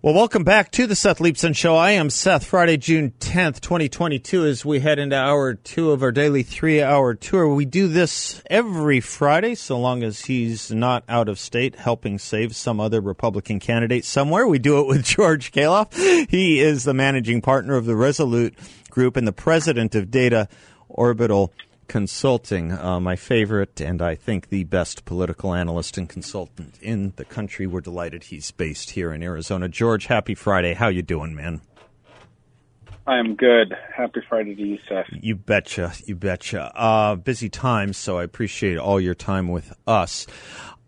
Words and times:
Well, 0.00 0.14
welcome 0.14 0.44
back 0.44 0.70
to 0.72 0.86
the 0.86 0.94
Seth 0.94 1.18
Leibsohn 1.18 1.56
Show. 1.56 1.74
I 1.74 1.90
am 1.90 2.08
Seth. 2.08 2.44
Friday, 2.44 2.76
June 2.76 3.14
10th, 3.18 3.58
2022, 3.58 4.44
as 4.44 4.64
we 4.64 4.78
head 4.78 5.00
into 5.00 5.16
hour 5.16 5.54
two 5.54 5.90
of 5.90 6.04
our 6.04 6.12
daily 6.12 6.44
three 6.44 6.80
hour 6.80 7.14
tour. 7.14 7.52
We 7.52 7.64
do 7.64 7.88
this 7.88 8.40
every 8.48 9.00
Friday, 9.00 9.56
so 9.56 9.76
long 9.76 10.04
as 10.04 10.26
he's 10.26 10.70
not 10.70 11.02
out 11.08 11.28
of 11.28 11.40
state 11.40 11.74
helping 11.74 12.20
save 12.20 12.54
some 12.54 12.78
other 12.78 13.00
Republican 13.00 13.58
candidate 13.58 14.04
somewhere. 14.04 14.46
We 14.46 14.60
do 14.60 14.78
it 14.78 14.86
with 14.86 15.04
George 15.16 15.50
Khalaf. 15.50 15.92
He 16.30 16.60
is 16.60 16.84
the 16.84 16.94
managing 16.94 17.42
partner 17.42 17.74
of 17.74 17.84
the 17.84 17.96
Resolute 17.96 18.54
Group 18.90 19.16
and 19.16 19.26
the 19.26 19.32
president 19.32 19.96
of 19.96 20.12
Data 20.12 20.48
Orbital 20.88 21.52
Consulting, 21.88 22.70
uh, 22.72 23.00
my 23.00 23.16
favorite 23.16 23.80
and 23.80 24.02
I 24.02 24.14
think 24.14 24.50
the 24.50 24.64
best 24.64 25.06
political 25.06 25.54
analyst 25.54 25.96
and 25.96 26.06
consultant 26.06 26.78
in 26.82 27.14
the 27.16 27.24
country. 27.24 27.66
We're 27.66 27.80
delighted 27.80 28.24
he's 28.24 28.50
based 28.50 28.90
here 28.90 29.10
in 29.10 29.22
Arizona. 29.22 29.68
George, 29.68 30.06
happy 30.06 30.34
Friday. 30.34 30.74
How 30.74 30.88
you 30.88 31.00
doing, 31.00 31.34
man? 31.34 31.62
I 33.06 33.18
am 33.18 33.36
good. 33.36 33.74
Happy 33.96 34.20
Friday 34.28 34.54
to 34.54 34.62
you, 34.62 34.78
Seth. 34.86 35.06
You 35.10 35.34
betcha. 35.34 35.94
You 36.04 36.14
betcha. 36.14 36.70
Uh, 36.78 37.16
busy 37.16 37.48
times, 37.48 37.96
so 37.96 38.18
I 38.18 38.22
appreciate 38.22 38.76
all 38.76 39.00
your 39.00 39.14
time 39.14 39.48
with 39.48 39.74
us. 39.86 40.26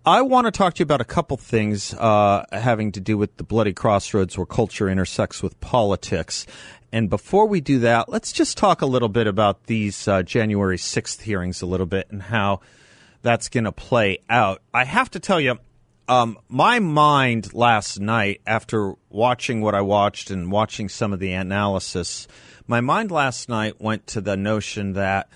I 0.04 0.20
want 0.20 0.46
to 0.46 0.50
talk 0.50 0.74
to 0.74 0.80
you 0.80 0.84
about 0.84 1.00
a 1.00 1.06
couple 1.06 1.38
things 1.38 1.94
uh, 1.94 2.44
having 2.52 2.92
to 2.92 3.00
do 3.00 3.16
with 3.16 3.38
the 3.38 3.42
bloody 3.42 3.72
crossroads 3.72 4.36
where 4.36 4.46
culture 4.46 4.88
intersects 4.88 5.42
with 5.42 5.58
politics. 5.60 6.46
And 6.92 7.08
before 7.08 7.46
we 7.46 7.60
do 7.60 7.80
that, 7.80 8.08
let's 8.08 8.32
just 8.32 8.58
talk 8.58 8.82
a 8.82 8.86
little 8.86 9.08
bit 9.08 9.26
about 9.26 9.66
these 9.66 10.08
uh, 10.08 10.22
January 10.22 10.76
6th 10.76 11.20
hearings 11.22 11.62
a 11.62 11.66
little 11.66 11.86
bit 11.86 12.08
and 12.10 12.22
how 12.22 12.60
that's 13.22 13.48
going 13.48 13.64
to 13.64 13.72
play 13.72 14.18
out. 14.28 14.62
I 14.74 14.84
have 14.84 15.10
to 15.12 15.20
tell 15.20 15.40
you, 15.40 15.58
um, 16.08 16.38
my 16.48 16.80
mind 16.80 17.54
last 17.54 18.00
night, 18.00 18.40
after 18.44 18.94
watching 19.08 19.60
what 19.60 19.76
I 19.76 19.82
watched 19.82 20.30
and 20.30 20.50
watching 20.50 20.88
some 20.88 21.12
of 21.12 21.20
the 21.20 21.32
analysis, 21.32 22.26
my 22.66 22.80
mind 22.80 23.12
last 23.12 23.48
night 23.48 23.80
went 23.80 24.08
to 24.08 24.20
the 24.20 24.36
notion 24.36 24.94
that 24.94 25.28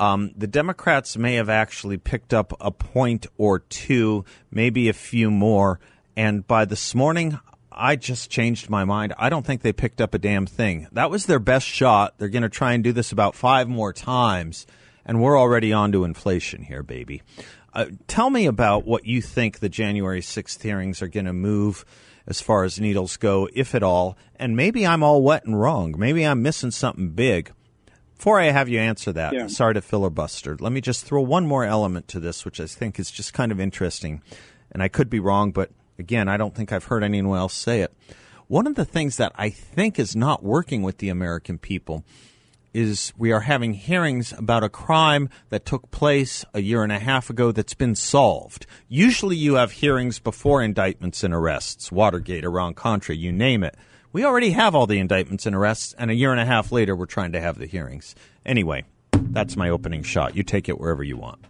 um, 0.00 0.32
the 0.36 0.48
Democrats 0.48 1.16
may 1.16 1.34
have 1.34 1.48
actually 1.48 1.96
picked 1.96 2.34
up 2.34 2.52
a 2.60 2.70
point 2.70 3.26
or 3.38 3.60
two, 3.60 4.24
maybe 4.50 4.88
a 4.88 4.92
few 4.92 5.30
more. 5.30 5.78
And 6.16 6.46
by 6.46 6.64
this 6.64 6.94
morning, 6.94 7.38
I 7.76 7.96
just 7.96 8.30
changed 8.30 8.70
my 8.70 8.84
mind. 8.84 9.14
I 9.18 9.28
don't 9.28 9.44
think 9.44 9.62
they 9.62 9.72
picked 9.72 10.00
up 10.00 10.14
a 10.14 10.18
damn 10.18 10.46
thing. 10.46 10.88
That 10.92 11.10
was 11.10 11.26
their 11.26 11.38
best 11.38 11.66
shot. 11.66 12.14
They're 12.18 12.28
going 12.28 12.42
to 12.42 12.48
try 12.48 12.72
and 12.72 12.82
do 12.82 12.92
this 12.92 13.12
about 13.12 13.34
five 13.34 13.68
more 13.68 13.92
times, 13.92 14.66
and 15.04 15.20
we're 15.20 15.38
already 15.38 15.72
on 15.72 15.92
to 15.92 16.04
inflation 16.04 16.62
here, 16.62 16.82
baby. 16.82 17.22
Uh, 17.74 17.86
tell 18.08 18.30
me 18.30 18.46
about 18.46 18.86
what 18.86 19.04
you 19.04 19.20
think 19.20 19.58
the 19.58 19.68
January 19.68 20.22
6th 20.22 20.62
hearings 20.62 21.02
are 21.02 21.08
going 21.08 21.26
to 21.26 21.32
move 21.34 21.84
as 22.26 22.40
far 22.40 22.64
as 22.64 22.80
needles 22.80 23.18
go, 23.18 23.48
if 23.52 23.74
at 23.74 23.82
all. 23.82 24.16
And 24.36 24.56
maybe 24.56 24.86
I'm 24.86 25.02
all 25.02 25.22
wet 25.22 25.44
and 25.44 25.60
wrong. 25.60 25.94
Maybe 25.98 26.24
I'm 26.24 26.42
missing 26.42 26.70
something 26.70 27.10
big. 27.10 27.52
Before 28.16 28.40
I 28.40 28.46
have 28.46 28.70
you 28.70 28.78
answer 28.80 29.12
that, 29.12 29.34
yeah. 29.34 29.46
sorry 29.46 29.74
to 29.74 29.82
filibuster, 29.82 30.56
let 30.58 30.72
me 30.72 30.80
just 30.80 31.04
throw 31.04 31.20
one 31.20 31.46
more 31.46 31.64
element 31.64 32.08
to 32.08 32.20
this, 32.20 32.46
which 32.46 32.60
I 32.60 32.66
think 32.66 32.98
is 32.98 33.10
just 33.10 33.34
kind 33.34 33.52
of 33.52 33.60
interesting. 33.60 34.22
And 34.72 34.82
I 34.82 34.88
could 34.88 35.10
be 35.10 35.20
wrong, 35.20 35.52
but 35.52 35.70
Again, 35.98 36.28
I 36.28 36.36
don't 36.36 36.54
think 36.54 36.72
I've 36.72 36.84
heard 36.84 37.02
anyone 37.02 37.38
else 37.38 37.54
say 37.54 37.80
it. 37.80 37.92
One 38.48 38.66
of 38.66 38.76
the 38.76 38.84
things 38.84 39.16
that 39.16 39.32
I 39.34 39.50
think 39.50 39.98
is 39.98 40.14
not 40.14 40.44
working 40.44 40.82
with 40.82 40.98
the 40.98 41.08
American 41.08 41.58
people 41.58 42.04
is 42.72 43.12
we 43.16 43.32
are 43.32 43.40
having 43.40 43.72
hearings 43.72 44.32
about 44.32 44.62
a 44.62 44.68
crime 44.68 45.30
that 45.48 45.64
took 45.64 45.90
place 45.90 46.44
a 46.52 46.60
year 46.60 46.82
and 46.82 46.92
a 46.92 46.98
half 46.98 47.30
ago 47.30 47.50
that's 47.50 47.72
been 47.72 47.94
solved. 47.94 48.66
Usually 48.86 49.34
you 49.34 49.54
have 49.54 49.72
hearings 49.72 50.18
before 50.18 50.62
indictments 50.62 51.24
and 51.24 51.32
arrests, 51.32 51.90
Watergate, 51.90 52.44
Iran 52.44 52.74
Contra, 52.74 53.14
you 53.14 53.32
name 53.32 53.64
it. 53.64 53.74
We 54.12 54.24
already 54.24 54.50
have 54.50 54.74
all 54.74 54.86
the 54.86 54.98
indictments 54.98 55.46
and 55.46 55.56
arrests, 55.56 55.94
and 55.98 56.10
a 56.10 56.14
year 56.14 56.32
and 56.32 56.40
a 56.40 56.46
half 56.46 56.70
later 56.70 56.94
we're 56.94 57.06
trying 57.06 57.32
to 57.32 57.40
have 57.40 57.58
the 57.58 57.66
hearings. 57.66 58.14
Anyway, 58.44 58.84
that's 59.10 59.56
my 59.56 59.70
opening 59.70 60.02
shot. 60.02 60.36
You 60.36 60.42
take 60.42 60.68
it 60.68 60.78
wherever 60.78 61.02
you 61.02 61.16
want. 61.16 61.46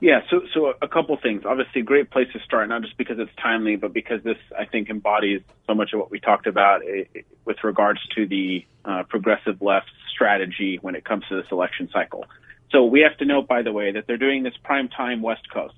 Yeah, 0.00 0.20
so 0.28 0.42
so 0.52 0.74
a 0.82 0.88
couple 0.88 1.16
things. 1.16 1.44
Obviously, 1.46 1.80
great 1.80 2.10
place 2.10 2.28
to 2.34 2.40
start, 2.40 2.68
not 2.68 2.82
just 2.82 2.98
because 2.98 3.18
it's 3.18 3.30
timely, 3.42 3.76
but 3.76 3.94
because 3.94 4.22
this 4.22 4.36
I 4.56 4.66
think 4.66 4.90
embodies 4.90 5.40
so 5.66 5.74
much 5.74 5.94
of 5.94 6.00
what 6.00 6.10
we 6.10 6.20
talked 6.20 6.46
about 6.46 6.82
eh, 6.82 7.04
eh, 7.14 7.22
with 7.46 7.64
regards 7.64 8.00
to 8.14 8.26
the 8.26 8.66
uh, 8.84 9.04
progressive 9.08 9.62
left 9.62 9.90
strategy 10.12 10.78
when 10.82 10.96
it 10.96 11.04
comes 11.04 11.24
to 11.30 11.36
this 11.36 11.50
election 11.50 11.88
cycle. 11.92 12.26
So 12.72 12.84
we 12.84 13.00
have 13.00 13.16
to 13.18 13.24
note, 13.24 13.48
by 13.48 13.62
the 13.62 13.72
way, 13.72 13.92
that 13.92 14.06
they're 14.06 14.18
doing 14.18 14.42
this 14.42 14.54
prime 14.62 14.88
time 14.88 15.22
West 15.22 15.48
Coast, 15.50 15.74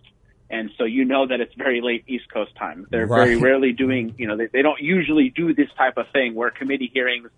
and 0.50 0.70
so 0.76 0.84
you 0.84 1.04
know 1.04 1.28
that 1.28 1.40
it's 1.40 1.54
very 1.54 1.80
late 1.80 2.02
East 2.08 2.32
Coast 2.32 2.56
time. 2.56 2.88
They're 2.90 3.06
right. 3.06 3.24
very 3.24 3.36
rarely 3.36 3.72
doing, 3.72 4.16
you 4.18 4.26
know, 4.26 4.36
they, 4.36 4.46
they 4.46 4.62
don't 4.62 4.80
usually 4.80 5.30
do 5.30 5.54
this 5.54 5.68
type 5.76 5.96
of 5.96 6.06
thing 6.12 6.34
where 6.34 6.50
committee 6.50 6.90
hearings 6.92 7.30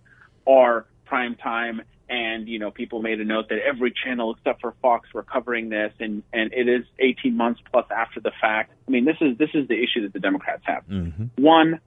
are 0.47 0.87
prime 1.05 1.35
time 1.35 1.83
and 2.11 2.49
you 2.49 2.59
know 2.59 2.71
people 2.71 3.01
made 3.01 3.21
a 3.21 3.25
note 3.25 3.49
that 3.49 3.59
every 3.67 3.95
channel 4.05 4.35
except 4.35 4.61
for 4.61 4.75
Fox 4.83 5.09
were 5.15 5.23
covering 5.23 5.69
this, 5.69 5.93
and 6.01 6.23
and 6.33 6.53
it 6.53 6.69
is 6.69 6.85
18 6.99 7.37
months 7.37 7.61
plus 7.71 7.87
after 7.97 8.21
the 8.21 8.33
fact. 8.41 8.73
I 8.87 8.91
mean, 8.91 9.05
this 9.05 9.17
is 9.21 9.39
this 9.39 9.51
is 9.55 9.69
the 9.69 9.77
issue 9.77 10.03
that 10.03 10.13
the 10.13 10.19
Democrats 10.19 10.63
have. 10.67 10.85
Mm-hmm. 10.87 11.43
One, 11.43 11.81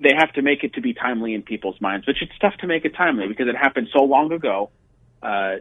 they 0.00 0.12
have 0.18 0.32
to 0.32 0.42
make 0.42 0.64
it 0.64 0.74
to 0.74 0.80
be 0.80 0.94
timely 0.94 1.34
in 1.34 1.42
people's 1.42 1.80
minds, 1.80 2.06
which 2.06 2.22
it's 2.22 2.36
tough 2.40 2.54
to 2.60 2.66
make 2.66 2.86
it 2.86 2.94
timely 2.96 3.28
because 3.28 3.46
it 3.46 3.56
happened 3.56 3.88
so 3.92 4.04
long 4.04 4.32
ago. 4.32 4.70
Uh, 5.22 5.56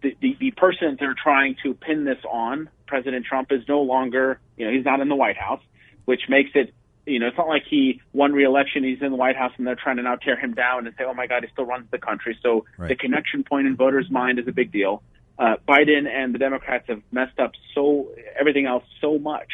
the, 0.00 0.16
the, 0.20 0.36
the 0.38 0.50
person 0.52 0.96
they're 1.00 1.16
trying 1.20 1.56
to 1.64 1.74
pin 1.74 2.04
this 2.04 2.18
on, 2.30 2.70
President 2.86 3.26
Trump, 3.26 3.50
is 3.50 3.62
no 3.68 3.82
longer, 3.82 4.38
you 4.56 4.64
know, 4.64 4.72
he's 4.72 4.84
not 4.84 5.00
in 5.00 5.08
the 5.08 5.16
White 5.16 5.36
House, 5.36 5.62
which 6.04 6.22
makes 6.28 6.50
it 6.54 6.72
you 7.08 7.18
know, 7.18 7.26
it's 7.26 7.38
not 7.38 7.48
like 7.48 7.64
he 7.68 8.00
won 8.12 8.32
re-election. 8.32 8.84
He's 8.84 9.00
in 9.00 9.10
the 9.10 9.16
White 9.16 9.36
House, 9.36 9.52
and 9.56 9.66
they're 9.66 9.74
trying 9.74 9.96
to 9.96 10.02
now 10.02 10.16
tear 10.16 10.36
him 10.38 10.54
down 10.54 10.86
and 10.86 10.94
say, 10.96 11.04
"Oh 11.04 11.14
my 11.14 11.26
God, 11.26 11.42
he 11.44 11.50
still 11.50 11.66
runs 11.66 11.90
the 11.90 11.98
country." 11.98 12.38
So 12.42 12.66
right. 12.76 12.88
the 12.88 12.96
connection 12.96 13.44
point 13.44 13.66
in 13.66 13.76
voters' 13.76 14.10
mind 14.10 14.38
is 14.38 14.46
a 14.46 14.52
big 14.52 14.70
deal. 14.70 15.02
Uh, 15.38 15.56
Biden 15.66 16.08
and 16.08 16.34
the 16.34 16.38
Democrats 16.38 16.86
have 16.88 17.02
messed 17.12 17.38
up 17.38 17.52
so 17.74 18.08
everything 18.38 18.66
else 18.66 18.84
so 19.00 19.18
much 19.18 19.50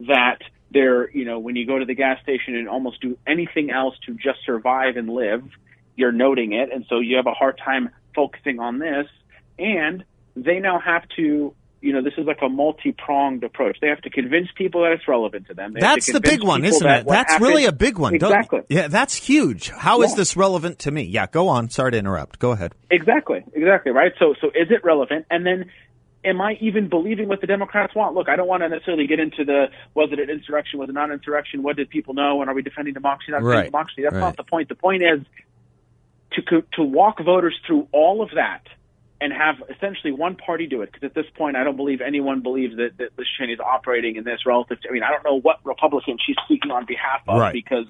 that 0.00 0.38
they're, 0.70 1.10
you 1.10 1.24
know, 1.24 1.38
when 1.38 1.56
you 1.56 1.66
go 1.66 1.78
to 1.78 1.84
the 1.84 1.94
gas 1.94 2.20
station 2.22 2.54
and 2.54 2.68
almost 2.68 3.00
do 3.00 3.18
anything 3.26 3.70
else 3.70 3.94
to 4.06 4.14
just 4.14 4.38
survive 4.44 4.96
and 4.96 5.08
live, 5.08 5.42
you're 5.96 6.12
noting 6.12 6.52
it, 6.52 6.72
and 6.72 6.84
so 6.88 7.00
you 7.00 7.16
have 7.16 7.26
a 7.26 7.34
hard 7.34 7.58
time 7.58 7.90
focusing 8.14 8.58
on 8.58 8.78
this. 8.78 9.06
And 9.58 10.04
they 10.36 10.60
now 10.60 10.78
have 10.78 11.08
to 11.16 11.54
you 11.80 11.92
know, 11.92 12.02
this 12.02 12.14
is 12.18 12.26
like 12.26 12.38
a 12.42 12.48
multi-pronged 12.48 13.44
approach. 13.44 13.78
They 13.80 13.88
have 13.88 14.00
to 14.02 14.10
convince 14.10 14.48
people 14.56 14.82
that 14.82 14.92
it's 14.92 15.06
relevant 15.06 15.46
to 15.46 15.54
them. 15.54 15.74
They 15.74 15.80
that's 15.80 16.12
the 16.12 16.20
big 16.20 16.42
one, 16.42 16.64
isn't 16.64 16.86
that 16.86 17.02
it? 17.02 17.06
That's 17.06 17.32
happened, 17.32 17.48
really 17.48 17.64
a 17.66 17.72
big 17.72 17.98
one. 17.98 18.14
Exactly. 18.14 18.60
Don't, 18.60 18.70
yeah, 18.70 18.88
that's 18.88 19.14
huge. 19.14 19.70
How 19.70 20.00
yeah. 20.00 20.06
is 20.06 20.14
this 20.16 20.36
relevant 20.36 20.80
to 20.80 20.90
me? 20.90 21.02
Yeah, 21.02 21.26
go 21.26 21.48
on. 21.48 21.70
Sorry 21.70 21.92
to 21.92 21.98
interrupt. 21.98 22.38
Go 22.38 22.50
ahead. 22.50 22.74
Exactly. 22.90 23.44
Exactly. 23.52 23.92
Right. 23.92 24.12
So, 24.18 24.34
so 24.40 24.48
is 24.48 24.70
it 24.70 24.82
relevant? 24.82 25.26
And 25.30 25.46
then, 25.46 25.70
am 26.24 26.40
I 26.40 26.58
even 26.60 26.88
believing 26.88 27.28
what 27.28 27.40
the 27.40 27.46
Democrats 27.46 27.94
want? 27.94 28.14
Look, 28.14 28.28
I 28.28 28.34
don't 28.34 28.48
want 28.48 28.62
to 28.64 28.68
necessarily 28.68 29.06
get 29.06 29.20
into 29.20 29.44
the 29.44 29.66
was 29.94 30.10
it 30.12 30.18
an 30.18 30.30
insurrection, 30.30 30.80
was 30.80 30.88
it 30.88 30.92
not 30.92 31.10
an 31.10 31.14
insurrection, 31.14 31.62
what 31.62 31.76
did 31.76 31.90
people 31.90 32.14
know, 32.14 32.40
and 32.40 32.50
are 32.50 32.54
we 32.54 32.62
defending 32.62 32.94
democracy, 32.94 33.30
not 33.30 33.42
right. 33.42 33.66
democracy? 33.66 34.02
That's 34.02 34.14
right. 34.14 34.20
not 34.20 34.36
the 34.36 34.44
point. 34.44 34.68
The 34.68 34.74
point 34.74 35.02
is 35.02 35.20
to 36.32 36.62
to 36.72 36.82
walk 36.82 37.22
voters 37.24 37.56
through 37.66 37.88
all 37.92 38.22
of 38.22 38.30
that 38.34 38.64
and 39.20 39.32
have 39.32 39.56
essentially 39.68 40.12
one 40.12 40.36
party 40.36 40.66
do 40.66 40.82
it. 40.82 40.92
Because 40.92 41.04
at 41.04 41.14
this 41.14 41.26
point, 41.36 41.56
I 41.56 41.64
don't 41.64 41.76
believe 41.76 42.00
anyone 42.00 42.40
believes 42.40 42.76
that, 42.76 42.98
that 42.98 43.18
Liz 43.18 43.26
Cheney 43.38 43.52
is 43.52 43.60
operating 43.60 44.16
in 44.16 44.24
this 44.24 44.46
relative 44.46 44.80
to, 44.82 44.88
I 44.88 44.92
mean, 44.92 45.02
I 45.02 45.10
don't 45.10 45.24
know 45.24 45.40
what 45.40 45.58
Republican 45.64 46.18
she's 46.24 46.36
speaking 46.44 46.70
on 46.70 46.86
behalf 46.86 47.22
of 47.26 47.40
right. 47.40 47.52
because, 47.52 47.86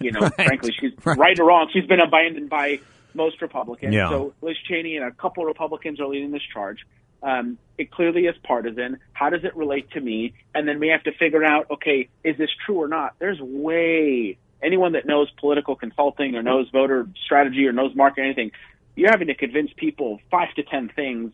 you 0.00 0.10
know, 0.10 0.20
right. 0.20 0.34
frankly, 0.34 0.72
she's 0.78 0.92
right. 1.04 1.16
right. 1.16 1.38
or 1.38 1.44
wrong. 1.44 1.70
She's 1.72 1.86
been 1.86 2.00
abandoned 2.00 2.50
by 2.50 2.80
most 3.14 3.40
Republicans. 3.40 3.94
Yeah. 3.94 4.08
So 4.08 4.34
Liz 4.42 4.56
Cheney 4.68 4.96
and 4.96 5.04
a 5.06 5.12
couple 5.12 5.44
Republicans 5.44 6.00
are 6.00 6.06
leading 6.06 6.32
this 6.32 6.42
charge. 6.52 6.78
Um, 7.22 7.56
it 7.78 7.90
clearly 7.90 8.26
is 8.26 8.34
partisan. 8.42 8.98
How 9.12 9.30
does 9.30 9.44
it 9.44 9.56
relate 9.56 9.90
to 9.92 10.00
me? 10.00 10.34
And 10.54 10.68
then 10.68 10.78
we 10.78 10.88
have 10.88 11.04
to 11.04 11.12
figure 11.12 11.42
out, 11.44 11.70
okay, 11.70 12.08
is 12.22 12.36
this 12.36 12.50
true 12.66 12.76
or 12.76 12.88
not? 12.88 13.14
There's 13.18 13.40
way 13.40 14.36
anyone 14.62 14.92
that 14.92 15.06
knows 15.06 15.30
political 15.38 15.76
consulting 15.76 16.34
or 16.34 16.42
knows 16.42 16.68
voter 16.70 17.06
strategy 17.24 17.66
or 17.66 17.72
knows 17.72 17.94
market 17.94 18.22
anything 18.22 18.50
you're 18.96 19.10
having 19.10 19.28
to 19.28 19.34
convince 19.34 19.70
people 19.76 20.20
five 20.30 20.54
to 20.54 20.62
ten 20.62 20.90
things. 20.94 21.32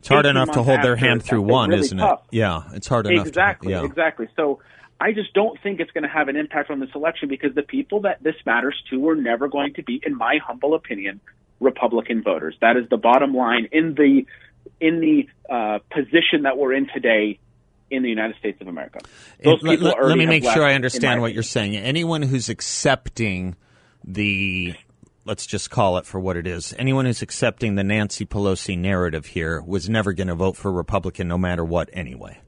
It's 0.00 0.08
hard 0.08 0.26
enough 0.26 0.50
to 0.52 0.62
hold 0.62 0.82
their 0.82 0.96
hand 0.96 1.22
through 1.22 1.42
one, 1.42 1.70
really 1.70 1.82
isn't 1.82 1.98
tough. 1.98 2.22
it? 2.32 2.36
Yeah, 2.36 2.62
it's 2.72 2.88
hard 2.88 3.06
enough. 3.06 3.26
Exactly, 3.26 3.72
to, 3.72 3.80
yeah. 3.80 3.84
exactly. 3.84 4.26
So 4.34 4.58
I 5.00 5.12
just 5.12 5.32
don't 5.32 5.60
think 5.62 5.80
it's 5.80 5.92
going 5.92 6.02
to 6.02 6.08
have 6.08 6.28
an 6.28 6.36
impact 6.36 6.70
on 6.70 6.80
this 6.80 6.90
election 6.94 7.28
because 7.28 7.54
the 7.54 7.62
people 7.62 8.00
that 8.02 8.22
this 8.22 8.34
matters 8.44 8.74
to 8.90 9.08
are 9.08 9.14
never 9.14 9.48
going 9.48 9.74
to 9.74 9.82
be, 9.82 10.00
in 10.04 10.16
my 10.16 10.38
humble 10.44 10.74
opinion, 10.74 11.20
Republican 11.60 12.22
voters. 12.22 12.56
That 12.60 12.76
is 12.76 12.88
the 12.88 12.96
bottom 12.96 13.34
line 13.34 13.68
in 13.72 13.94
the 13.94 14.26
in 14.80 15.00
the 15.00 15.28
uh, 15.52 15.78
position 15.90 16.42
that 16.42 16.56
we're 16.56 16.72
in 16.72 16.88
today 16.92 17.38
in 17.90 18.02
the 18.02 18.08
United 18.08 18.36
States 18.36 18.60
of 18.60 18.68
America. 18.68 19.00
Those 19.42 19.62
let, 19.62 19.80
let, 19.80 20.02
let 20.02 20.18
me 20.18 20.26
make 20.26 20.44
sure 20.44 20.64
I 20.64 20.74
understand 20.74 21.20
what 21.20 21.34
you're 21.34 21.42
saying. 21.42 21.76
Anyone 21.76 22.22
who's 22.22 22.48
accepting 22.48 23.54
the 24.04 24.74
let's 25.24 25.46
just 25.46 25.70
call 25.70 25.98
it 25.98 26.06
for 26.06 26.18
what 26.18 26.36
it 26.36 26.46
is. 26.46 26.74
Anyone 26.78 27.04
who's 27.04 27.22
accepting 27.22 27.74
the 27.74 27.84
Nancy 27.84 28.26
Pelosi 28.26 28.76
narrative 28.76 29.26
here 29.26 29.60
was 29.62 29.88
never 29.88 30.12
going 30.12 30.28
to 30.28 30.34
vote 30.34 30.56
for 30.56 30.72
Republican 30.72 31.28
no 31.28 31.38
matter 31.38 31.64
what 31.64 31.88
anyway. 31.92 32.40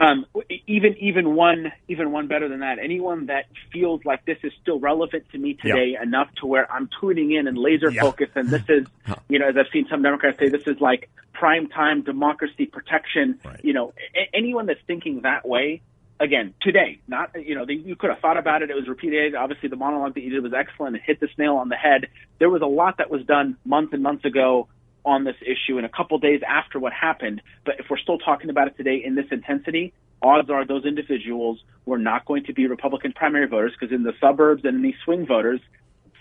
Um, 0.00 0.26
even 0.66 0.96
even 0.98 1.36
one 1.36 1.70
even 1.86 2.10
one 2.10 2.26
better 2.26 2.48
than 2.48 2.58
that. 2.58 2.80
Anyone 2.80 3.26
that 3.26 3.44
feels 3.72 4.04
like 4.04 4.24
this 4.24 4.38
is 4.42 4.52
still 4.60 4.80
relevant 4.80 5.26
to 5.30 5.38
me 5.38 5.54
today 5.54 5.92
yeah. 5.92 6.02
enough 6.02 6.28
to 6.40 6.46
where 6.46 6.70
I'm 6.72 6.90
tuning 7.00 7.30
in 7.30 7.46
and 7.46 7.56
laser 7.56 7.88
yeah. 7.88 8.00
focused, 8.00 8.32
and 8.34 8.48
this 8.48 8.64
is, 8.68 8.88
you 9.28 9.38
know, 9.38 9.48
as 9.48 9.56
I've 9.56 9.70
seen 9.72 9.86
some 9.88 10.02
Democrats 10.02 10.40
say, 10.40 10.48
this 10.48 10.66
is 10.66 10.80
like 10.80 11.08
prime 11.32 11.68
time 11.68 12.02
democracy 12.02 12.66
protection. 12.66 13.38
Right. 13.44 13.60
You 13.62 13.74
know, 13.74 13.92
a- 14.16 14.36
anyone 14.36 14.66
that's 14.66 14.80
thinking 14.88 15.20
that 15.20 15.46
way, 15.46 15.82
again, 16.22 16.54
today, 16.62 17.00
not 17.08 17.30
you 17.34 17.54
know, 17.54 17.66
they, 17.66 17.74
you 17.74 17.96
could 17.96 18.10
have 18.10 18.20
thought 18.20 18.38
about 18.38 18.62
it. 18.62 18.70
It 18.70 18.76
was 18.76 18.88
repeated. 18.88 19.34
Obviously, 19.34 19.68
the 19.68 19.76
monologue 19.76 20.14
that 20.14 20.22
you 20.22 20.30
did 20.30 20.42
was 20.42 20.52
excellent. 20.54 20.96
It 20.96 21.02
hit 21.04 21.20
the 21.20 21.28
nail 21.36 21.56
on 21.56 21.68
the 21.68 21.76
head. 21.76 22.06
There 22.38 22.48
was 22.48 22.62
a 22.62 22.66
lot 22.66 22.98
that 22.98 23.10
was 23.10 23.24
done 23.24 23.56
months 23.64 23.92
and 23.92 24.02
months 24.02 24.24
ago 24.24 24.68
on 25.04 25.24
this 25.24 25.34
issue 25.42 25.78
and 25.78 25.84
a 25.84 25.88
couple 25.88 26.18
days 26.18 26.40
after 26.46 26.78
what 26.78 26.92
happened. 26.92 27.42
But 27.64 27.80
if 27.80 27.86
we're 27.90 27.98
still 27.98 28.18
talking 28.18 28.50
about 28.50 28.68
it 28.68 28.76
today 28.76 29.02
in 29.04 29.16
this 29.16 29.26
intensity, 29.32 29.92
odds 30.22 30.48
are 30.48 30.64
those 30.64 30.84
individuals 30.84 31.58
were 31.84 31.98
not 31.98 32.24
going 32.24 32.44
to 32.44 32.52
be 32.52 32.68
Republican 32.68 33.12
primary 33.12 33.48
voters 33.48 33.72
because 33.78 33.92
in 33.92 34.04
the 34.04 34.12
suburbs 34.20 34.64
and 34.64 34.76
in 34.76 34.82
these 34.82 34.94
swing 35.04 35.26
voters, 35.26 35.60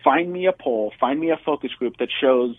find 0.03 0.33
me 0.33 0.47
a 0.47 0.51
poll, 0.51 0.91
find 0.99 1.19
me 1.19 1.29
a 1.29 1.37
focus 1.45 1.71
group 1.77 1.97
that 1.97 2.09
shows 2.19 2.55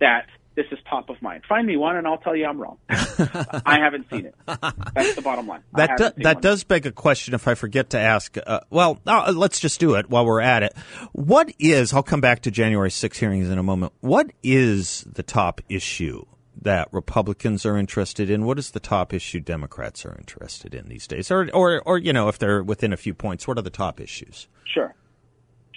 that 0.00 0.26
this 0.56 0.66
is 0.72 0.78
top 0.88 1.08
of 1.08 1.20
mind. 1.22 1.44
Find 1.48 1.66
me 1.66 1.76
one, 1.76 1.96
and 1.96 2.06
I'll 2.06 2.18
tell 2.18 2.34
you 2.34 2.44
I'm 2.44 2.60
wrong. 2.60 2.78
I 2.88 3.78
haven't 3.80 4.10
seen 4.10 4.26
it. 4.26 4.34
That's 4.46 5.14
the 5.14 5.22
bottom 5.22 5.46
line. 5.46 5.62
That 5.74 5.96
do, 5.96 6.10
that 6.22 6.36
one. 6.36 6.42
does 6.42 6.64
beg 6.64 6.86
a 6.86 6.92
question. 6.92 7.34
If 7.34 7.46
I 7.46 7.54
forget 7.54 7.90
to 7.90 7.98
ask, 7.98 8.36
uh, 8.44 8.60
well, 8.68 9.00
uh, 9.06 9.32
let's 9.34 9.60
just 9.60 9.78
do 9.78 9.94
it 9.94 10.10
while 10.10 10.26
we're 10.26 10.40
at 10.40 10.62
it. 10.62 10.76
What 11.12 11.52
is? 11.58 11.92
I'll 11.92 12.02
come 12.02 12.20
back 12.20 12.42
to 12.42 12.50
January 12.50 12.90
6 12.90 13.18
hearings 13.18 13.48
in 13.48 13.58
a 13.58 13.62
moment. 13.62 13.92
What 14.00 14.32
is 14.42 15.04
the 15.10 15.22
top 15.22 15.60
issue 15.68 16.24
that 16.62 16.88
Republicans 16.92 17.64
are 17.64 17.78
interested 17.78 18.28
in? 18.28 18.44
What 18.44 18.58
is 18.58 18.72
the 18.72 18.80
top 18.80 19.14
issue 19.14 19.40
Democrats 19.40 20.04
are 20.04 20.16
interested 20.18 20.74
in 20.74 20.88
these 20.88 21.06
days? 21.06 21.30
Or, 21.30 21.48
or, 21.54 21.80
or 21.86 21.98
you 21.98 22.12
know, 22.12 22.28
if 22.28 22.38
they're 22.38 22.62
within 22.62 22.92
a 22.92 22.96
few 22.96 23.14
points, 23.14 23.46
what 23.46 23.56
are 23.56 23.62
the 23.62 23.70
top 23.70 24.00
issues? 24.00 24.48
Sure. 24.64 24.94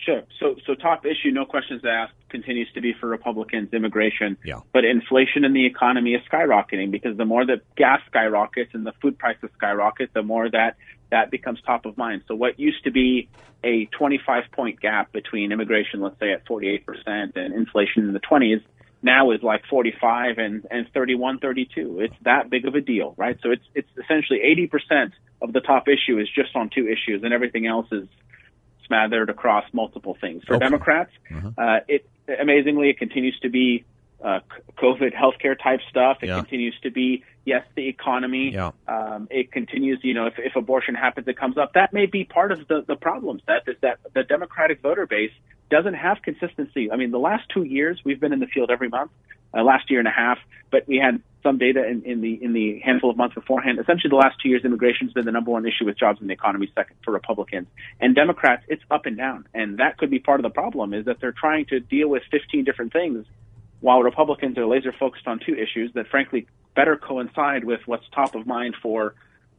Sure. 0.05 0.23
So, 0.39 0.55
so 0.65 0.75
top 0.75 1.05
issue, 1.05 1.31
no 1.31 1.45
questions 1.45 1.83
asked, 1.85 2.13
continues 2.29 2.67
to 2.73 2.81
be 2.81 2.93
for 2.93 3.07
Republicans 3.07 3.73
immigration. 3.73 4.37
Yeah. 4.43 4.59
But 4.73 4.83
inflation 4.83 5.45
in 5.45 5.53
the 5.53 5.65
economy 5.65 6.13
is 6.13 6.21
skyrocketing 6.29 6.91
because 6.91 7.15
the 7.15 7.25
more 7.25 7.45
that 7.45 7.61
gas 7.75 8.01
skyrockets 8.07 8.71
and 8.73 8.85
the 8.85 8.93
food 9.01 9.17
prices 9.17 9.49
skyrocket, 9.55 10.13
the 10.13 10.23
more 10.23 10.49
that 10.49 10.75
that 11.11 11.31
becomes 11.31 11.59
top 11.65 11.85
of 11.85 11.97
mind. 11.97 12.23
So, 12.27 12.35
what 12.35 12.59
used 12.59 12.83
to 12.83 12.91
be 12.91 13.29
a 13.63 13.85
25 13.97 14.45
point 14.51 14.81
gap 14.81 15.13
between 15.13 15.51
immigration, 15.51 16.01
let's 16.01 16.19
say 16.19 16.33
at 16.33 16.45
48%, 16.45 16.83
and 17.35 17.53
inflation 17.53 18.03
in 18.03 18.13
the 18.13 18.19
20s, 18.19 18.61
now 19.01 19.31
is 19.31 19.41
like 19.43 19.63
45 19.69 20.37
and, 20.37 20.65
and 20.69 20.87
31, 20.93 21.39
32. 21.39 21.99
It's 22.01 22.15
that 22.23 22.49
big 22.49 22.65
of 22.65 22.75
a 22.75 22.81
deal, 22.81 23.13
right? 23.17 23.37
So 23.41 23.51
it's, 23.51 23.63
it's 23.75 23.89
essentially 24.01 24.39
80% 24.73 25.11
of 25.41 25.53
the 25.53 25.59
top 25.59 25.87
issue 25.87 26.19
is 26.19 26.27
just 26.33 26.55
on 26.55 26.69
two 26.69 26.87
issues 26.87 27.23
and 27.23 27.33
everything 27.33 27.67
else 27.67 27.87
is 27.91 28.07
smothered 28.85 29.29
across 29.29 29.65
multiple 29.73 30.17
things. 30.19 30.43
For 30.45 30.55
okay. 30.55 30.65
Democrats, 30.65 31.11
uh-huh. 31.33 31.51
uh, 31.57 31.79
it 31.87 32.09
amazingly 32.39 32.89
it 32.89 32.97
continues 32.97 33.37
to 33.41 33.49
be 33.49 33.85
uh, 34.23 34.39
COVID 34.77 35.13
healthcare 35.13 35.55
type 35.61 35.81
stuff. 35.89 36.17
It 36.21 36.27
yeah. 36.27 36.37
continues 36.37 36.75
to 36.83 36.91
be 36.91 37.23
yes, 37.45 37.63
the 37.75 37.87
economy. 37.87 38.51
Yeah. 38.53 38.71
Um, 38.87 39.27
it 39.29 39.51
continues. 39.51 39.99
You 40.03 40.13
know, 40.13 40.27
if, 40.27 40.35
if 40.37 40.55
abortion 40.55 40.95
happens, 40.95 41.27
it 41.27 41.37
comes 41.37 41.57
up. 41.57 41.73
That 41.73 41.93
may 41.93 42.05
be 42.05 42.23
part 42.23 42.51
of 42.51 42.67
the 42.67 42.83
the 42.87 42.95
problems. 42.95 43.41
That 43.47 43.63
is 43.67 43.75
that 43.81 43.99
the 44.13 44.23
Democratic 44.23 44.81
voter 44.81 45.05
base 45.05 45.31
doesn't 45.69 45.95
have 45.95 46.21
consistency. 46.21 46.91
I 46.91 46.95
mean, 46.95 47.11
the 47.11 47.19
last 47.19 47.49
two 47.53 47.63
years 47.63 47.99
we've 48.05 48.19
been 48.19 48.33
in 48.33 48.39
the 48.39 48.47
field 48.47 48.71
every 48.71 48.89
month. 48.89 49.11
Uh, 49.55 49.63
last 49.63 49.91
year 49.91 49.99
and 49.99 50.07
a 50.07 50.11
half, 50.11 50.39
but 50.71 50.87
we 50.87 50.97
had 50.97 51.21
some 51.43 51.59
data 51.59 51.87
in, 51.87 52.01
in 52.05 52.21
the 52.21 52.43
in 52.43 52.53
the 52.53 52.79
handful 52.79 53.11
of 53.11 53.17
months 53.17 53.35
beforehand. 53.35 53.77
Essentially, 53.77 54.09
the 54.09 54.15
last 54.15 54.39
two 54.41 54.49
years, 54.49 54.65
immigration 54.65 55.05
has 55.05 55.13
been 55.13 55.25
the 55.25 55.31
number 55.31 55.51
one 55.51 55.63
issue 55.67 55.85
with 55.85 55.95
jobs 55.95 56.19
in 56.21 56.27
the 56.27 56.33
economy, 56.33 56.71
second 56.73 56.95
for 57.03 57.11
Republicans 57.11 57.67
and 57.99 58.15
Democrats. 58.15 58.63
It's 58.67 58.81
up 58.89 59.05
and 59.05 59.15
down, 59.15 59.45
and 59.53 59.77
that 59.77 59.99
could 59.99 60.09
be 60.09 60.17
part 60.17 60.39
of 60.39 60.43
the 60.43 60.49
problem. 60.49 60.95
Is 60.95 61.05
that 61.05 61.19
they're 61.19 61.33
trying 61.33 61.65
to 61.65 61.79
deal 61.79 62.07
with 62.07 62.23
15 62.31 62.63
different 62.63 62.93
things, 62.93 63.27
while 63.83 64.01
Republicans 64.01 64.57
are 64.57 64.65
laser 64.65 64.93
focused 64.93 65.27
on 65.27 65.41
two 65.45 65.53
issues 65.55 65.91
that, 65.93 66.07
frankly, 66.07 66.47
better 66.73 66.95
coincide 66.95 67.65
with 67.65 67.81
what's 67.85 68.05
top 68.15 68.33
of 68.33 68.47
mind 68.47 68.75
for 68.81 69.13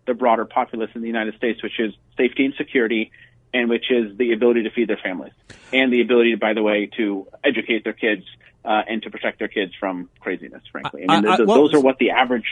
the 0.06 0.14
broader 0.14 0.46
populace 0.46 0.90
in 0.94 1.02
the 1.02 1.06
United 1.06 1.36
States, 1.36 1.62
which 1.62 1.78
is 1.78 1.92
safety 2.16 2.46
and 2.46 2.54
security, 2.56 3.12
and 3.52 3.68
which 3.68 3.90
is 3.90 4.16
the 4.16 4.32
ability 4.32 4.62
to 4.62 4.70
feed 4.70 4.88
their 4.88 4.96
families, 4.96 5.34
and 5.74 5.92
the 5.92 6.00
ability, 6.00 6.36
by 6.36 6.54
the 6.54 6.62
way, 6.62 6.88
to 6.96 7.28
educate 7.44 7.84
their 7.84 7.92
kids 7.92 8.22
uh, 8.64 8.80
and 8.88 9.02
to 9.02 9.10
protect 9.10 9.40
their 9.40 9.48
kids 9.48 9.74
from 9.78 10.08
craziness. 10.20 10.62
Frankly, 10.72 11.04
I 11.06 11.20
mean, 11.20 11.26
I, 11.28 11.34
I, 11.34 11.42
well, 11.42 11.58
those 11.58 11.74
are 11.74 11.80
what 11.80 11.98
the 11.98 12.12
average 12.12 12.48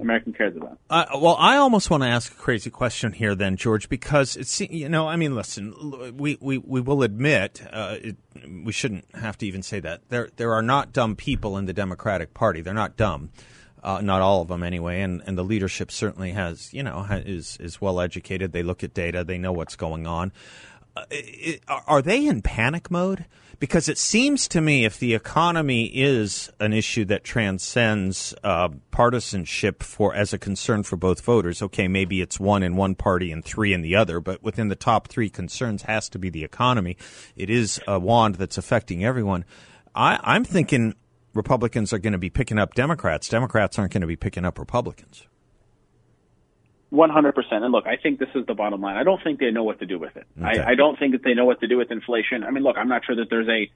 American 0.00 0.32
cares 0.32 0.56
about. 0.56 0.78
Uh, 0.90 1.04
well, 1.20 1.36
I 1.38 1.56
almost 1.56 1.90
want 1.90 2.02
to 2.02 2.08
ask 2.08 2.32
a 2.32 2.36
crazy 2.36 2.70
question 2.70 3.12
here, 3.12 3.34
then, 3.34 3.56
George, 3.56 3.88
because 3.88 4.36
it's 4.36 4.60
you 4.60 4.88
know, 4.88 5.08
I 5.08 5.16
mean, 5.16 5.34
listen, 5.34 6.14
we 6.16 6.38
we, 6.40 6.58
we 6.58 6.80
will 6.80 7.02
admit 7.02 7.62
uh, 7.72 7.96
it, 8.00 8.16
we 8.64 8.72
shouldn't 8.72 9.04
have 9.14 9.38
to 9.38 9.46
even 9.46 9.62
say 9.62 9.80
that 9.80 10.08
there 10.08 10.30
there 10.36 10.52
are 10.52 10.62
not 10.62 10.92
dumb 10.92 11.16
people 11.16 11.56
in 11.56 11.66
the 11.66 11.72
Democratic 11.72 12.34
Party. 12.34 12.60
They're 12.60 12.74
not 12.74 12.96
dumb. 12.96 13.30
Uh, 13.82 14.00
not 14.00 14.22
all 14.22 14.42
of 14.42 14.46
them 14.46 14.62
anyway, 14.62 15.00
and, 15.00 15.20
and 15.26 15.36
the 15.36 15.42
leadership 15.42 15.90
certainly 15.90 16.30
has, 16.30 16.72
you 16.72 16.84
know, 16.84 17.04
is 17.10 17.56
is 17.58 17.80
well 17.80 18.00
educated. 18.00 18.52
They 18.52 18.62
look 18.62 18.84
at 18.84 18.94
data, 18.94 19.24
they 19.24 19.38
know 19.38 19.52
what's 19.52 19.74
going 19.74 20.06
on. 20.06 20.30
Uh, 20.96 21.04
it, 21.10 21.62
are 21.68 22.00
they 22.00 22.26
in 22.26 22.42
panic 22.42 22.90
mode? 22.90 23.24
Because 23.62 23.88
it 23.88 23.96
seems 23.96 24.48
to 24.48 24.60
me 24.60 24.84
if 24.84 24.98
the 24.98 25.14
economy 25.14 25.84
is 25.84 26.50
an 26.58 26.72
issue 26.72 27.04
that 27.04 27.22
transcends 27.22 28.34
uh, 28.42 28.70
partisanship 28.90 29.84
for 29.84 30.12
as 30.16 30.32
a 30.32 30.38
concern 30.38 30.82
for 30.82 30.96
both 30.96 31.20
voters, 31.20 31.62
okay, 31.62 31.86
maybe 31.86 32.20
it's 32.20 32.40
one 32.40 32.64
in 32.64 32.74
one 32.74 32.96
party 32.96 33.30
and 33.30 33.44
three 33.44 33.72
in 33.72 33.80
the 33.82 33.94
other, 33.94 34.18
but 34.18 34.42
within 34.42 34.66
the 34.66 34.74
top 34.74 35.06
three 35.06 35.30
concerns 35.30 35.82
has 35.82 36.08
to 36.08 36.18
be 36.18 36.28
the 36.28 36.42
economy. 36.42 36.96
It 37.36 37.50
is 37.50 37.80
a 37.86 38.00
wand 38.00 38.34
that's 38.34 38.58
affecting 38.58 39.04
everyone. 39.04 39.44
I, 39.94 40.18
I'm 40.24 40.42
thinking 40.42 40.96
Republicans 41.32 41.92
are 41.92 42.00
going 42.00 42.14
to 42.14 42.18
be 42.18 42.30
picking 42.30 42.58
up 42.58 42.74
Democrats. 42.74 43.28
Democrats 43.28 43.78
aren't 43.78 43.92
going 43.92 44.00
to 44.00 44.08
be 44.08 44.16
picking 44.16 44.44
up 44.44 44.58
Republicans. 44.58 45.24
100%. 46.92 47.34
And 47.50 47.72
look, 47.72 47.86
I 47.86 47.96
think 47.96 48.18
this 48.18 48.28
is 48.34 48.44
the 48.46 48.54
bottom 48.54 48.80
line. 48.80 48.96
I 48.96 49.02
don't 49.02 49.22
think 49.22 49.40
they 49.40 49.50
know 49.50 49.64
what 49.64 49.78
to 49.80 49.86
do 49.86 49.98
with 49.98 50.16
it. 50.16 50.26
Okay. 50.38 50.60
I, 50.60 50.72
I 50.72 50.74
don't 50.74 50.98
think 50.98 51.12
that 51.12 51.22
they 51.24 51.34
know 51.34 51.46
what 51.46 51.60
to 51.60 51.66
do 51.66 51.78
with 51.78 51.90
inflation. 51.90 52.44
I 52.44 52.50
mean, 52.50 52.62
look, 52.62 52.76
I'm 52.76 52.88
not 52.88 53.04
sure 53.04 53.16
that 53.16 53.30
there's 53.30 53.48
a 53.48 53.70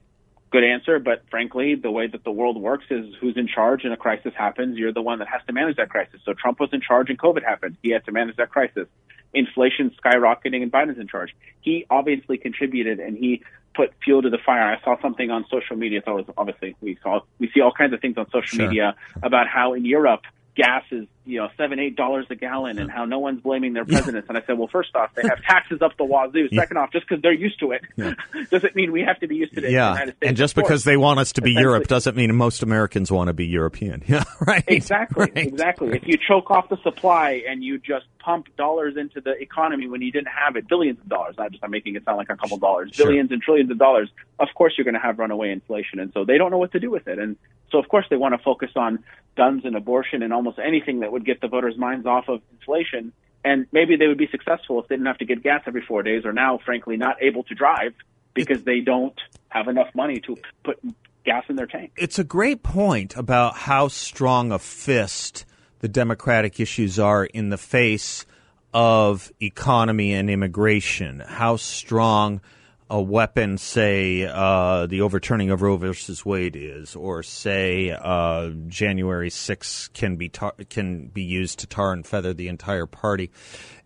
good 0.49 0.63
answer, 0.63 0.99
but 0.99 1.23
frankly, 1.29 1.75
the 1.75 1.91
way 1.91 2.07
that 2.07 2.23
the 2.23 2.31
world 2.31 2.61
works 2.61 2.85
is 2.89 3.05
who's 3.19 3.35
in 3.35 3.47
charge 3.47 3.83
and 3.83 3.93
a 3.93 3.97
crisis 3.97 4.33
happens, 4.37 4.77
you're 4.77 4.93
the 4.93 5.01
one 5.01 5.19
that 5.19 5.27
has 5.27 5.41
to 5.47 5.53
manage 5.53 5.77
that 5.77 5.89
crisis. 5.89 6.21
So 6.25 6.33
Trump 6.33 6.59
was 6.59 6.69
in 6.71 6.81
charge 6.81 7.09
and 7.09 7.19
COVID 7.19 7.43
happened. 7.43 7.77
He 7.81 7.89
had 7.89 8.05
to 8.05 8.11
manage 8.11 8.37
that 8.37 8.49
crisis. 8.49 8.87
Inflation 9.33 9.93
skyrocketing 10.03 10.61
and 10.63 10.71
Biden's 10.71 10.99
in 10.99 11.07
charge. 11.07 11.35
He 11.61 11.85
obviously 11.89 12.37
contributed 12.37 12.99
and 12.99 13.17
he 13.17 13.43
put 13.75 13.91
fuel 14.03 14.21
to 14.21 14.29
the 14.29 14.39
fire. 14.45 14.63
I 14.63 14.81
saw 14.83 14.99
something 15.01 15.29
on 15.29 15.45
social 15.51 15.75
media. 15.75 16.01
So 16.05 16.23
obviously 16.37 16.75
we 16.81 16.97
saw 17.03 17.19
we 17.39 17.49
see 17.53 17.61
all 17.61 17.73
kinds 17.73 17.93
of 17.93 17.99
things 17.99 18.17
on 18.17 18.25
social 18.27 18.57
sure. 18.57 18.67
media 18.67 18.95
about 19.21 19.47
how 19.47 19.73
in 19.73 19.85
Europe 19.85 20.21
gas 20.55 20.83
is 20.91 21.07
you 21.27 21.39
know 21.39 21.49
seven 21.57 21.79
eight 21.79 21.95
dollars 21.95 22.25
a 22.29 22.35
gallon 22.35 22.79
and 22.79 22.89
how 22.89 23.05
no 23.05 23.19
one's 23.19 23.41
blaming 23.41 23.73
their 23.73 23.85
presidents. 23.85 24.27
And 24.29 24.37
i 24.37 24.41
said 24.45 24.57
well 24.57 24.67
first 24.67 24.95
off 24.95 25.13
they 25.15 25.23
have 25.23 25.41
taxes 25.47 25.81
up 25.81 25.97
the 25.97 26.05
wazoo. 26.05 26.49
Second 26.53 26.77
off 26.77 26.91
just 26.91 27.07
because 27.07 27.21
they're 27.21 27.33
used 27.33 27.59
to 27.59 27.71
it 27.71 27.83
doesn't 28.49 28.75
mean 28.75 28.91
we 28.91 29.01
have 29.01 29.19
to 29.19 29.27
be 29.27 29.35
used 29.35 29.53
to 29.55 29.65
it 29.65 29.71
yeah. 29.71 30.11
And 30.21 30.37
just 30.37 30.55
because 30.55 30.83
they 30.83 30.97
want 30.97 31.19
us 31.19 31.33
to 31.33 31.41
be 31.41 31.51
europe 31.51 31.87
doesn't 31.87 32.15
mean 32.15 32.33
most 32.35 32.63
americans 32.63 33.11
want 33.11 33.27
to 33.27 33.33
be 33.33 33.45
european. 33.45 34.03
Yeah 34.07 34.23
right. 34.39 34.63
Exactly. 34.67 35.25
Right. 35.25 35.37
exactly. 35.37 35.89
If 35.89 36.07
you 36.07 36.17
choke 36.17 36.49
off 36.49 36.69
the 36.69 36.77
supply 36.81 37.43
and 37.47 37.63
you 37.63 37.77
just 37.77 38.05
pump 38.19 38.47
dollars 38.57 38.95
into 38.97 39.21
the 39.21 39.31
economy 39.41 39.87
when 39.87 40.01
you 40.01 40.11
didn't 40.11 40.27
have 40.27 40.55
it 40.55 40.67
billions 40.67 40.99
of 40.99 41.07
dollars. 41.09 41.35
Not 41.37 41.51
just 41.51 41.63
i'm 41.63 41.71
making 41.71 41.95
it 41.95 42.03
sound 42.05 42.17
like 42.17 42.29
a 42.29 42.35
couple 42.35 42.57
dollars. 42.57 42.91
Sure. 42.93 43.07
billions 43.07 43.31
and 43.31 43.41
trillions 43.41 43.71
of 43.71 43.77
dollars. 43.77 44.09
Of 44.39 44.49
course 44.55 44.73
you're 44.77 44.85
going 44.85 44.95
to 44.95 44.99
have 44.99 45.19
runaway 45.19 45.51
inflation 45.51 45.99
and 45.99 46.11
so 46.13 46.25
they 46.25 46.37
don't 46.37 46.51
know 46.51 46.57
what 46.57 46.71
to 46.73 46.79
do 46.79 46.91
with 46.91 47.07
it. 47.07 47.19
And 47.19 47.37
so 47.71 47.79
of 47.79 47.87
course 47.89 48.05
they 48.09 48.17
want 48.17 48.33
to 48.33 48.43
focus 48.43 48.71
on 48.75 49.03
guns 49.35 49.63
and 49.65 49.75
abortion 49.75 50.23
and 50.23 50.33
almost 50.33 50.59
anything 50.59 51.01
that 51.01 51.11
would 51.17 51.25
get 51.25 51.41
the 51.41 51.47
voters' 51.47 51.77
minds 51.77 52.05
off 52.05 52.29
of 52.29 52.41
inflation. 52.51 53.11
And 53.43 53.65
maybe 53.71 53.95
they 53.95 54.07
would 54.07 54.17
be 54.17 54.27
successful 54.27 54.79
if 54.79 54.87
they 54.87 54.95
didn't 54.95 55.07
have 55.07 55.17
to 55.17 55.25
get 55.25 55.41
gas 55.41 55.63
every 55.65 55.81
four 55.81 56.03
days, 56.03 56.25
or 56.25 56.33
now, 56.33 56.59
frankly, 56.63 56.95
not 56.95 57.21
able 57.21 57.43
to 57.43 57.55
drive 57.55 57.93
because 58.33 58.63
they 58.63 58.81
don't 58.81 59.19
have 59.49 59.67
enough 59.67 59.87
money 59.95 60.19
to 60.21 60.37
put 60.63 60.79
gas 61.25 61.43
in 61.49 61.55
their 61.55 61.65
tank. 61.65 61.91
It's 61.97 62.19
a 62.19 62.23
great 62.23 62.61
point 62.61 63.15
about 63.15 63.55
how 63.55 63.87
strong 63.87 64.51
a 64.51 64.59
fist 64.59 65.45
the 65.79 65.87
Democratic 65.87 66.59
issues 66.59 66.99
are 66.99 67.25
in 67.25 67.49
the 67.49 67.57
face 67.57 68.25
of 68.73 69.31
economy 69.41 70.13
and 70.13 70.29
immigration, 70.29 71.23
how 71.25 71.55
strong 71.55 72.41
a 72.89 73.01
weapon, 73.01 73.57
say 73.57 74.25
uh, 74.25 74.87
the 74.87 75.01
overturning 75.01 75.51
of 75.51 75.61
Roe 75.61 75.77
versus 75.77 76.25
Wade 76.25 76.55
is, 76.55 76.95
or 76.95 77.21
say 77.23 77.91
uh, 77.91 78.49
January 78.67 79.29
6 79.29 79.89
can 79.89 80.15
be 80.15 80.29
tar- 80.29 80.55
can 80.69 81.07
be 81.07 81.23
used 81.23 81.59
to 81.59 81.67
tar 81.67 81.91
and 81.91 82.05
feather 82.05 82.33
the 82.33 82.47
entire 82.47 82.85
party. 82.85 83.29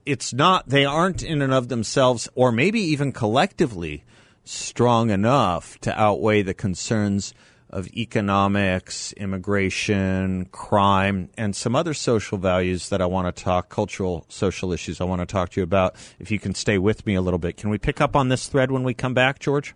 It's 0.06 0.34
not; 0.34 0.70
they 0.70 0.86
aren't 0.86 1.24
in 1.24 1.42
and 1.42 1.54
of 1.54 1.68
themselves, 1.68 2.30
or 2.36 2.52
maybe 2.52 2.80
even 2.80 3.12
collectively, 3.12 4.04
strong 4.44 5.10
enough 5.10 5.80
to 5.80 6.00
outweigh 6.00 6.44
the 6.44 6.54
concerns 6.54 7.34
of 7.72 7.88
economics, 7.88 9.14
immigration, 9.14 10.46
crime, 10.52 11.30
and 11.38 11.56
some 11.56 11.76
other 11.76 11.94
social 11.94 12.38
values 12.38 12.90
that 12.90 13.02
I 13.02 13.06
want 13.06 13.34
to 13.34 13.44
talk, 13.44 13.70
cultural, 13.70 14.26
social 14.28 14.74
issues 14.74 15.02
I 15.02 15.06
want 15.06 15.22
to 15.22 15.26
talk 15.26 15.50
to 15.52 15.62
you 15.62 15.64
about. 15.64 15.96
If 16.20 16.30
you 16.32 16.40
can 16.40 16.54
stay 16.54 16.78
with 16.78 17.06
me 17.06 17.16
a 17.16 17.22
little 17.22 17.40
bit, 17.40 17.58
can 17.58 17.70
we 17.70 17.78
pick 17.78 18.02
up 18.02 18.16
on 18.16 18.30
this 18.30 18.48
thread 18.48 18.72
when 18.72 18.84
we 18.84 18.94
come 18.94 19.14
back, 19.14 19.40
George? 19.40 19.74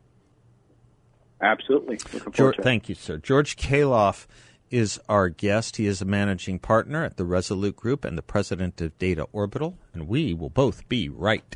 Absolutely. 1.41 1.97
George, 2.31 2.57
thank 2.61 2.89
you, 2.89 2.95
sir. 2.95 3.17
George 3.17 3.55
Khalaf 3.55 4.27
is 4.69 4.99
our 5.07 5.29
guest. 5.29 5.77
He 5.77 5.87
is 5.87 6.01
a 6.01 6.05
managing 6.05 6.59
partner 6.59 7.03
at 7.03 7.17
the 7.17 7.25
Resolute 7.25 7.75
Group 7.75 8.03
and 8.03 8.17
the 8.17 8.21
president 8.21 8.81
of 8.81 8.97
Data 8.97 9.27
Orbital, 9.31 9.77
and 9.93 10.07
we 10.07 10.33
will 10.33 10.49
both 10.49 10.87
be 10.89 11.07
right 11.07 11.55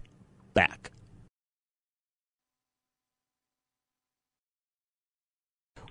back. 0.53 0.91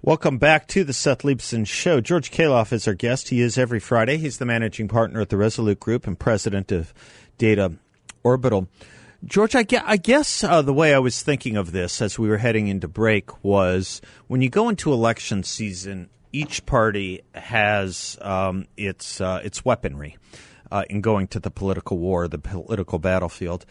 Welcome 0.02 0.38
back 0.38 0.68
to 0.68 0.84
the 0.84 0.92
Seth 0.92 1.22
Leibsohn 1.22 1.66
Show. 1.66 2.00
George 2.00 2.30
Khalaf 2.30 2.72
is 2.72 2.86
our 2.86 2.94
guest. 2.94 3.30
He 3.30 3.40
is 3.40 3.58
every 3.58 3.80
Friday. 3.80 4.16
He's 4.16 4.38
the 4.38 4.46
managing 4.46 4.86
partner 4.86 5.20
at 5.20 5.28
the 5.28 5.36
Resolute 5.36 5.80
Group 5.80 6.06
and 6.06 6.16
president 6.16 6.70
of 6.70 6.94
Data 7.36 7.72
Orbital. 8.22 8.68
George, 9.24 9.56
I 9.56 9.64
guess, 9.64 9.82
I 9.84 9.96
guess 9.96 10.44
uh, 10.44 10.62
the 10.62 10.72
way 10.72 10.94
I 10.94 11.00
was 11.00 11.24
thinking 11.24 11.56
of 11.56 11.72
this 11.72 12.00
as 12.00 12.16
we 12.16 12.28
were 12.28 12.36
heading 12.36 12.68
into 12.68 12.86
break 12.86 13.42
was 13.42 14.00
when 14.28 14.40
you 14.40 14.48
go 14.48 14.68
into 14.68 14.92
election 14.92 15.42
season, 15.42 16.10
each 16.32 16.64
party 16.64 17.22
has 17.34 18.16
um, 18.22 18.66
its 18.76 19.20
uh, 19.20 19.40
its 19.42 19.64
weaponry 19.64 20.16
uh, 20.70 20.84
in 20.88 21.00
going 21.00 21.26
to 21.26 21.40
the 21.40 21.50
political 21.50 21.98
war, 21.98 22.28
the 22.28 22.38
political 22.38 23.00
battlefield. 23.00 23.66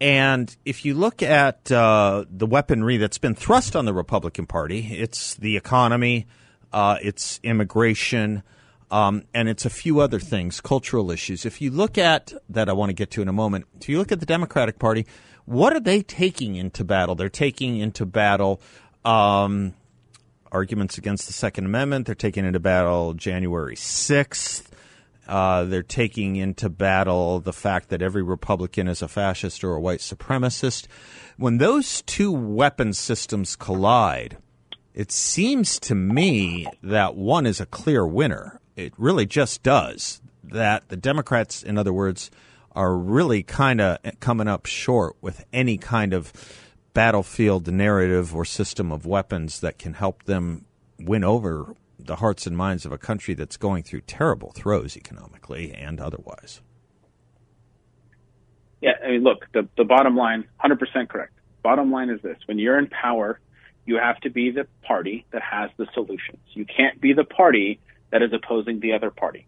And 0.00 0.54
if 0.64 0.84
you 0.84 0.94
look 0.94 1.22
at 1.22 1.70
uh, 1.70 2.24
the 2.30 2.46
weaponry 2.46 2.96
that's 2.96 3.18
been 3.18 3.34
thrust 3.34 3.76
on 3.76 3.84
the 3.84 3.92
Republican 3.92 4.46
Party, 4.46 4.88
it's 4.92 5.34
the 5.34 5.56
economy, 5.58 6.26
uh, 6.72 6.96
it's 7.02 7.38
immigration, 7.42 8.42
um, 8.90 9.24
and 9.34 9.48
it's 9.48 9.66
a 9.66 9.70
few 9.70 10.00
other 10.00 10.18
things, 10.18 10.60
cultural 10.60 11.10
issues. 11.10 11.44
If 11.44 11.60
you 11.60 11.70
look 11.70 11.98
at 11.98 12.32
that, 12.48 12.70
I 12.70 12.72
want 12.72 12.88
to 12.88 12.94
get 12.94 13.10
to 13.12 13.22
in 13.22 13.28
a 13.28 13.32
moment. 13.32 13.66
If 13.80 13.90
you 13.90 13.98
look 13.98 14.10
at 14.10 14.20
the 14.20 14.26
Democratic 14.26 14.78
Party, 14.78 15.06
what 15.44 15.74
are 15.74 15.80
they 15.80 16.02
taking 16.02 16.56
into 16.56 16.82
battle? 16.82 17.14
They're 17.14 17.28
taking 17.28 17.76
into 17.76 18.06
battle 18.06 18.60
um, 19.04 19.74
arguments 20.50 20.96
against 20.96 21.26
the 21.26 21.34
Second 21.34 21.66
Amendment. 21.66 22.06
They're 22.06 22.14
taking 22.14 22.46
into 22.46 22.60
battle 22.60 23.12
January 23.14 23.76
6th. 23.76 24.69
Uh, 25.30 25.62
they're 25.62 25.84
taking 25.84 26.34
into 26.34 26.68
battle 26.68 27.38
the 27.38 27.52
fact 27.52 27.88
that 27.90 28.02
every 28.02 28.22
Republican 28.22 28.88
is 28.88 29.00
a 29.00 29.06
fascist 29.06 29.62
or 29.62 29.74
a 29.74 29.80
white 29.80 30.00
supremacist. 30.00 30.88
When 31.36 31.58
those 31.58 32.02
two 32.02 32.32
weapon 32.32 32.92
systems 32.92 33.54
collide, 33.54 34.38
it 34.92 35.12
seems 35.12 35.78
to 35.80 35.94
me 35.94 36.66
that 36.82 37.14
one 37.14 37.46
is 37.46 37.60
a 37.60 37.66
clear 37.66 38.04
winner. 38.04 38.60
It 38.74 38.92
really 38.98 39.24
just 39.24 39.62
does. 39.62 40.20
That 40.42 40.88
the 40.88 40.96
Democrats, 40.96 41.62
in 41.62 41.78
other 41.78 41.92
words, 41.92 42.32
are 42.72 42.96
really 42.96 43.44
kind 43.44 43.80
of 43.80 43.98
coming 44.18 44.48
up 44.48 44.66
short 44.66 45.14
with 45.20 45.44
any 45.52 45.78
kind 45.78 46.12
of 46.12 46.32
battlefield 46.92 47.72
narrative 47.72 48.34
or 48.34 48.44
system 48.44 48.90
of 48.90 49.06
weapons 49.06 49.60
that 49.60 49.78
can 49.78 49.94
help 49.94 50.24
them 50.24 50.64
win 50.98 51.22
over 51.22 51.76
the 52.04 52.16
hearts 52.16 52.46
and 52.46 52.56
minds 52.56 52.84
of 52.84 52.92
a 52.92 52.98
country 52.98 53.34
that's 53.34 53.56
going 53.56 53.82
through 53.82 54.02
terrible 54.02 54.52
throes 54.52 54.96
economically 54.96 55.72
and 55.72 56.00
otherwise. 56.00 56.60
Yeah, 58.80 58.92
I 59.04 59.10
mean, 59.10 59.22
look, 59.22 59.46
the, 59.52 59.68
the 59.76 59.84
bottom 59.84 60.16
line, 60.16 60.44
100% 60.64 61.08
correct. 61.08 61.32
Bottom 61.62 61.92
line 61.92 62.10
is 62.10 62.20
this 62.22 62.38
when 62.46 62.58
you're 62.58 62.78
in 62.78 62.86
power, 62.86 63.38
you 63.84 63.96
have 63.96 64.18
to 64.20 64.30
be 64.30 64.50
the 64.50 64.66
party 64.82 65.26
that 65.32 65.42
has 65.42 65.70
the 65.76 65.86
solutions. 65.92 66.40
You 66.52 66.64
can't 66.64 67.00
be 67.00 67.12
the 67.12 67.24
party 67.24 67.80
that 68.10 68.22
is 68.22 68.32
opposing 68.32 68.80
the 68.80 68.92
other 68.92 69.10
party. 69.10 69.46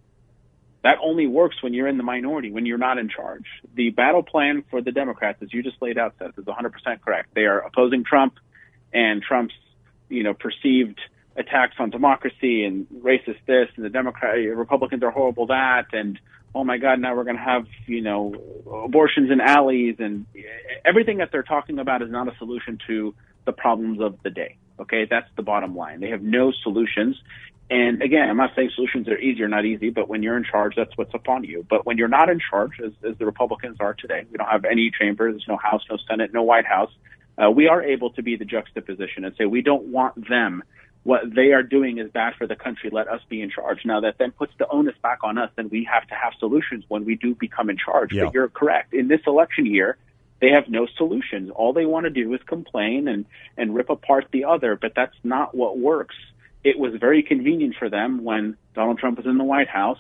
That 0.83 0.99
only 1.01 1.27
works 1.27 1.63
when 1.63 1.75
you're 1.75 1.87
in 1.87 1.97
the 1.97 2.03
minority, 2.03 2.51
when 2.51 2.67
you're 2.67 2.79
not 2.79 2.99
in 2.99 3.09
charge. 3.09 3.47
The 3.75 3.91
battle 3.91 4.23
plan 4.23 4.65
for 4.69 4.83
the 4.83 4.91
Democrats, 4.91 5.41
as 5.41 5.53
you 5.53 5.63
just 5.63 5.81
laid 5.81 5.97
out, 5.97 6.15
Seth, 6.19 6.37
is 6.37 6.45
100% 6.45 7.01
correct. 7.01 7.35
They 7.35 7.43
are 7.43 7.61
opposing 7.61 8.05
Trump 8.05 8.35
and 8.93 9.23
Trump's, 9.23 9.55
you 10.09 10.25
know, 10.25 10.35
perceived 10.35 11.01
attacks 11.37 11.77
on 11.79 11.91
democracy 11.91 12.65
and 12.65 12.87
racist 13.03 13.39
this 13.47 13.69
and 13.77 13.85
the 13.85 13.91
Democrat 13.91 14.37
Republicans 14.57 15.03
are 15.03 15.11
horrible 15.11 15.47
that 15.47 15.87
and 15.93 16.19
oh 16.55 16.63
my 16.63 16.79
God 16.79 17.01
now 17.01 17.15
we're 17.15 17.25
going 17.25 17.37
to 17.37 17.43
have 17.43 17.67
you 17.87 18.03
know 18.03 18.35
abortions 18.85 19.31
in 19.31 19.41
alleys 19.41 19.97
and 19.99 20.27
everything 20.85 21.19
that 21.19 21.31
they're 21.33 21.43
talking 21.43 21.79
about 21.79 22.03
is 22.03 22.11
not 22.11 22.29
a 22.29 22.37
solution 22.39 22.79
to 22.87 23.15
the 23.45 23.53
problems 23.53 24.01
of 24.01 24.19
the 24.23 24.31
day. 24.31 24.57
Okay, 24.81 25.07
that's 25.09 25.29
the 25.37 25.43
bottom 25.43 25.77
line. 25.77 26.01
They 26.01 26.11
have 26.11 26.23
no 26.23 26.53
solutions. 26.63 27.17
And 27.71 28.03
again, 28.03 28.29
I'm 28.29 28.37
not 28.37 28.51
saying 28.55 28.71
solutions 28.75 29.09
are 29.09 29.17
easy 29.17 29.43
or 29.43 29.49
not 29.49 29.65
easy, 29.65 29.91
but 29.91 30.09
when 30.09 30.23
you're 30.23 30.37
in 30.37 30.45
charge, 30.45 30.75
that's 30.77 30.97
what's 30.97 31.15
upon 31.15 31.45
you. 31.45 31.65
But 31.69 31.87
when 31.87 31.97
you're 31.97 32.09
not 32.09 32.29
in 32.29 32.39
charge, 32.39 32.73
as, 32.85 32.93
as 33.09 33.17
the 33.19 33.25
Republicans 33.25 33.79
are 33.81 33.95
today, 33.95 34.25
we 34.31 34.37
don't 34.37 34.49
have 34.49 34.65
any 34.65 34.91
chamber, 34.99 35.31
there's 35.31 35.49
no 35.49 35.57
House, 35.57 35.83
no 35.89 35.97
Senate, 36.09 36.33
no 36.35 36.43
White 36.43 36.67
House. 36.67 36.91
Uh, 37.39 37.51
we 37.51 37.69
are 37.69 37.83
able 37.83 38.11
to 38.11 38.23
be 38.23 38.37
the 38.37 38.45
juxtaposition 38.45 39.25
and 39.25 39.35
say 39.37 39.47
we 39.47 39.63
don't 39.63 39.85
want 39.85 40.29
them 40.29 40.63
what 41.05 41.23
they 41.35 41.53
are 41.53 41.63
doing 41.63 41.99
is 41.99 42.11
bad 42.11 42.35
for 42.37 42.47
the 42.47 42.55
country. 42.55 42.91
Let 42.93 43.09
us 43.09 43.21
be 43.29 43.41
in 43.41 43.51
charge. 43.51 43.85
Now 43.85 44.01
that 44.01 44.19
then 44.19 44.31
puts 44.31 44.53
the 44.59 44.69
onus 44.69 44.95
back 45.03 45.19
on 45.25 45.37
us, 45.37 45.51
and 45.57 45.71
we 45.71 45.89
have 45.93 46.07
to 46.09 46.15
have 46.15 46.33
solutions 46.39 46.85
when 46.89 47.05
we 47.05 47.17
do 47.17 47.35
become 47.35 47.71
in 47.71 47.77
charge. 47.77 48.13
Yeah. 48.13 48.25
But 48.25 48.35
you're 48.35 48.49
correct. 48.49 48.95
In 48.95 49.09
this 49.09 49.21
election 49.27 49.67
year, 49.67 49.97
they 50.41 50.51
have 50.51 50.69
no 50.69 50.87
solutions. 50.97 51.51
All 51.51 51.73
they 51.73 51.87
want 51.87 52.05
to 52.05 52.11
do 52.11 52.33
is 52.35 52.41
complain 52.47 53.09
and, 53.09 53.27
and 53.57 53.75
rip 53.75 53.91
apart 53.91 54.27
the 54.33 54.45
other, 54.45 54.77
but 54.77 54.93
that's 54.95 55.17
not 55.25 55.55
what 55.55 55.79
works. 55.79 56.15
It 56.65 56.79
was 56.79 56.95
very 57.01 57.23
convenient 57.25 57.75
for 57.77 57.89
them 57.89 58.23
when 58.23 58.57
Donald 58.75 58.99
Trump 58.99 59.19
was 59.19 59.27
in 59.27 59.39
the 59.39 59.45
White 59.45 59.69
House 59.69 59.99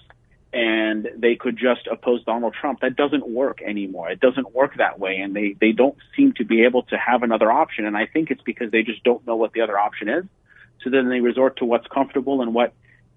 and 0.52 1.08
they 1.16 1.34
could 1.34 1.56
just 1.56 1.86
oppose 1.90 2.22
Donald 2.24 2.54
Trump. 2.60 2.80
That 2.80 2.94
doesn't 2.94 3.26
work 3.26 3.62
anymore. 3.62 4.10
It 4.10 4.20
doesn't 4.20 4.54
work 4.54 4.76
that 4.76 5.00
way, 5.00 5.16
and 5.16 5.34
they, 5.34 5.56
they 5.58 5.72
don't 5.72 5.96
seem 6.14 6.34
to 6.34 6.44
be 6.44 6.64
able 6.64 6.82
to 6.84 6.96
have 6.98 7.22
another 7.22 7.50
option. 7.50 7.86
And 7.86 7.96
I 7.96 8.06
think 8.06 8.30
it's 8.30 8.42
because 8.42 8.70
they 8.70 8.82
just 8.82 9.02
don't 9.02 9.26
know 9.26 9.36
what 9.36 9.52
the 9.54 9.62
other 9.62 9.78
option 9.78 10.08
is 10.10 10.24
so 10.82 10.90
then 10.90 11.08
they 11.08 11.20
resort 11.20 11.56
to 11.58 11.64
what's 11.64 11.86
comfortable 11.88 12.42
and 12.42 12.54
what 12.54 12.72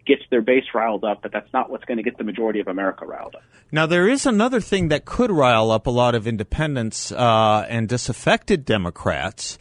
gets 0.06 0.22
their 0.30 0.42
base 0.42 0.66
riled 0.74 1.04
up, 1.04 1.22
but 1.22 1.32
that's 1.32 1.52
not 1.52 1.70
what's 1.70 1.84
going 1.86 1.98
to 1.98 2.04
get 2.04 2.18
the 2.18 2.24
majority 2.24 2.60
of 2.60 2.68
America 2.68 3.06
riled 3.06 3.36
up. 3.36 3.44
Now, 3.72 3.86
there 3.86 4.08
is 4.08 4.26
another 4.26 4.62
thing 4.62 4.90
that 4.90 5.06
could 5.06 5.32
rile 5.32 5.72
up 5.72 5.88
a 5.88 5.92
lot 5.92 6.16
of 6.16 6.28
independents 6.28 7.12
uh, 7.12 7.66
and 7.68 7.90
disaffected 7.90 8.66
Democrats, 8.66 9.58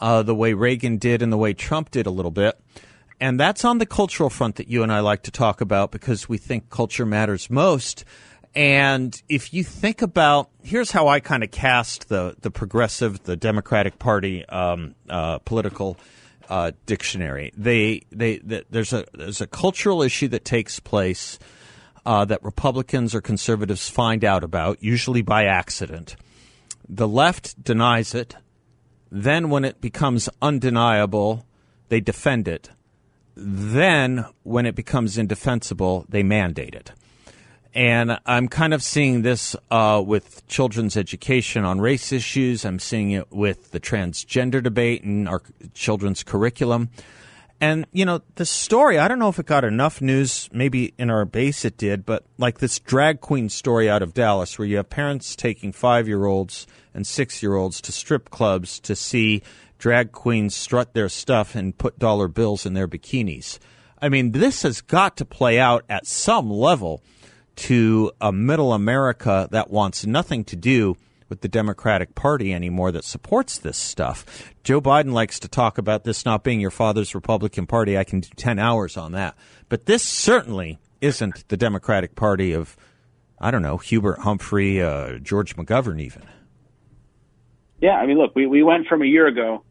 uh, 0.00 0.22
the 0.22 0.34
way 0.34 0.54
Reagan 0.54 0.98
did 0.98 1.20
and 1.22 1.32
the 1.32 1.36
way 1.36 1.52
Trump 1.52 1.90
did 1.90 2.06
a 2.06 2.10
little 2.10 2.30
bit. 2.30 2.58
And 3.20 3.38
that's 3.40 3.64
on 3.64 3.78
the 3.78 3.86
cultural 3.86 4.30
front 4.30 4.56
that 4.56 4.68
you 4.68 4.84
and 4.84 4.92
I 4.92 5.00
like 5.00 5.24
to 5.24 5.32
talk 5.32 5.60
about 5.60 5.90
because 5.90 6.28
we 6.28 6.38
think 6.38 6.70
culture 6.70 7.04
matters 7.04 7.50
most. 7.50 8.04
And 8.54 9.20
if 9.28 9.52
you 9.52 9.64
think 9.64 10.02
about, 10.02 10.50
here's 10.62 10.92
how 10.92 11.08
I 11.08 11.20
kind 11.20 11.42
of 11.42 11.50
cast 11.50 12.08
the 12.08 12.36
the 12.40 12.50
progressive, 12.50 13.22
the 13.24 13.36
Democratic 13.36 13.98
Party 13.98 14.46
um, 14.46 14.94
uh, 15.10 15.38
political 15.38 15.96
uh, 16.48 16.72
dictionary. 16.86 17.52
They, 17.56 18.02
they, 18.10 18.38
they, 18.38 18.64
there's 18.70 18.92
a 18.92 19.04
there's 19.14 19.40
a 19.40 19.46
cultural 19.46 20.02
issue 20.02 20.28
that 20.28 20.44
takes 20.44 20.80
place 20.80 21.38
uh, 22.06 22.24
that 22.24 22.42
Republicans 22.42 23.14
or 23.14 23.20
conservatives 23.20 23.88
find 23.88 24.24
out 24.24 24.42
about, 24.42 24.82
usually 24.82 25.22
by 25.22 25.44
accident. 25.44 26.16
The 26.88 27.08
left 27.08 27.62
denies 27.62 28.14
it. 28.14 28.34
Then, 29.10 29.50
when 29.50 29.64
it 29.64 29.80
becomes 29.80 30.28
undeniable, 30.40 31.46
they 31.88 32.00
defend 32.00 32.48
it. 32.48 32.70
Then, 33.34 34.24
when 34.42 34.66
it 34.66 34.74
becomes 34.74 35.18
indefensible, 35.18 36.06
they 36.08 36.22
mandate 36.22 36.74
it. 36.74 36.92
And 37.74 38.18
I'm 38.26 38.48
kind 38.48 38.74
of 38.74 38.82
seeing 38.82 39.22
this 39.22 39.54
uh, 39.70 40.02
with 40.04 40.46
children's 40.48 40.96
education 40.96 41.64
on 41.64 41.80
race 41.80 42.12
issues. 42.12 42.64
I'm 42.64 42.78
seeing 42.78 43.12
it 43.12 43.30
with 43.30 43.70
the 43.70 43.80
transgender 43.80 44.62
debate 44.62 45.04
and 45.04 45.28
our 45.28 45.42
children's 45.74 46.22
curriculum. 46.22 46.90
And, 47.60 47.86
you 47.92 48.04
know, 48.04 48.22
the 48.36 48.46
story, 48.46 48.98
I 48.98 49.08
don't 49.08 49.18
know 49.18 49.28
if 49.28 49.38
it 49.38 49.46
got 49.46 49.64
enough 49.64 50.00
news. 50.00 50.48
Maybe 50.52 50.94
in 50.96 51.10
our 51.10 51.24
base 51.24 51.64
it 51.64 51.76
did, 51.76 52.06
but 52.06 52.24
like 52.38 52.58
this 52.58 52.78
drag 52.78 53.20
queen 53.20 53.48
story 53.48 53.90
out 53.90 54.02
of 54.02 54.14
Dallas 54.14 54.58
where 54.58 54.66
you 54.66 54.76
have 54.76 54.90
parents 54.90 55.34
taking 55.34 55.72
five 55.72 56.06
year 56.06 56.24
olds 56.24 56.66
and 56.94 57.06
six 57.06 57.42
year 57.42 57.56
olds 57.56 57.80
to 57.82 57.92
strip 57.92 58.30
clubs 58.30 58.78
to 58.80 58.94
see 58.94 59.42
drag 59.78 60.12
queens 60.12 60.54
strut 60.54 60.94
their 60.94 61.08
stuff 61.08 61.54
and 61.54 61.76
put 61.76 61.98
dollar 61.98 62.28
bills 62.28 62.64
in 62.64 62.74
their 62.74 62.88
bikinis. 62.88 63.58
I 64.00 64.08
mean, 64.08 64.30
this 64.32 64.62
has 64.62 64.80
got 64.80 65.16
to 65.16 65.24
play 65.24 65.58
out 65.58 65.84
at 65.88 66.06
some 66.06 66.50
level 66.50 67.02
to 67.58 68.12
a 68.20 68.30
middle 68.32 68.72
America 68.72 69.48
that 69.50 69.70
wants 69.70 70.06
nothing 70.06 70.44
to 70.44 70.56
do 70.56 70.96
with 71.28 71.40
the 71.40 71.48
Democratic 71.48 72.14
Party 72.14 72.54
anymore 72.54 72.92
that 72.92 73.04
supports 73.04 73.58
this 73.58 73.76
stuff. 73.76 74.54
Joe 74.62 74.80
Biden 74.80 75.12
likes 75.12 75.40
to 75.40 75.48
talk 75.48 75.76
about 75.76 76.04
this 76.04 76.24
not 76.24 76.44
being 76.44 76.60
your 76.60 76.70
father's 76.70 77.14
Republican 77.14 77.66
Party. 77.66 77.98
I 77.98 78.04
can 78.04 78.20
do 78.20 78.28
10 78.36 78.58
hours 78.58 78.96
on 78.96 79.12
that. 79.12 79.36
But 79.68 79.86
this 79.86 80.02
certainly 80.02 80.78
isn't 81.00 81.48
the 81.48 81.56
Democratic 81.56 82.14
Party 82.14 82.52
of, 82.52 82.76
I 83.40 83.50
don't 83.50 83.62
know, 83.62 83.76
Hubert 83.76 84.20
Humphrey, 84.20 84.80
uh, 84.80 85.18
George 85.18 85.56
McGovern, 85.56 86.00
even. 86.00 86.22
Yeah, 87.80 87.92
I 87.92 88.06
mean, 88.06 88.18
look, 88.18 88.34
we, 88.34 88.46
we 88.46 88.62
went 88.62 88.86
from 88.86 89.02
a 89.02 89.06
year 89.06 89.26
ago, 89.26 89.64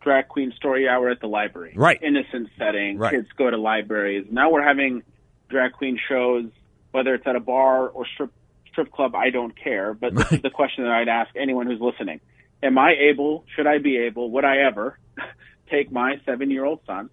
drag 0.00 0.28
queen 0.28 0.52
story 0.56 0.88
hour 0.88 1.10
at 1.10 1.20
the 1.20 1.28
library. 1.28 1.74
Right. 1.76 2.00
Innocent 2.00 2.48
setting. 2.56 2.98
Right. 2.98 3.12
Kids 3.12 3.28
go 3.36 3.50
to 3.50 3.56
libraries. 3.56 4.26
Now 4.30 4.50
we're 4.50 4.66
having 4.66 5.02
drag 5.48 5.72
queen 5.72 5.98
shows, 6.08 6.46
whether 6.92 7.14
it's 7.14 7.26
at 7.26 7.36
a 7.36 7.40
bar 7.40 7.88
or 7.88 8.06
strip 8.06 8.30
strip 8.70 8.90
club, 8.90 9.14
I 9.14 9.30
don't 9.30 9.54
care. 9.54 9.92
But 9.92 10.14
this 10.14 10.32
is 10.32 10.42
the 10.42 10.50
question 10.50 10.84
that 10.84 10.92
I'd 10.92 11.08
ask 11.08 11.34
anyone 11.36 11.66
who's 11.66 11.80
listening. 11.80 12.20
Am 12.62 12.78
I 12.78 12.94
able, 13.10 13.44
should 13.54 13.66
I 13.66 13.78
be 13.78 13.98
able, 13.98 14.30
would 14.30 14.44
I 14.44 14.58
ever 14.58 14.98
take 15.70 15.90
my 15.92 16.20
seven 16.24 16.50
year 16.50 16.64
old 16.64 16.80
son 16.86 17.10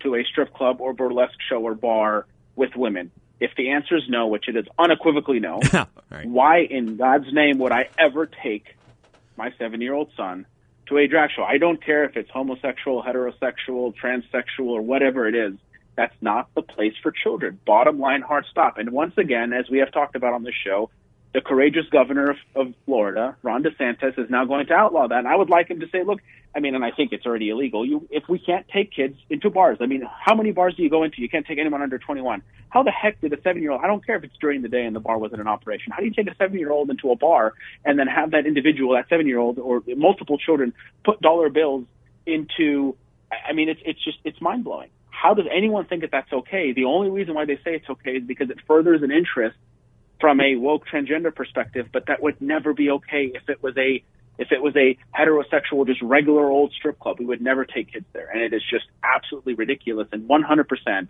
to 0.00 0.16
a 0.16 0.24
strip 0.24 0.52
club 0.52 0.80
or 0.80 0.92
burlesque 0.92 1.38
show 1.48 1.62
or 1.62 1.74
bar 1.74 2.26
with 2.56 2.74
women? 2.76 3.10
If 3.40 3.52
the 3.56 3.70
answer 3.70 3.96
is 3.96 4.02
no, 4.08 4.26
which 4.26 4.48
it 4.48 4.56
is 4.56 4.66
unequivocally 4.78 5.38
no, 5.38 5.60
Right. 6.10 6.26
why 6.26 6.58
in 6.62 6.96
God's 6.96 7.32
name 7.32 7.58
would 7.58 7.72
I 7.72 7.88
ever 7.96 8.26
take 8.26 8.64
my 9.36 9.52
seven 9.58 9.80
year 9.80 9.94
old 9.94 10.10
son 10.16 10.44
to 10.88 10.98
a 10.98 11.06
drag 11.06 11.30
show? 11.30 11.44
I 11.44 11.58
don't 11.58 11.82
care 11.82 12.04
if 12.04 12.16
it's 12.16 12.30
homosexual, 12.30 13.02
heterosexual, 13.02 13.94
transsexual, 13.94 14.66
or 14.70 14.82
whatever 14.82 15.28
it 15.28 15.34
is. 15.36 15.54
That's 15.98 16.14
not 16.20 16.48
the 16.54 16.62
place 16.62 16.92
for 17.02 17.10
children. 17.10 17.58
Bottom 17.66 17.98
line, 17.98 18.22
hard 18.22 18.44
stop. 18.48 18.78
And 18.78 18.90
once 18.90 19.14
again, 19.18 19.52
as 19.52 19.68
we 19.68 19.78
have 19.78 19.90
talked 19.90 20.14
about 20.14 20.32
on 20.32 20.44
this 20.44 20.54
show, 20.64 20.90
the 21.34 21.40
courageous 21.40 21.86
governor 21.90 22.30
of, 22.30 22.36
of 22.54 22.74
Florida, 22.86 23.36
Ron 23.42 23.64
DeSantis, 23.64 24.16
is 24.16 24.30
now 24.30 24.44
going 24.44 24.68
to 24.68 24.74
outlaw 24.74 25.08
that. 25.08 25.18
And 25.18 25.26
I 25.26 25.34
would 25.34 25.50
like 25.50 25.68
him 25.68 25.80
to 25.80 25.88
say, 25.88 26.04
look, 26.04 26.20
I 26.54 26.60
mean, 26.60 26.76
and 26.76 26.84
I 26.84 26.92
think 26.92 27.12
it's 27.12 27.26
already 27.26 27.50
illegal. 27.50 27.84
You, 27.84 28.06
if 28.12 28.28
we 28.28 28.38
can't 28.38 28.64
take 28.68 28.92
kids 28.92 29.16
into 29.28 29.50
bars, 29.50 29.78
I 29.80 29.86
mean, 29.86 30.08
how 30.24 30.36
many 30.36 30.52
bars 30.52 30.76
do 30.76 30.84
you 30.84 30.88
go 30.88 31.02
into? 31.02 31.20
You 31.20 31.28
can't 31.28 31.44
take 31.44 31.58
anyone 31.58 31.82
under 31.82 31.98
21. 31.98 32.44
How 32.70 32.84
the 32.84 32.92
heck 32.92 33.20
did 33.20 33.32
a 33.32 33.42
seven 33.42 33.60
year 33.60 33.72
old, 33.72 33.80
I 33.82 33.88
don't 33.88 34.06
care 34.06 34.14
if 34.14 34.22
it's 34.22 34.36
during 34.40 34.62
the 34.62 34.68
day 34.68 34.84
and 34.84 34.94
the 34.94 35.00
bar 35.00 35.18
wasn't 35.18 35.40
in 35.40 35.48
operation. 35.48 35.90
How 35.90 35.98
do 35.98 36.04
you 36.04 36.14
take 36.14 36.30
a 36.30 36.36
seven 36.36 36.60
year 36.60 36.70
old 36.70 36.90
into 36.90 37.10
a 37.10 37.16
bar 37.16 37.54
and 37.84 37.98
then 37.98 38.06
have 38.06 38.30
that 38.30 38.46
individual, 38.46 38.94
that 38.94 39.08
seven 39.08 39.26
year 39.26 39.40
old 39.40 39.58
or 39.58 39.82
multiple 39.96 40.38
children 40.38 40.74
put 41.04 41.20
dollar 41.20 41.50
bills 41.50 41.86
into, 42.24 42.94
I 43.32 43.52
mean, 43.52 43.68
it's, 43.68 43.80
it's 43.84 44.04
just, 44.04 44.18
it's 44.22 44.40
mind 44.40 44.62
blowing. 44.62 44.90
How 45.20 45.34
does 45.34 45.46
anyone 45.52 45.84
think 45.86 46.02
that 46.02 46.12
that's 46.12 46.32
okay? 46.32 46.72
The 46.72 46.84
only 46.84 47.10
reason 47.10 47.34
why 47.34 47.44
they 47.44 47.56
say 47.56 47.74
it's 47.74 47.90
okay 47.90 48.12
is 48.12 48.24
because 48.24 48.50
it 48.50 48.58
furthers 48.68 49.02
an 49.02 49.10
interest 49.10 49.56
from 50.20 50.40
a 50.40 50.54
woke 50.54 50.86
transgender 50.86 51.34
perspective, 51.34 51.88
but 51.92 52.06
that 52.06 52.22
would 52.22 52.40
never 52.40 52.72
be 52.72 52.90
okay 52.90 53.32
if 53.34 53.48
it 53.48 53.60
was 53.60 53.76
a 53.76 54.04
if 54.38 54.52
it 54.52 54.62
was 54.62 54.76
a 54.76 54.96
heterosexual, 55.12 55.84
just 55.88 56.00
regular 56.02 56.46
old 56.46 56.72
strip 56.72 57.00
club. 57.00 57.18
We 57.18 57.26
would 57.26 57.42
never 57.42 57.64
take 57.64 57.92
kids 57.92 58.06
there, 58.12 58.30
and 58.30 58.40
it 58.40 58.52
is 58.52 58.62
just 58.70 58.84
absolutely 59.02 59.54
ridiculous. 59.54 60.06
And 60.12 60.28
100%, 60.28 61.08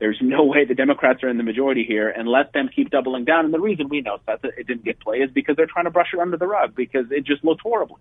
there's 0.00 0.18
no 0.20 0.42
way 0.52 0.64
the 0.64 0.74
Democrats 0.74 1.22
are 1.22 1.28
in 1.28 1.36
the 1.36 1.44
majority 1.44 1.84
here, 1.84 2.08
and 2.08 2.26
let 2.26 2.52
them 2.52 2.68
keep 2.74 2.90
doubling 2.90 3.24
down. 3.24 3.44
And 3.44 3.54
the 3.54 3.60
reason 3.60 3.88
we 3.88 4.00
know 4.00 4.18
that 4.26 4.40
it 4.42 4.66
didn't 4.66 4.84
get 4.84 4.98
play 4.98 5.18
is 5.18 5.30
because 5.30 5.54
they're 5.54 5.66
trying 5.72 5.84
to 5.84 5.92
brush 5.92 6.08
it 6.12 6.18
under 6.18 6.36
the 6.36 6.48
rug 6.48 6.74
because 6.74 7.12
it 7.12 7.24
just 7.24 7.44
looked 7.44 7.60
horrible. 7.60 8.00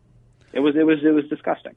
It 0.52 0.62
was 0.62 0.76
it 0.76 0.84
was 0.84 0.98
it 1.04 1.12
was 1.12 1.26
disgusting. 1.30 1.76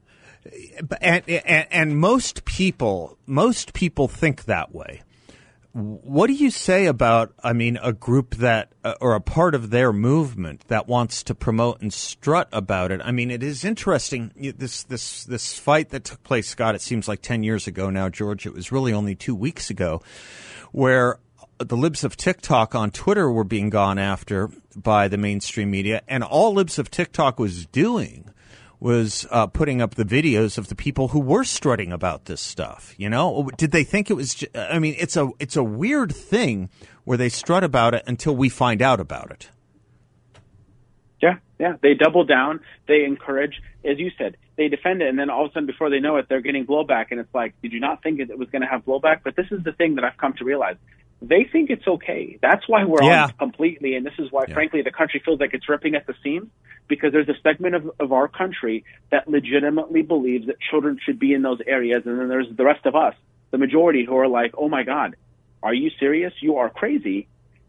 And, 1.01 1.27
and 1.27 1.67
and 1.71 1.97
most 1.97 2.45
people 2.45 3.17
most 3.25 3.73
people 3.73 4.07
think 4.07 4.45
that 4.45 4.73
way. 4.73 5.01
What 5.73 6.27
do 6.27 6.33
you 6.33 6.51
say 6.51 6.85
about 6.85 7.33
I 7.43 7.51
mean 7.53 7.77
a 7.81 7.91
group 7.91 8.35
that 8.35 8.71
or 9.01 9.13
a 9.13 9.21
part 9.21 9.55
of 9.55 9.71
their 9.71 9.91
movement 9.91 10.67
that 10.67 10.87
wants 10.87 11.21
to 11.23 11.35
promote 11.35 11.81
and 11.81 11.91
strut 11.91 12.47
about 12.53 12.91
it? 12.91 13.01
I 13.03 13.11
mean 13.11 13.29
it 13.29 13.43
is 13.43 13.65
interesting 13.65 14.31
this 14.57 14.83
this 14.83 15.25
this 15.25 15.57
fight 15.59 15.89
that 15.89 16.05
took 16.05 16.23
place 16.23 16.47
Scott 16.47 16.75
it 16.75 16.81
seems 16.81 17.07
like 17.07 17.21
10 17.21 17.43
years 17.43 17.67
ago 17.67 17.89
now 17.89 18.07
George 18.09 18.45
it 18.45 18.53
was 18.53 18.71
really 18.71 18.93
only 18.93 19.15
2 19.15 19.35
weeks 19.35 19.69
ago 19.69 20.01
where 20.71 21.19
the 21.57 21.77
libs 21.77 22.03
of 22.03 22.17
TikTok 22.17 22.75
on 22.75 22.91
Twitter 22.91 23.31
were 23.31 23.45
being 23.45 23.69
gone 23.69 23.97
after 23.97 24.49
by 24.75 25.07
the 25.07 25.17
mainstream 25.17 25.71
media 25.71 26.01
and 26.07 26.23
all 26.23 26.53
libs 26.53 26.79
of 26.79 26.89
TikTok 26.89 27.39
was 27.39 27.65
doing 27.65 28.29
was 28.85 29.25
uh, 29.31 29.47
putting 29.47 29.81
up 29.81 29.95
the 29.95 30.05
videos 30.05 30.59
of 30.59 30.67
the 30.67 30.75
people 30.75 31.07
who 31.07 31.19
were 31.19 31.43
strutting 31.43 31.91
about 31.91 32.25
this 32.25 32.39
stuff. 32.39 32.93
You 32.97 33.09
know, 33.09 33.49
did 33.57 33.71
they 33.71 33.83
think 33.83 34.11
it 34.11 34.13
was? 34.13 34.35
Ju- 34.35 34.47
I 34.53 34.77
mean, 34.77 34.95
it's 34.99 35.17
a 35.17 35.31
it's 35.39 35.55
a 35.55 35.63
weird 35.63 36.15
thing 36.15 36.69
where 37.03 37.17
they 37.17 37.29
strut 37.29 37.63
about 37.63 37.95
it 37.95 38.03
until 38.05 38.35
we 38.35 38.47
find 38.47 38.83
out 38.83 38.99
about 38.99 39.31
it. 39.31 39.49
Yeah, 41.19 41.37
yeah. 41.59 41.77
They 41.81 41.95
double 41.95 42.25
down. 42.25 42.59
They 42.87 43.05
encourage, 43.05 43.59
as 43.83 43.97
you 43.97 44.11
said, 44.19 44.37
they 44.55 44.67
defend 44.67 45.01
it, 45.01 45.09
and 45.09 45.17
then 45.17 45.31
all 45.31 45.45
of 45.45 45.49
a 45.49 45.53
sudden, 45.55 45.65
before 45.65 45.89
they 45.89 45.99
know 45.99 46.17
it, 46.17 46.27
they're 46.29 46.41
getting 46.41 46.67
blowback. 46.67 47.07
And 47.09 47.19
it's 47.19 47.33
like, 47.33 47.59
did 47.63 47.73
you 47.73 47.79
not 47.79 48.03
think 48.03 48.19
it 48.19 48.37
was 48.37 48.49
going 48.51 48.61
to 48.61 48.67
have 48.67 48.85
blowback? 48.85 49.21
But 49.23 49.35
this 49.35 49.47
is 49.49 49.63
the 49.63 49.71
thing 49.71 49.95
that 49.95 50.03
I've 50.03 50.17
come 50.17 50.33
to 50.33 50.45
realize. 50.45 50.75
They 51.27 51.43
think 51.51 51.69
it's 51.71 51.87
okay. 51.87 52.37
That's 52.41 52.67
why 52.67 52.83
we're 52.83 53.03
Yeah. 53.03 53.23
on 53.25 53.29
completely, 53.31 53.95
and 53.95 54.05
this 54.05 54.13
is 54.19 54.31
why, 54.31 54.45
Yeah. 54.47 54.53
frankly, 54.53 54.81
the 54.83 54.91
country 54.91 55.19
feels 55.25 55.39
like 55.39 55.53
it's 55.53 55.67
ripping 55.67 55.95
at 55.95 56.05
the 56.05 56.13
seams 56.23 56.49
because 56.87 57.11
there's 57.13 57.29
a 57.29 57.37
segment 57.41 57.73
of, 57.73 57.91
of 57.99 58.13
our 58.13 58.27
country 58.27 58.83
that 59.09 59.27
legitimately 59.27 60.03
believes 60.03 60.45
that 60.47 60.59
children 60.59 60.99
should 61.03 61.17
be 61.17 61.33
in 61.33 61.41
those 61.41 61.59
areas, 61.65 62.05
and 62.05 62.19
then 62.19 62.27
there's 62.29 62.47
the 62.55 62.63
rest 62.63 62.85
of 62.85 62.95
us, 62.95 63.15
the 63.49 63.57
majority, 63.57 64.03
who 64.05 64.15
are 64.17 64.27
like, 64.27 64.53
"Oh 64.57 64.69
my 64.69 64.83
God, 64.83 65.15
are 65.63 65.73
you 65.73 65.89
serious? 65.99 66.33
You 66.41 66.57
are 66.57 66.69
crazy." 66.69 67.27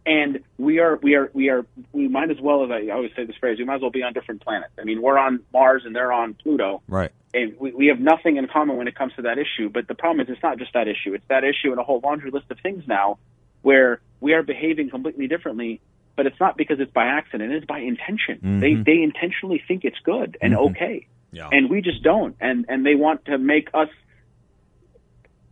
and 0.09 0.39
we 0.57 0.79
are 0.79 1.01
we 1.03 1.17
are 1.17 1.29
we 1.35 1.49
are 1.49 1.67
we 1.93 2.07
might 2.07 2.31
as 2.31 2.41
well 2.41 2.63
as 2.65 2.71
I 2.71 2.91
always 2.91 3.11
say 3.17 3.25
this 3.25 3.35
phrase 3.41 3.59
we 3.59 3.65
might 3.65 3.75
as 3.75 3.81
well 3.81 3.91
be 3.91 4.05
on 4.05 4.13
different 4.13 4.41
planets. 4.41 4.73
I 4.81 4.85
mean 4.85 5.03
we're 5.03 5.19
on 5.19 5.41
Mars 5.53 5.83
and 5.85 5.97
they're 5.97 6.13
on 6.13 6.35
Pluto, 6.35 6.81
Right. 6.87 7.11
and 7.35 7.55
we, 7.59 7.73
we 7.73 7.87
have 7.89 7.99
nothing 7.99 8.37
in 8.37 8.47
common 8.47 8.77
when 8.77 8.87
it 8.87 8.95
comes 8.95 9.15
to 9.15 9.23
that 9.23 9.37
issue. 9.39 9.69
But 9.69 9.89
the 9.89 9.97
problem 9.97 10.21
is 10.25 10.33
it's 10.33 10.43
not 10.45 10.59
just 10.59 10.73
that 10.75 10.87
issue; 10.87 11.13
it's 11.15 11.27
that 11.27 11.43
issue 11.43 11.73
and 11.73 11.81
a 11.81 11.83
whole 11.83 11.99
laundry 12.05 12.31
list 12.31 12.47
of 12.51 12.61
things 12.61 12.85
now 12.87 13.19
where 13.67 14.01
we 14.21 14.33
are 14.33 14.43
behaving 14.45 14.91
completely 14.91 15.27
differently. 15.27 15.81
But 16.17 16.25
it's 16.27 16.41
not 16.41 16.57
because 16.57 16.79
it's 16.81 16.93
by 16.93 17.07
accident; 17.07 17.53
it's 17.53 17.67
by 17.67 17.81
intention. 17.81 18.61
They 18.61 18.75
they 18.75 19.03
intentionally 19.03 19.61
think 19.69 19.85
it's 19.85 19.99
good 20.03 20.39
and 20.41 20.57
okay, 20.57 21.07
Yeah. 21.31 21.49
and 21.53 21.69
we 21.69 21.83
just 21.83 22.03
don't. 22.03 22.35
And 22.41 22.65
and 22.71 22.87
they 22.87 22.95
want 22.95 23.27
to 23.27 23.37
make 23.37 23.69
us 23.75 23.91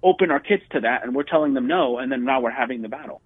open 0.02 0.30
our 0.30 0.40
kids 0.40 0.62
to 0.70 0.80
that, 0.80 1.02
and 1.04 1.14
we're 1.14 1.22
telling 1.34 1.52
them 1.54 1.66
no, 1.66 1.98
and 1.98 2.10
then 2.12 2.24
now 2.24 2.40
we're 2.40 2.50
having 2.50 2.80
the 2.82 2.88
battle. 2.88 3.20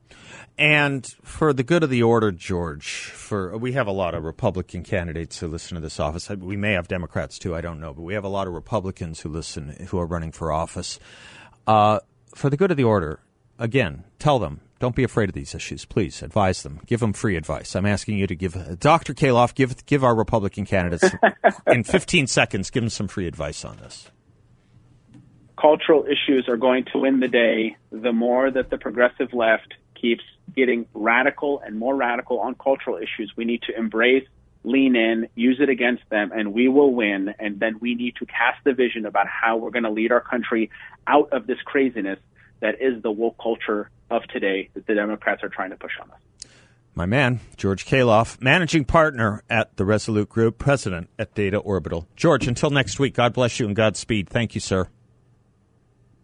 And 0.57 1.07
for 1.22 1.53
the 1.53 1.62
good 1.62 1.85
of 1.85 1.90
the 1.90 2.03
order, 2.03 2.33
George, 2.33 2.88
for 3.24 3.57
we 3.57 3.72
have 3.72 3.87
a 3.87 3.92
lot 3.92 4.14
of 4.14 4.24
Republican 4.24 4.83
candidates 4.83 5.38
who 5.38 5.46
listen 5.46 5.77
to 5.77 5.81
this 5.81 6.01
office. 6.01 6.29
We 6.31 6.57
may 6.57 6.72
have 6.72 6.88
Democrats 6.88 7.38
too, 7.38 7.55
I 7.55 7.61
don't 7.61 7.79
know, 7.79 7.92
but 7.94 8.03
we 8.03 8.14
have 8.14 8.24
a 8.24 8.29
lot 8.29 8.48
of 8.48 8.53
Republicans 8.55 9.20
who 9.20 9.29
listen 9.29 9.87
who 9.90 9.98
are 10.01 10.07
running 10.07 10.33
for 10.33 10.51
office. 10.51 10.98
Uh, 11.66 12.01
for 12.35 12.51
the 12.51 12.57
good 12.57 12.72
of 12.72 12.77
the 12.77 12.85
order, 12.85 13.20
again, 13.59 14.03
tell 14.18 14.40
them 14.40 14.61
don't 14.79 14.95
be 14.95 15.05
afraid 15.05 15.29
of 15.29 15.35
these 15.35 15.55
issues. 15.55 15.85
Please 15.85 16.23
advise 16.23 16.62
them. 16.62 16.81
Give 16.87 17.01
them 17.01 17.12
free 17.12 17.37
advice. 17.37 17.75
I'm 17.75 17.87
asking 17.87 18.19
you 18.19 18.27
to 18.27 18.37
give 18.37 18.57
uh, 18.57 18.77
Dr. 18.79 19.14
Khalaf 19.14 19.55
give 19.55 19.85
give 19.87 20.05
our 20.05 20.14
Republican 20.14 20.64
candidates 20.64 21.11
in 21.67 21.85
15 21.85 22.27
seconds. 22.27 22.71
Give 22.71 22.83
them 22.83 22.91
some 22.91 23.09
free 23.09 23.27
advice 23.27 23.64
on 23.64 23.79
this. 23.79 24.11
cultural 25.61 26.05
issues 26.05 26.47
are 26.49 26.57
going 26.57 26.85
to 26.93 26.99
win 26.99 27.21
the 27.21 27.29
day 27.29 27.77
the 27.91 28.12
more 28.12 28.51
that 28.51 28.71
the 28.71 28.79
progressive 28.79 29.33
left 29.33 29.75
keeps 30.01 30.23
getting 30.55 30.87
radical 30.95 31.61
and 31.64 31.79
more 31.79 31.97
radical 31.97 32.38
on 32.41 32.55
cultural 32.55 32.97
issues. 32.97 33.33
We 33.37 33.45
need 33.45 33.62
to 33.62 33.77
embrace, 33.77 34.27
lean 34.64 34.97
in, 34.97 35.29
use 35.35 35.59
it 35.61 35.69
against 35.69 36.09
them, 36.11 36.31
and 36.33 36.53
we 36.53 36.69
will 36.69 36.93
win. 36.95 37.35
And 37.38 37.59
then 37.61 37.79
we 37.81 37.95
need 37.95 38.17
to 38.17 38.27
cast 38.27 38.62
the 38.64 38.73
vision 38.73 39.07
about 39.07 39.27
how 39.27 39.57
we're 39.57 39.71
going 39.71 39.85
to 39.85 39.91
lead 39.91 40.12
our 40.12 40.21
country 40.21 40.71
out 41.07 41.33
of 41.33 41.47
this 41.47 41.59
craziness 41.64 42.19
that 42.61 42.81
is 42.81 43.03
the 43.03 43.11
woke 43.11 43.37
culture 43.42 43.90
of 44.11 44.23
today 44.29 44.71
that 44.75 44.87
the 44.87 44.94
Democrats 44.94 45.42
are 45.42 45.49
trying 45.49 45.71
to 45.71 45.77
push 45.77 45.92
on 46.01 46.11
us. 46.11 46.18
My 46.94 47.07
man, 47.07 47.38
George 47.57 47.87
Khalaf, 47.87 48.40
managing 48.42 48.85
partner 48.85 49.44
at 49.49 49.77
the 49.77 49.85
Resolute 49.85 50.29
Group, 50.29 50.59
president 50.59 51.09
at 51.16 51.33
Data 51.33 51.59
Orbital. 51.59 52.09
George, 52.16 52.49
until 52.49 52.71
next 52.71 52.99
week, 52.99 53.14
God 53.14 53.33
bless 53.33 53.61
you 53.61 53.66
and 53.66 53.77
Godspeed. 53.77 54.29
Thank 54.29 54.57
you, 54.57 54.61
sir. 54.61 54.88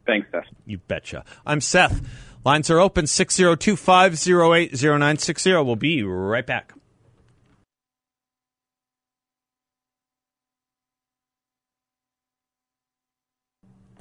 Thanks, 0.05 0.27
Seth. 0.33 0.47
You 0.67 0.79
betcha. 0.79 1.25
I'm 1.47 1.61
Seth. 1.61 2.01
Lines 2.45 2.71
are 2.71 2.81
open 2.81 3.07
602 3.07 3.77
508 3.77 4.73
0960. 4.73 5.53
We'll 5.53 5.77
be 5.77 6.03
right 6.03 6.47
back. 6.47 6.73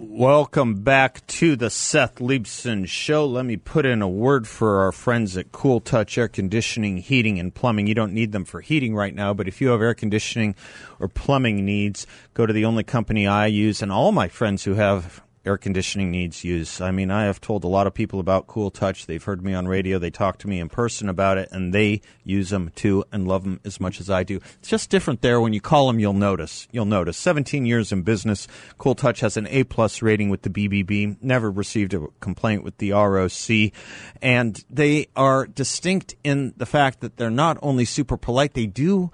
Welcome 0.05 0.81
back 0.81 1.25
to 1.27 1.55
the 1.55 1.69
Seth 1.69 2.15
Leibsohn 2.15 2.89
Show. 2.89 3.25
Let 3.25 3.45
me 3.45 3.55
put 3.55 3.85
in 3.85 4.01
a 4.01 4.07
word 4.07 4.49
for 4.49 4.81
our 4.81 4.91
friends 4.91 5.37
at 5.37 5.53
Cool 5.53 5.79
Touch 5.79 6.17
Air 6.17 6.27
Conditioning, 6.27 6.97
Heating, 6.97 7.39
and 7.39 7.55
Plumbing. 7.55 7.87
You 7.87 7.95
don't 7.95 8.11
need 8.11 8.33
them 8.33 8.43
for 8.43 8.59
heating 8.59 8.93
right 8.93 9.15
now, 9.15 9.33
but 9.33 9.47
if 9.47 9.61
you 9.61 9.69
have 9.69 9.81
air 9.81 9.93
conditioning 9.93 10.55
or 10.99 11.07
plumbing 11.07 11.63
needs, 11.63 12.05
go 12.33 12.45
to 12.45 12.51
the 12.51 12.65
only 12.65 12.83
company 12.83 13.25
I 13.25 13.45
use 13.45 13.81
and 13.81 13.93
all 13.93 14.11
my 14.11 14.27
friends 14.27 14.65
who 14.65 14.73
have 14.73 15.23
air 15.45 15.57
conditioning 15.57 16.09
needs 16.09 16.43
use. 16.43 16.79
I 16.79 16.91
mean, 16.91 17.11
I 17.11 17.25
have 17.25 17.41
told 17.41 17.63
a 17.63 17.67
lot 17.67 17.85
of 17.85 17.93
people 17.93 18.19
about 18.19 18.47
Cool 18.47 18.71
Touch. 18.71 19.05
They've 19.05 19.23
heard 19.23 19.43
me 19.43 19.53
on 19.53 19.67
radio. 19.67 19.99
They 19.99 20.09
talk 20.09 20.37
to 20.39 20.47
me 20.47 20.59
in 20.59 20.69
person 20.69 21.09
about 21.09 21.37
it, 21.37 21.49
and 21.51 21.73
they 21.73 22.01
use 22.23 22.49
them 22.49 22.71
too 22.75 23.03
and 23.11 23.27
love 23.27 23.43
them 23.43 23.59
as 23.65 23.79
much 23.79 23.99
as 23.99 24.09
I 24.09 24.23
do. 24.23 24.37
It's 24.59 24.69
just 24.69 24.89
different 24.89 25.21
there. 25.21 25.41
When 25.41 25.51
you 25.51 25.59
call 25.59 25.87
them, 25.87 25.99
you'll 25.99 26.13
notice. 26.13 26.67
You'll 26.71 26.85
notice. 26.85 27.17
17 27.17 27.65
years 27.65 27.91
in 27.91 28.03
business. 28.03 28.47
Cool 28.77 28.95
Touch 28.95 29.19
has 29.19 29.35
an 29.35 29.47
A 29.47 29.65
plus 29.65 30.01
rating 30.01 30.29
with 30.29 30.43
the 30.43 30.49
BBB. 30.49 31.17
Never 31.21 31.51
received 31.51 31.93
a 31.93 32.07
complaint 32.21 32.63
with 32.63 32.77
the 32.77 32.91
ROC, 32.91 33.73
and 34.21 34.63
they 34.69 35.07
are 35.15 35.45
distinct 35.45 36.15
in 36.23 36.53
the 36.55 36.65
fact 36.65 37.01
that 37.01 37.17
they're 37.17 37.29
not 37.29 37.57
only 37.61 37.83
super 37.83 38.15
polite. 38.15 38.53
They 38.53 38.65
do 38.65 39.11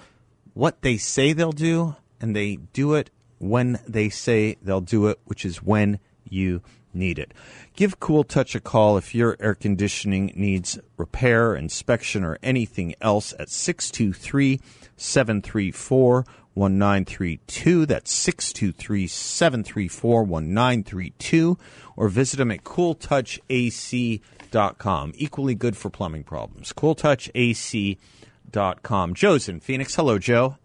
what 0.54 0.84
they 0.84 0.98
say 0.98 1.34
they'll 1.34 1.52
do, 1.52 1.96
and 2.22 2.36
they 2.36 2.58
do 2.58 2.94
it 2.94 3.10
when 3.40 3.80
they 3.88 4.10
say 4.10 4.58
they'll 4.62 4.82
do 4.82 5.08
it, 5.08 5.20
which 5.26 5.46
is 5.46 5.64
when 5.64 6.00
you 6.30 6.62
need 6.94 7.20
it. 7.20 7.34
Give 7.76 8.00
Cool 8.00 8.24
Touch 8.24 8.56
a 8.56 8.60
call 8.60 8.98
if 8.98 9.14
your 9.14 9.38
air 9.40 9.56
conditioning 9.56 10.34
needs 10.36 10.80
repair, 10.98 11.56
inspection, 11.56 12.24
or 12.24 12.38
anything 12.42 12.96
else 13.02 13.34
at 13.40 13.50
623 13.50 14.60
734 14.98 16.26
1932. 16.54 17.86
That's 17.86 18.12
623 18.12 19.08
734 19.08 20.24
1932. 20.24 21.58
Or 21.96 22.10
visit 22.10 22.38
them 22.38 22.52
at 22.52 22.64
cooltouchac.com. 22.64 25.14
Equally 25.16 25.56
good 25.56 25.78
for 25.78 25.90
plumbing 25.90 26.24
problems. 26.24 26.74
cooltouchac.com. 26.74 29.14
Joe's 29.14 29.50
in 29.50 29.60
Phoenix. 29.60 29.96
Hello, 29.96 30.20
Joe. 30.20 30.58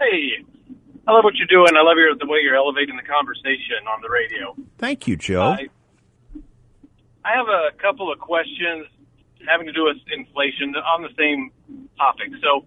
Hey, 0.00 0.32
I 1.06 1.12
love 1.12 1.24
what 1.24 1.34
you're 1.36 1.50
doing. 1.50 1.76
I 1.76 1.82
love 1.82 1.96
your, 1.96 2.16
the 2.16 2.26
way 2.26 2.38
you're 2.42 2.56
elevating 2.56 2.96
the 2.96 3.02
conversation 3.02 3.84
on 3.88 4.00
the 4.00 4.08
radio. 4.08 4.56
Thank 4.78 5.06
you, 5.06 5.16
Joe. 5.16 5.42
I, 5.42 5.68
I 7.24 7.36
have 7.36 7.46
a 7.48 7.76
couple 7.80 8.12
of 8.12 8.18
questions 8.18 8.86
having 9.46 9.66
to 9.66 9.72
do 9.72 9.84
with 9.84 9.98
inflation 10.10 10.74
on 10.76 11.02
the 11.02 11.12
same 11.18 11.50
topic. 11.98 12.28
So, 12.42 12.64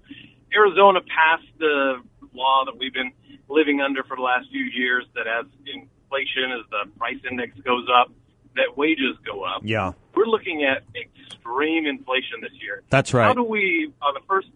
Arizona 0.54 1.02
passed 1.02 1.50
the 1.60 2.02
law 2.34 2.64
that 2.66 2.78
we've 2.78 2.94
been 2.94 3.12
living 3.50 3.82
under 3.82 4.04
for 4.04 4.16
the 4.16 4.22
last 4.22 4.48
few 4.52 4.64
years 4.64 5.06
that 5.16 5.28
as 5.28 5.46
inflation, 5.66 6.52
as 6.54 6.64
the 6.70 6.90
price 6.98 7.18
index 7.30 7.58
goes 7.62 7.88
up, 7.94 8.12
that 8.56 8.78
wages 8.78 9.16
go 9.26 9.44
up. 9.44 9.62
Yeah. 9.64 9.92
We're 10.16 10.26
looking 10.26 10.64
at 10.64 10.84
extreme 10.96 11.86
inflation 11.86 12.42
this 12.42 12.54
year. 12.62 12.84
That's 12.90 13.14
right. 13.14 13.26
How 13.26 13.34
do 13.34 13.44
we, 13.44 13.92
on 14.02 14.14
the 14.14 14.22
first, 14.28 14.48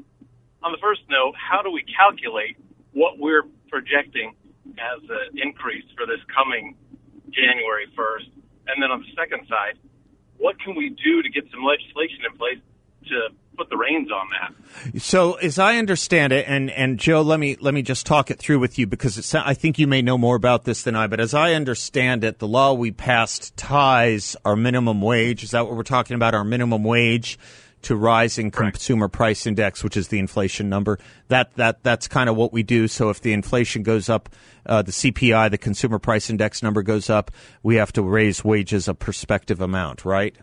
on 0.64 0.72
the 0.72 0.78
first 0.82 1.02
note, 1.10 1.34
how 1.36 1.62
do 1.62 1.72
we 1.72 1.84
calculate 1.84 2.58
what 2.94 3.18
we're 3.18 3.44
projecting 3.72 4.36
as 4.78 5.02
an 5.02 5.40
increase 5.42 5.86
for 5.96 6.06
this 6.06 6.20
coming 6.28 6.76
January 7.32 7.88
1st? 7.98 8.30
And 8.68 8.84
then 8.84 8.92
on 8.92 9.02
the 9.02 9.12
second 9.16 9.48
side, 9.48 9.80
what 10.38 10.60
can 10.60 10.76
we 10.76 10.90
do 10.90 11.22
to 11.24 11.30
get 11.30 11.50
some 11.50 11.64
legislation 11.64 12.20
in 12.30 12.38
place 12.38 12.60
to 13.08 13.30
put 13.58 13.70
the 13.70 13.78
reins 13.78 14.10
on 14.12 14.28
that? 14.32 15.02
So, 15.02 15.34
as 15.36 15.60
I 15.60 15.78
understand 15.78 16.34
it, 16.34 16.46
and, 16.48 16.70
and 16.72 17.00
Joe, 17.00 17.22
let 17.22 17.40
me 17.40 17.58
let 17.60 17.74
me 17.74 17.82
just 17.82 18.06
talk 18.06 18.32
it 18.32 18.40
through 18.40 18.60
with 18.60 18.78
you 18.80 18.88
because 18.88 19.34
I 19.36 19.54
think 19.54 19.80
you 19.80 19.88
may 19.88 20.02
know 20.02 20.18
more 20.18 20.36
about 20.36 20.64
this 20.64 20.84
than 20.84 20.96
I. 20.96 21.08
But 21.08 21.20
as 21.20 21.34
I 21.34 21.54
understand 21.54 22.24
it, 22.24 22.40
the 22.40 22.48
law 22.48 22.74
we 22.74 22.92
passed 22.92 23.56
ties 23.58 24.36
our 24.46 24.56
minimum 24.56 25.02
wage. 25.02 25.44
Is 25.44 25.52
that 25.52 25.66
what 25.68 25.76
we're 25.76 25.84
talking 25.84 26.16
about? 26.16 26.34
Our 26.34 26.44
minimum 26.44 26.84
wage 26.84 27.38
to 27.84 27.96
rising 27.96 28.52
consumer 28.52 29.08
price 29.08 29.46
index, 29.46 29.84
which 29.84 29.98
is 29.98 30.10
the 30.10 30.20
inflation 30.20 30.70
number. 30.70 31.00
That 31.28 31.56
that 31.56 31.84
that's 31.84 32.08
kind 32.08 32.30
of 32.30 32.36
what 32.36 32.54
we 32.54 32.64
do. 32.64 32.88
So 32.88 33.10
if 33.10 33.22
the 33.22 33.34
inflation 33.34 33.84
goes 33.84 34.10
up, 34.10 34.30
uh, 34.66 34.82
the 34.82 34.92
CPI, 34.92 35.52
the 35.52 35.58
consumer 35.58 36.00
price 36.00 36.30
index 36.30 36.62
number 36.62 36.84
goes 36.84 37.10
up, 37.10 37.32
we 37.64 37.76
have 37.76 37.92
to 37.94 38.02
raise 38.02 38.44
wages 38.44 38.88
a 38.88 38.94
prospective 38.94 39.62
amount, 39.62 40.06
right? 40.06 40.36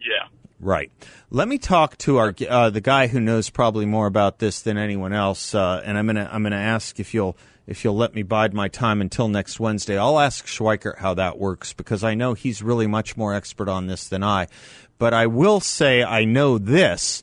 Yeah. 0.00 0.28
Right. 0.60 0.90
Let 1.30 1.46
me 1.46 1.58
talk 1.58 1.96
to 1.98 2.16
our 2.18 2.34
uh, 2.48 2.70
the 2.70 2.80
guy 2.80 3.06
who 3.06 3.20
knows 3.20 3.48
probably 3.48 3.86
more 3.86 4.06
about 4.06 4.40
this 4.40 4.62
than 4.62 4.76
anyone 4.76 5.12
else, 5.12 5.54
uh, 5.54 5.82
and 5.84 5.96
I'm 5.96 6.06
gonna 6.06 6.28
I'm 6.32 6.42
gonna 6.42 6.56
ask 6.56 6.98
if 6.98 7.14
you'll 7.14 7.36
if 7.68 7.84
you'll 7.84 7.96
let 7.96 8.14
me 8.14 8.22
bide 8.22 8.54
my 8.54 8.66
time 8.66 9.02
until 9.02 9.28
next 9.28 9.60
Wednesday. 9.60 9.98
I'll 9.98 10.18
ask 10.18 10.46
Schweikert 10.46 10.98
how 10.98 11.14
that 11.14 11.38
works 11.38 11.74
because 11.74 12.02
I 12.02 12.14
know 12.14 12.32
he's 12.32 12.62
really 12.62 12.86
much 12.86 13.16
more 13.16 13.34
expert 13.34 13.68
on 13.68 13.86
this 13.86 14.08
than 14.08 14.24
I. 14.24 14.48
But 14.96 15.12
I 15.12 15.26
will 15.26 15.60
say 15.60 16.02
I 16.02 16.24
know 16.24 16.56
this. 16.56 17.22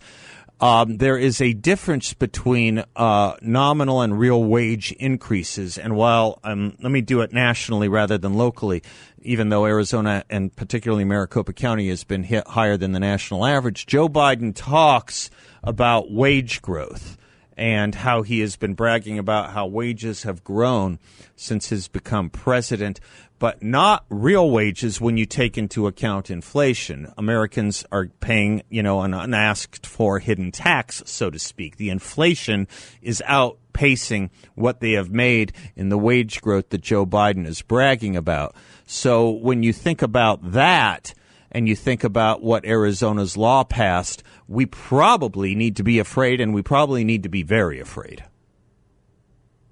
Um, 0.62 0.98
there 0.98 1.18
is 1.18 1.42
a 1.42 1.54
difference 1.54 2.14
between 2.14 2.84
uh, 2.96 3.36
nominal 3.42 4.02
and 4.02 4.18
real 4.18 4.42
wage 4.42 4.92
increases. 4.94 5.80
And 5.80 5.96
while 5.96 6.40
um, 6.44 6.78
let 6.80 6.92
me 6.92 7.02
do 7.02 7.22
it 7.22 7.34
nationally 7.34 7.90
rather 7.90 8.18
than 8.20 8.36
locally, 8.36 8.84
even 9.24 9.50
though 9.50 9.66
Arizona 9.66 10.24
and 10.30 10.56
particularly 10.56 11.04
Maricopa 11.06 11.54
County 11.54 11.90
has 11.90 12.04
been 12.04 12.24
hit 12.24 12.48
higher 12.48 12.78
than 12.78 12.92
the 12.92 13.00
national 13.00 13.46
average, 13.46 13.88
Joe 13.88 14.08
Biden 14.08 14.56
talks 14.56 15.32
about 15.64 16.12
wage 16.12 16.62
growth 16.62 17.18
and 17.58 17.96
how 17.96 18.22
he 18.22 18.40
has 18.42 18.56
been 18.56 18.74
bragging 18.74 19.18
about 19.18 19.52
how 19.52 19.66
wages 19.66 20.24
have 20.24 20.44
grown 20.44 21.00
since 21.36 21.70
he's 21.70 21.88
become 21.88 22.30
president, 22.30 23.00
but 23.40 23.62
not 23.62 24.06
real 24.10 24.50
wages 24.50 25.00
when 25.02 25.18
you 25.18 25.26
take 25.26 25.58
into 25.58 25.88
account 25.88 26.30
inflation. 26.30 27.12
Americans 27.18 27.86
are 27.92 28.08
paying, 28.20 28.62
you 28.70 28.84
know, 28.84 29.02
an 29.02 29.14
unasked 29.14 29.86
for 29.86 30.20
hidden 30.20 30.52
tax, 30.52 31.02
so 31.06 31.30
to 31.30 31.40
speak. 31.40 31.78
The 31.78 31.90
inflation 31.90 32.68
is 33.02 33.24
outpacing 33.28 34.30
what 34.56 34.80
they 34.80 34.94
have 34.94 35.10
made 35.10 35.54
in 35.76 35.90
the 35.90 35.98
wage 35.98 36.42
growth 36.42 36.70
that 36.70 36.82
Joe 36.82 37.06
Biden 37.06 37.46
is 37.46 37.62
bragging 37.62 38.16
about. 38.16 38.56
So 38.86 39.30
when 39.30 39.64
you 39.64 39.74
think 39.74 40.02
about 40.02 40.52
that, 40.52 41.14
and 41.56 41.70
you 41.70 41.76
think 41.76 42.04
about 42.04 42.44
what 42.44 42.66
Arizona's 42.66 43.38
law 43.38 43.64
passed, 43.64 44.24
we 44.46 44.66
probably 44.66 45.56
need 45.56 45.78
to 45.78 45.84
be 45.84 46.00
afraid, 46.00 46.42
and 46.42 46.54
we 46.54 46.62
probably 46.62 47.06
need 47.06 47.24
to 47.24 47.30
be 47.30 47.44
very 47.44 47.80
afraid. 47.80 48.26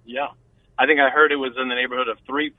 Yeah. 0.06 0.30
I 0.80 0.86
think 0.86 1.02
I 1.02 1.10
heard 1.10 1.34
it 1.34 1.36
was 1.36 1.52
in 1.62 1.68
the 1.68 1.76
neighborhood 1.76 2.08
of 2.08 2.18
3% 2.26 2.52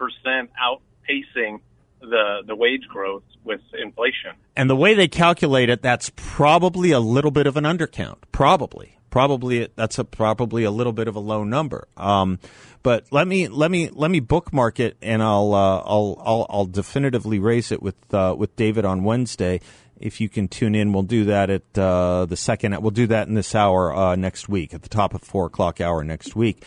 outpacing 0.63 1.61
the, 2.03 2.43
the 2.47 2.55
wage 2.55 2.87
growth 2.87 3.23
with 3.45 3.63
inflation. 3.83 4.33
And 4.57 4.69
the 4.69 4.77
way 4.77 4.93
they 4.93 5.09
calculate 5.09 5.71
it, 5.71 5.81
that's 5.81 6.13
probably 6.17 6.91
a 6.91 7.01
little 7.01 7.31
bit 7.31 7.47
of 7.47 7.57
an 7.57 7.65
undercount. 7.65 8.19
Probably. 8.31 8.99
Probably 9.15 9.69
that's 9.77 10.01
a 10.01 10.05
probably 10.05 10.65
a 10.65 10.73
little 10.73 10.93
bit 10.93 11.07
of 11.07 11.15
a 11.15 11.21
low 11.21 11.45
number. 11.45 11.87
Um, 11.97 12.41
but 12.83 13.07
let 13.13 13.29
me 13.29 13.47
let 13.47 13.71
me 13.71 13.89
let 13.93 14.11
me 14.11 14.19
bookmark 14.19 14.81
it, 14.81 14.97
and 15.01 15.23
I'll 15.23 15.55
uh, 15.55 15.79
I'll, 15.87 16.21
I'll 16.27 16.47
I'll 16.51 16.67
definitively 16.67 17.39
raise 17.39 17.71
it 17.71 17.81
with 17.81 17.95
uh, 18.13 18.35
with 18.37 18.57
David 18.57 18.85
on 18.85 19.05
Wednesday. 19.05 19.61
If 20.01 20.21
you 20.21 20.29
can 20.29 20.49
tune 20.49 20.75
in, 20.75 20.93
we'll 20.93 21.05
do 21.05 21.27
that 21.27 21.49
at 21.49 21.79
uh, 21.79 22.27
the 22.27 22.37
second. 22.37 22.77
We'll 22.83 22.91
do 22.91 23.07
that 23.07 23.29
in 23.29 23.35
this 23.35 23.55
hour 23.55 23.95
uh, 23.95 24.17
next 24.17 24.49
week 24.49 24.75
at 24.75 24.83
the 24.83 24.89
top 24.89 25.15
of 25.15 25.23
four 25.23 25.47
o'clock 25.47 25.81
hour 25.81 26.03
next 26.03 26.35
week. 26.35 26.65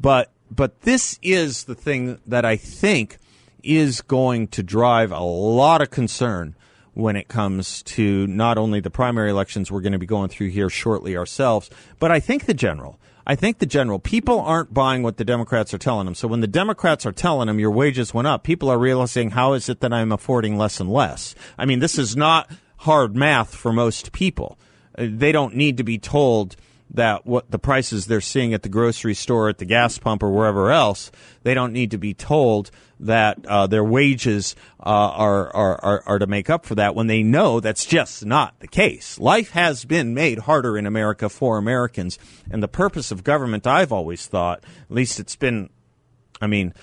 But 0.00 0.32
but 0.50 0.80
this 0.80 1.18
is 1.20 1.64
the 1.64 1.74
thing 1.74 2.18
that 2.26 2.46
I 2.46 2.56
think 2.56 3.18
is 3.62 4.00
going 4.00 4.48
to 4.48 4.62
drive 4.62 5.12
a 5.12 5.20
lot 5.20 5.82
of 5.82 5.90
concern 5.90 6.56
when 6.94 7.16
it 7.16 7.28
comes 7.28 7.82
to 7.84 8.26
not 8.26 8.58
only 8.58 8.80
the 8.80 8.90
primary 8.90 9.30
elections 9.30 9.70
we're 9.70 9.80
going 9.80 9.92
to 9.92 9.98
be 9.98 10.06
going 10.06 10.28
through 10.28 10.48
here 10.48 10.68
shortly 10.68 11.16
ourselves, 11.16 11.70
but 11.98 12.10
I 12.10 12.20
think 12.20 12.46
the 12.46 12.54
general. 12.54 12.98
I 13.26 13.36
think 13.36 13.58
the 13.58 13.66
general 13.66 13.98
people 13.98 14.40
aren't 14.40 14.74
buying 14.74 15.02
what 15.02 15.16
the 15.16 15.24
Democrats 15.24 15.72
are 15.72 15.78
telling 15.78 16.06
them. 16.06 16.14
So 16.14 16.26
when 16.26 16.40
the 16.40 16.46
Democrats 16.46 17.06
are 17.06 17.12
telling 17.12 17.46
them 17.46 17.60
your 17.60 17.70
wages 17.70 18.12
went 18.12 18.26
up, 18.26 18.42
people 18.42 18.68
are 18.68 18.78
realizing 18.78 19.30
how 19.30 19.52
is 19.52 19.68
it 19.68 19.80
that 19.80 19.92
I'm 19.92 20.10
affording 20.10 20.58
less 20.58 20.80
and 20.80 20.90
less? 20.90 21.34
I 21.56 21.64
mean, 21.64 21.78
this 21.78 21.98
is 21.98 22.16
not 22.16 22.50
hard 22.78 23.14
math 23.14 23.54
for 23.54 23.72
most 23.72 24.12
people. 24.12 24.58
Uh, 24.98 25.06
they 25.08 25.32
don't 25.32 25.54
need 25.54 25.76
to 25.76 25.84
be 25.84 25.98
told 25.98 26.56
that 26.92 27.24
what 27.24 27.50
the 27.50 27.58
prices 27.58 28.06
they're 28.06 28.20
seeing 28.20 28.52
at 28.52 28.62
the 28.62 28.68
grocery 28.68 29.14
store, 29.14 29.48
at 29.48 29.58
the 29.58 29.64
gas 29.64 29.98
pump, 29.98 30.22
or 30.22 30.30
wherever 30.30 30.70
else, 30.70 31.10
they 31.42 31.54
don't 31.54 31.72
need 31.72 31.92
to 31.92 31.98
be 31.98 32.14
told 32.14 32.70
that 32.98 33.44
uh, 33.46 33.66
their 33.66 33.84
wages 33.84 34.56
uh, 34.80 34.88
are, 34.88 35.54
are, 35.54 35.84
are 35.84 36.02
are 36.06 36.18
to 36.18 36.26
make 36.26 36.50
up 36.50 36.66
for 36.66 36.74
that 36.74 36.94
when 36.94 37.06
they 37.06 37.22
know 37.22 37.60
that's 37.60 37.86
just 37.86 38.26
not 38.26 38.58
the 38.60 38.68
case. 38.68 39.18
Life 39.18 39.50
has 39.50 39.84
been 39.84 40.14
made 40.14 40.40
harder 40.40 40.76
in 40.76 40.86
America 40.86 41.28
for 41.28 41.58
Americans, 41.58 42.18
and 42.50 42.62
the 42.62 42.68
purpose 42.68 43.10
of 43.10 43.24
government, 43.24 43.66
I've 43.66 43.92
always 43.92 44.26
thought, 44.26 44.64
at 44.64 44.94
least 44.94 45.20
it's 45.20 45.36
been, 45.36 45.70
I 46.40 46.46
mean, 46.46 46.74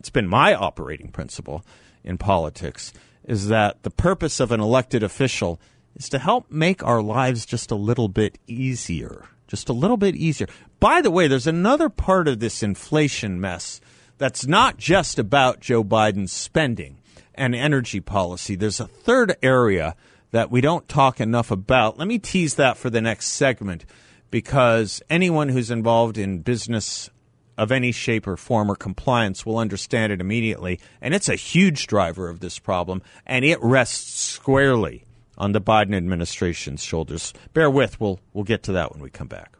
it's 0.00 0.10
been 0.10 0.28
my 0.28 0.54
operating 0.54 1.08
principle 1.08 1.64
in 2.02 2.18
politics, 2.18 2.92
is 3.24 3.48
that 3.48 3.84
the 3.84 3.90
purpose 3.90 4.40
of 4.40 4.50
an 4.50 4.60
elected 4.60 5.04
official 5.04 5.60
is 5.94 6.08
to 6.08 6.18
help 6.18 6.50
make 6.50 6.82
our 6.82 7.00
lives 7.00 7.46
just 7.46 7.70
a 7.70 7.76
little 7.76 8.08
bit 8.08 8.38
easier 8.48 9.26
just 9.52 9.68
a 9.68 9.74
little 9.74 9.98
bit 9.98 10.16
easier. 10.16 10.46
By 10.80 11.02
the 11.02 11.10
way, 11.10 11.28
there's 11.28 11.46
another 11.46 11.90
part 11.90 12.26
of 12.26 12.40
this 12.40 12.62
inflation 12.62 13.38
mess 13.38 13.82
that's 14.16 14.46
not 14.46 14.78
just 14.78 15.18
about 15.18 15.60
Joe 15.60 15.84
Biden's 15.84 16.32
spending 16.32 16.96
and 17.34 17.54
energy 17.54 18.00
policy. 18.00 18.56
There's 18.56 18.80
a 18.80 18.86
third 18.86 19.36
area 19.42 19.94
that 20.30 20.50
we 20.50 20.62
don't 20.62 20.88
talk 20.88 21.20
enough 21.20 21.50
about. 21.50 21.98
Let 21.98 22.08
me 22.08 22.18
tease 22.18 22.54
that 22.54 22.78
for 22.78 22.88
the 22.88 23.02
next 23.02 23.28
segment 23.28 23.84
because 24.30 25.02
anyone 25.10 25.50
who's 25.50 25.70
involved 25.70 26.16
in 26.16 26.38
business 26.38 27.10
of 27.58 27.70
any 27.70 27.92
shape 27.92 28.26
or 28.26 28.38
form 28.38 28.70
or 28.70 28.74
compliance 28.74 29.44
will 29.44 29.58
understand 29.58 30.14
it 30.14 30.20
immediately. 30.22 30.80
And 31.02 31.12
it's 31.12 31.28
a 31.28 31.34
huge 31.34 31.86
driver 31.86 32.30
of 32.30 32.40
this 32.40 32.58
problem, 32.58 33.02
and 33.26 33.44
it 33.44 33.62
rests 33.62 34.18
squarely 34.18 35.04
on 35.42 35.50
the 35.50 35.60
Biden 35.60 35.92
administration's 35.92 36.84
shoulders. 36.84 37.34
Bear 37.52 37.68
with, 37.68 38.00
we'll, 38.00 38.20
we'll 38.32 38.44
get 38.44 38.62
to 38.62 38.72
that 38.72 38.92
when 38.92 39.02
we 39.02 39.10
come 39.10 39.26
back. 39.26 39.56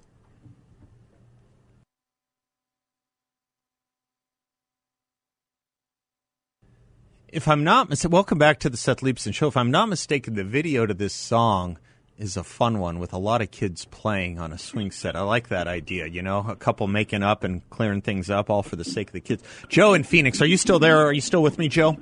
If 7.27 7.49
I'm 7.49 7.65
not 7.65 7.89
mistaken, 7.89 8.13
welcome 8.13 8.39
back 8.39 8.61
to 8.61 8.71
the 8.71 8.77
Seth 8.77 9.01
Leibsohn 9.01 9.35
Show. 9.35 9.49
If 9.49 9.57
I'm 9.57 9.73
not 9.73 9.89
mistaken, 9.89 10.35
the 10.35 10.45
video 10.45 10.87
to 10.87 10.95
this 10.95 11.15
song 11.15 11.79
is 12.17 12.37
a 12.37 12.45
fun 12.45 12.79
one 12.79 13.01
with 13.01 13.13
a 13.13 13.19
lot 13.19 13.43
of 13.43 13.51
kids 13.51 13.85
playing 13.87 14.39
on 14.39 14.53
a 14.53 14.59
swing 14.59 14.93
set. 14.93 15.17
I 15.17 15.23
like 15.23 15.49
that 15.49 15.67
idea. 15.67 16.07
You 16.07 16.23
know, 16.23 16.45
a 16.47 16.55
couple 16.55 16.87
making 16.87 17.25
up 17.25 17.43
and 17.43 17.69
clearing 17.71 18.03
things 18.03 18.31
up, 18.31 18.51
all 18.51 18.63
for 18.63 18.77
the 18.77 18.85
sake 18.85 19.09
of 19.09 19.15
the 19.15 19.21
kids. 19.21 19.43
Joe 19.69 19.95
in 19.95 20.05
Phoenix, 20.05 20.41
are 20.41 20.47
you 20.47 20.59
still 20.59 20.79
there? 20.79 20.99
Are 20.99 21.13
you 21.13 21.21
still 21.21 21.43
with 21.43 21.59
me, 21.59 21.67
Joe? 21.67 21.97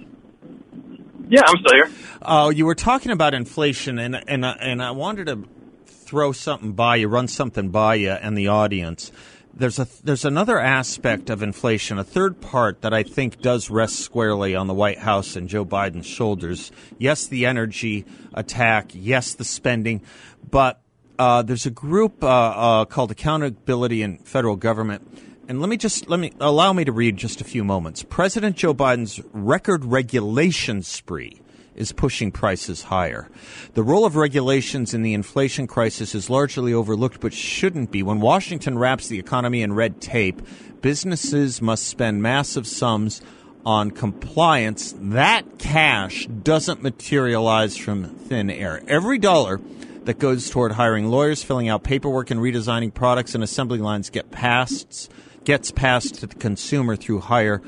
Yeah, 1.30 1.42
I'm 1.46 1.56
still 1.64 1.74
here. 1.74 1.90
Uh, 2.20 2.52
you 2.54 2.66
were 2.66 2.74
talking 2.74 3.12
about 3.12 3.32
inflation, 3.34 3.98
and 3.98 4.22
and 4.28 4.44
and 4.44 4.82
I 4.82 4.90
wanted 4.90 5.26
to 5.26 5.44
throw 5.86 6.32
something 6.32 6.72
by 6.72 6.96
you, 6.96 7.08
run 7.08 7.28
something 7.28 7.70
by 7.70 7.94
you 7.94 8.10
and 8.10 8.36
the 8.36 8.48
audience 8.48 9.12
there's 9.54 9.78
a 9.78 9.86
there's 10.04 10.24
another 10.24 10.58
aspect 10.58 11.30
of 11.30 11.42
inflation, 11.42 11.98
a 11.98 12.04
third 12.04 12.40
part 12.40 12.82
that 12.82 12.94
I 12.94 13.02
think 13.02 13.40
does 13.40 13.70
rest 13.70 13.98
squarely 13.98 14.54
on 14.54 14.66
the 14.66 14.74
White 14.74 14.98
House 14.98 15.36
and 15.36 15.48
Joe 15.48 15.64
Biden's 15.64 16.06
shoulders. 16.06 16.70
Yes, 16.98 17.26
the 17.26 17.46
energy 17.46 18.04
attack. 18.32 18.92
Yes, 18.94 19.34
the 19.34 19.44
spending, 19.44 20.02
but 20.48 20.80
uh, 21.18 21.42
there's 21.42 21.66
a 21.66 21.70
group 21.70 22.22
uh, 22.22 22.28
uh, 22.28 22.84
called 22.86 23.10
Accountability 23.10 24.02
in 24.02 24.18
Federal 24.18 24.56
Government. 24.56 25.06
And 25.50 25.60
let 25.60 25.68
me 25.68 25.76
just 25.76 26.08
let 26.08 26.20
me 26.20 26.32
allow 26.38 26.72
me 26.72 26.84
to 26.84 26.92
read 26.92 27.16
just 27.16 27.40
a 27.40 27.44
few 27.44 27.64
moments. 27.64 28.04
President 28.04 28.54
Joe 28.54 28.72
Biden's 28.72 29.20
record 29.32 29.84
regulation 29.84 30.80
spree 30.80 31.42
is 31.74 31.90
pushing 31.90 32.30
prices 32.30 32.84
higher. 32.84 33.28
The 33.74 33.82
role 33.82 34.04
of 34.04 34.14
regulations 34.14 34.94
in 34.94 35.02
the 35.02 35.12
inflation 35.12 35.66
crisis 35.66 36.14
is 36.14 36.30
largely 36.30 36.72
overlooked, 36.72 37.18
but 37.18 37.32
shouldn't 37.32 37.90
be. 37.90 38.04
When 38.04 38.20
Washington 38.20 38.78
wraps 38.78 39.08
the 39.08 39.18
economy 39.18 39.62
in 39.62 39.72
red 39.72 40.00
tape, 40.00 40.40
businesses 40.82 41.60
must 41.60 41.88
spend 41.88 42.22
massive 42.22 42.64
sums 42.64 43.20
on 43.66 43.90
compliance. 43.90 44.94
That 44.96 45.58
cash 45.58 46.28
doesn't 46.28 46.80
materialize 46.80 47.76
from 47.76 48.04
thin 48.04 48.50
air. 48.50 48.82
Every 48.86 49.18
dollar 49.18 49.60
that 50.04 50.20
goes 50.20 50.48
toward 50.48 50.70
hiring 50.70 51.08
lawyers, 51.08 51.42
filling 51.42 51.68
out 51.68 51.82
paperwork, 51.82 52.30
and 52.30 52.38
redesigning 52.38 52.94
products 52.94 53.34
and 53.34 53.42
assembly 53.42 53.78
lines 53.78 54.10
get 54.10 54.30
passed, 54.30 55.10
gets 55.44 55.70
passed 55.70 56.16
to 56.16 56.26
the 56.26 56.34
consumer 56.34 56.96
through 56.96 57.20
higher 57.20 57.62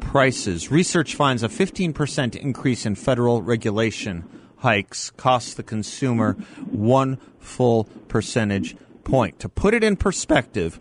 prices. 0.00 0.70
Research 0.70 1.14
finds 1.14 1.42
a 1.42 1.48
15% 1.48 2.36
increase 2.36 2.86
in 2.86 2.94
federal 2.94 3.42
regulation 3.42 4.28
hikes 4.58 5.10
costs 5.10 5.54
the 5.54 5.62
consumer 5.62 6.32
one 6.70 7.18
full 7.38 7.84
percentage 8.08 8.74
point. 9.04 9.38
To 9.40 9.48
put 9.48 9.74
it 9.74 9.84
in 9.84 9.96
perspective, 9.96 10.80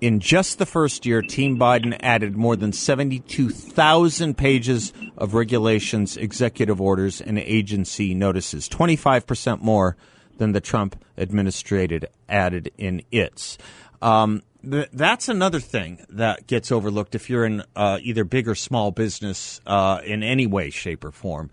in 0.00 0.20
just 0.20 0.58
the 0.58 0.66
first 0.66 1.04
year, 1.04 1.20
Team 1.20 1.58
Biden 1.58 1.96
added 2.00 2.36
more 2.36 2.56
than 2.56 2.72
72,000 2.72 4.36
pages 4.36 4.92
of 5.16 5.34
regulations, 5.34 6.16
executive 6.16 6.80
orders, 6.80 7.20
and 7.20 7.38
agency 7.38 8.14
notices, 8.14 8.68
25% 8.68 9.62
more 9.62 9.96
than 10.36 10.52
the 10.52 10.60
Trump 10.60 11.02
administrated 11.16 12.06
added 12.28 12.70
in 12.76 13.02
its. 13.10 13.58
Um, 14.02 14.42
th- 14.70 14.88
that's 14.92 15.28
another 15.28 15.60
thing 15.60 16.04
that 16.08 16.46
gets 16.46 16.72
overlooked 16.72 17.14
if 17.14 17.30
you're 17.30 17.44
in 17.44 17.62
uh, 17.76 17.98
either 18.02 18.24
big 18.24 18.48
or 18.48 18.54
small 18.54 18.90
business 18.90 19.60
uh, 19.66 20.00
in 20.04 20.22
any 20.22 20.46
way, 20.46 20.70
shape, 20.70 21.04
or 21.04 21.10
form. 21.10 21.50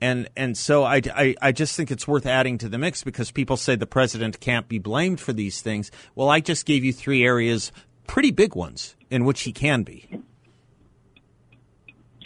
And 0.00 0.28
and 0.36 0.58
so 0.58 0.82
I, 0.82 1.00
I, 1.14 1.36
I 1.40 1.52
just 1.52 1.76
think 1.76 1.90
it's 1.92 2.08
worth 2.08 2.26
adding 2.26 2.58
to 2.58 2.68
the 2.68 2.76
mix 2.76 3.04
because 3.04 3.30
people 3.30 3.56
say 3.56 3.76
the 3.76 3.86
president 3.86 4.40
can't 4.40 4.68
be 4.68 4.78
blamed 4.78 5.20
for 5.20 5.32
these 5.32 5.60
things. 5.60 5.92
Well, 6.16 6.28
I 6.28 6.40
just 6.40 6.66
gave 6.66 6.84
you 6.84 6.92
three 6.92 7.24
areas, 7.24 7.70
pretty 8.08 8.32
big 8.32 8.56
ones, 8.56 8.96
in 9.10 9.24
which 9.24 9.42
he 9.42 9.52
can 9.52 9.84
be. 9.84 10.08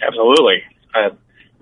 Absolutely. 0.02 0.62
Uh, 0.94 1.10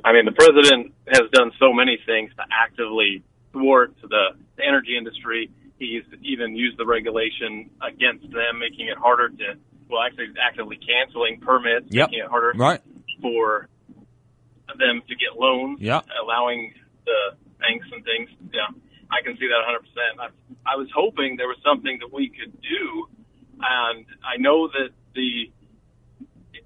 I 0.04 0.12
mean, 0.12 0.24
the 0.24 0.32
president 0.32 0.92
has 1.08 1.22
done 1.32 1.50
so 1.58 1.72
many 1.72 1.98
things 2.06 2.30
to 2.36 2.44
actively 2.52 3.24
thwart 3.52 3.94
the, 4.02 4.36
the 4.56 4.64
energy 4.64 4.96
industry 4.96 5.50
He's 5.84 6.20
even 6.22 6.56
used 6.56 6.78
the 6.78 6.86
regulation 6.86 7.70
against 7.82 8.30
them, 8.30 8.58
making 8.58 8.88
it 8.88 8.98
harder 8.98 9.28
to, 9.28 9.54
well, 9.88 10.02
actually 10.02 10.28
actively 10.40 10.78
canceling 10.78 11.40
permits, 11.40 11.86
yep. 11.90 12.08
making 12.10 12.24
it 12.24 12.30
harder 12.30 12.52
right. 12.56 12.80
for 13.20 13.68
them 14.78 15.02
to 15.08 15.14
get 15.14 15.38
loans, 15.38 15.80
yep. 15.80 16.04
allowing 16.22 16.72
the 17.04 17.36
banks 17.60 17.86
and 17.92 18.04
things. 18.04 18.30
Yeah, 18.52 18.68
I 19.10 19.22
can 19.22 19.36
see 19.38 19.48
that 19.48 19.62
100%. 19.68 19.80
I, 20.20 20.72
I 20.72 20.76
was 20.76 20.88
hoping 20.94 21.36
there 21.36 21.48
was 21.48 21.60
something 21.64 21.98
that 22.00 22.12
we 22.12 22.28
could 22.28 22.52
do, 22.60 23.08
and 23.60 24.06
I 24.24 24.36
know 24.38 24.68
that 24.68 24.90
the 25.14 25.52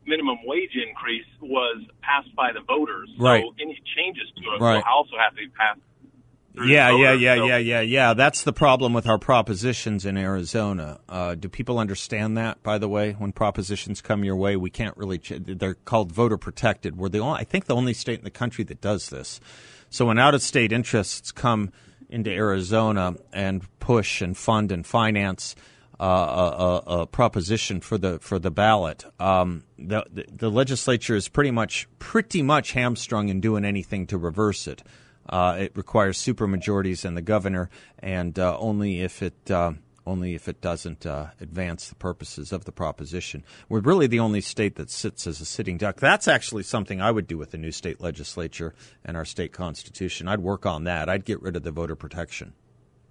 minimum 0.07 0.39
wage 0.45 0.73
increase 0.75 1.29
was 1.41 1.85
passed 2.01 2.35
by 2.35 2.53
the 2.53 2.61
voters. 2.61 3.11
Right. 3.19 3.45
So 3.45 3.55
any 3.61 3.79
changes 3.97 4.33
to 4.37 4.57
it 4.57 4.61
right. 4.61 4.77
will 4.77 4.91
also 4.91 5.17
have 5.21 5.33
to 5.37 5.45
be 5.45 5.49
passed 5.49 5.81
yeah, 6.55 6.91
yeah, 6.97 7.13
yeah, 7.13 7.37
so. 7.37 7.47
yeah, 7.47 7.57
yeah, 7.59 7.81
yeah. 7.81 8.15
That's 8.15 8.43
the 8.43 8.53
problem 8.53 8.93
with 8.93 9.07
our 9.07 9.19
propositions 9.19 10.05
in 10.05 10.17
Arizona. 10.17 10.99
Uh, 11.09 11.35
do 11.35 11.49
people 11.49 11.79
understand 11.79 12.37
that? 12.37 12.63
By 12.63 12.79
the 12.79 12.89
way, 12.89 13.13
when 13.13 13.33
propositions 13.33 14.01
come 14.01 14.25
your 14.25 14.37
way, 14.37 14.57
we 14.57 14.71
can't 14.71 14.97
really. 14.97 15.19
Ch- 15.19 15.35
they're 15.39 15.75
called 15.75 16.13
voter 16.13 16.39
protected. 16.39 16.97
We're 16.97 17.09
the 17.11 17.21
only, 17.21 17.41
I 17.41 17.45
think, 17.45 17.67
the 17.67 17.77
only 17.77 17.95
state 17.95 18.19
in 18.19 18.25
the 18.25 18.31
country 18.31 18.65
that 18.65 18.81
does 18.81 19.11
this. 19.11 19.41
So 19.91 20.07
when 20.07 20.19
out 20.19 20.35
of 20.35 20.43
state 20.43 20.73
interests 20.73 21.33
come 21.33 21.71
into 22.09 22.31
Arizona 22.31 23.15
and 23.33 23.63
push 23.81 24.21
and 24.21 24.37
fund 24.37 24.73
and 24.73 24.85
finance 24.87 25.55
uh, 26.01 26.05
a, 26.05 26.11
a, 26.11 27.01
a, 27.01 27.07
proposition 27.07 27.81
for 27.81 27.99
the 27.99 28.19
for 28.21 28.39
the 28.39 28.51
ballot, 28.51 29.05
um, 29.21 29.65
the, 29.79 30.05
the 30.13 30.25
the 30.31 30.51
legislature 30.51 31.17
is 31.17 31.29
pretty 31.29 31.51
much 31.51 31.89
pretty 31.99 32.43
much 32.43 32.73
hamstrung 32.73 33.29
in 33.29 33.41
doing 33.41 33.65
anything 33.65 34.07
to 34.07 34.19
reverse 34.19 34.67
it. 34.67 34.83
Uh, 35.29 35.57
it 35.61 35.73
requires 35.77 36.19
supermajorities 36.19 37.05
and 37.05 37.17
the 37.17 37.23
governor, 37.23 37.71
and 37.99 38.39
uh, 38.39 38.57
only 38.59 39.01
if 39.03 39.23
it 39.23 39.51
uh, 39.51 39.73
only 40.07 40.35
if 40.35 40.49
it 40.49 40.63
doesn't 40.63 41.05
uh, 41.05 41.27
advance 41.39 41.89
the 41.89 41.95
purposes 41.95 42.51
of 42.51 42.65
the 42.65 42.73
proposition. 42.73 43.45
We're 43.69 43.81
really 43.81 44.07
the 44.07 44.21
only 44.21 44.41
state 44.41 44.77
that 44.77 44.91
sits 44.91 45.27
as 45.27 45.41
a 45.43 45.45
sitting 45.45 45.77
duck. 45.77 45.97
That's 46.01 46.27
actually 46.27 46.63
something 46.63 47.01
I 47.01 47.11
would 47.11 47.27
do 47.27 47.37
with 47.37 47.51
the 47.51 47.59
new 47.59 47.73
state 47.73 48.01
legislature 48.01 48.75
and 49.05 49.19
our 49.19 49.27
state 49.27 49.53
constitution. 49.53 50.27
I'd 50.27 50.41
work 50.41 50.65
on 50.65 50.85
that. 50.85 51.11
I'd 51.11 51.27
get 51.27 51.43
rid 51.43 51.57
of 51.57 51.63
the 51.63 51.73
voter 51.73 51.95
protection 51.95 52.55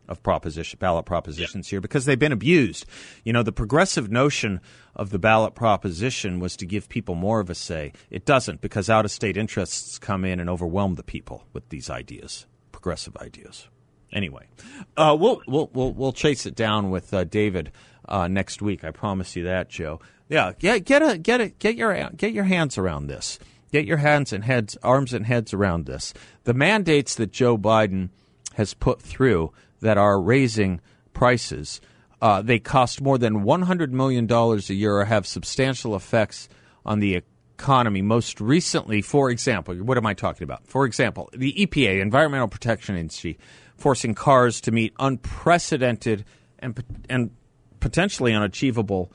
of 0.08 0.24
proposition 0.24 0.78
ballot 0.80 1.06
propositions 1.06 1.67
here 1.70 1.82
because 1.82 2.06
they've 2.06 2.20
been 2.20 2.32
abused. 2.32 2.86
You 3.24 3.34
know, 3.34 3.43
the 3.43 3.52
progressive 3.52 4.12
notion 4.12 4.62
of 4.96 5.10
the 5.10 5.20
ballot 5.20 5.56
proposition 5.56 6.39
was 6.39 6.56
to 6.58 6.65
give 6.65 6.89
people 6.89 7.15
more 7.15 7.39
of 7.39 7.50
a 7.50 7.56
say. 7.56 7.93
It 8.10 8.26
doesn't 8.26 8.62
because 8.62 8.89
out 8.89 9.06
of 9.06 9.12
state 9.12 9.38
interests 9.38 9.98
come 10.00 10.26
in 10.26 10.39
and 10.39 10.50
overwhelm 10.50 10.96
the 10.96 11.04
people 11.04 11.46
with 11.54 11.70
these 11.70 11.89
ideas, 11.89 12.46
progressive 12.72 13.15
ideas. 13.17 13.67
Anyway, 14.13 14.48
uh, 14.96 15.15
we'll, 15.20 15.41
we'll 15.48 15.70
we'll 15.74 15.93
we'll 15.93 16.13
chase 16.13 16.46
it 16.46 16.56
down 16.56 16.89
with 16.89 17.13
uh, 17.13 17.26
David 17.26 17.72
uh, 18.08 18.28
next 18.28 18.62
week. 18.62 18.84
I 18.84 18.91
promise 18.91 19.36
you 19.36 19.43
that, 19.43 19.70
Joe. 19.70 20.00
Yeah, 20.30 20.54
get 20.58 20.86
get 20.86 21.02
a 21.02 21.17
get 21.17 21.41
a 21.41 21.50
get 21.50 21.76
your 21.76 22.10
get 22.12 22.32
your 22.32 22.46
hands 22.46 22.78
around 22.78 23.08
this. 23.08 23.38
Get 23.72 23.86
your 23.86 23.98
hands 23.98 24.32
and 24.32 24.46
heads, 24.46 24.78
arms 24.82 25.13
and 25.13 25.26
heads 25.26 25.54
around 25.54 25.86
this. 25.86 26.13
The 26.46 26.54
mandates 26.54 27.15
that 27.15 27.32
Joe 27.32 27.58
Biden 27.58 28.10
has 28.54 28.74
put 28.74 29.02
through 29.02 29.52
that 29.81 29.97
are 29.97 30.19
raising 30.21 30.81
prices. 31.13 31.81
Uh, 32.21 32.41
they 32.41 32.59
cost 32.59 33.01
more 33.01 33.17
than 33.17 33.43
$100 33.43 33.91
million 33.91 34.31
a 34.31 34.57
year 34.73 34.97
or 34.97 35.05
have 35.05 35.27
substantial 35.27 35.95
effects 35.95 36.49
on 36.85 36.99
the 36.99 37.21
economy. 37.57 38.01
Most 38.01 38.41
recently, 38.41 39.01
for 39.01 39.29
example, 39.29 39.75
what 39.75 39.97
am 39.97 40.05
I 40.05 40.13
talking 40.13 40.43
about? 40.43 40.65
For 40.67 40.85
example, 40.85 41.29
the 41.33 41.53
EPA, 41.53 42.01
Environmental 42.01 42.47
Protection 42.47 42.95
Agency, 42.95 43.37
forcing 43.75 44.15
cars 44.15 44.61
to 44.61 44.71
meet 44.71 44.93
unprecedented 44.99 46.25
and, 46.59 46.83
and 47.09 47.31
potentially 47.79 48.33
unachievable 48.33 49.11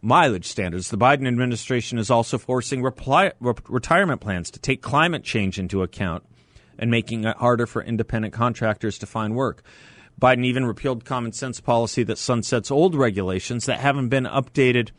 mileage 0.00 0.46
standards. 0.46 0.90
The 0.90 0.98
Biden 0.98 1.28
administration 1.28 1.98
is 1.98 2.10
also 2.10 2.36
forcing 2.36 2.82
reply, 2.82 3.32
re- 3.40 3.54
retirement 3.68 4.20
plans 4.20 4.50
to 4.50 4.58
take 4.58 4.82
climate 4.82 5.22
change 5.22 5.58
into 5.58 5.82
account 5.82 6.24
and 6.78 6.90
making 6.90 7.24
it 7.24 7.36
harder 7.36 7.66
for 7.66 7.82
independent 7.82 8.34
contractors 8.34 8.98
to 8.98 9.06
find 9.06 9.36
work. 9.36 9.62
Biden 10.20 10.44
even 10.44 10.66
repealed 10.66 11.04
common 11.04 11.32
sense 11.32 11.60
policy 11.60 12.02
that 12.04 12.18
sunsets 12.18 12.70
old 12.70 12.94
regulations 12.94 13.66
that 13.66 13.80
haven't 13.80 14.08
been 14.08 14.24
updated 14.24 14.90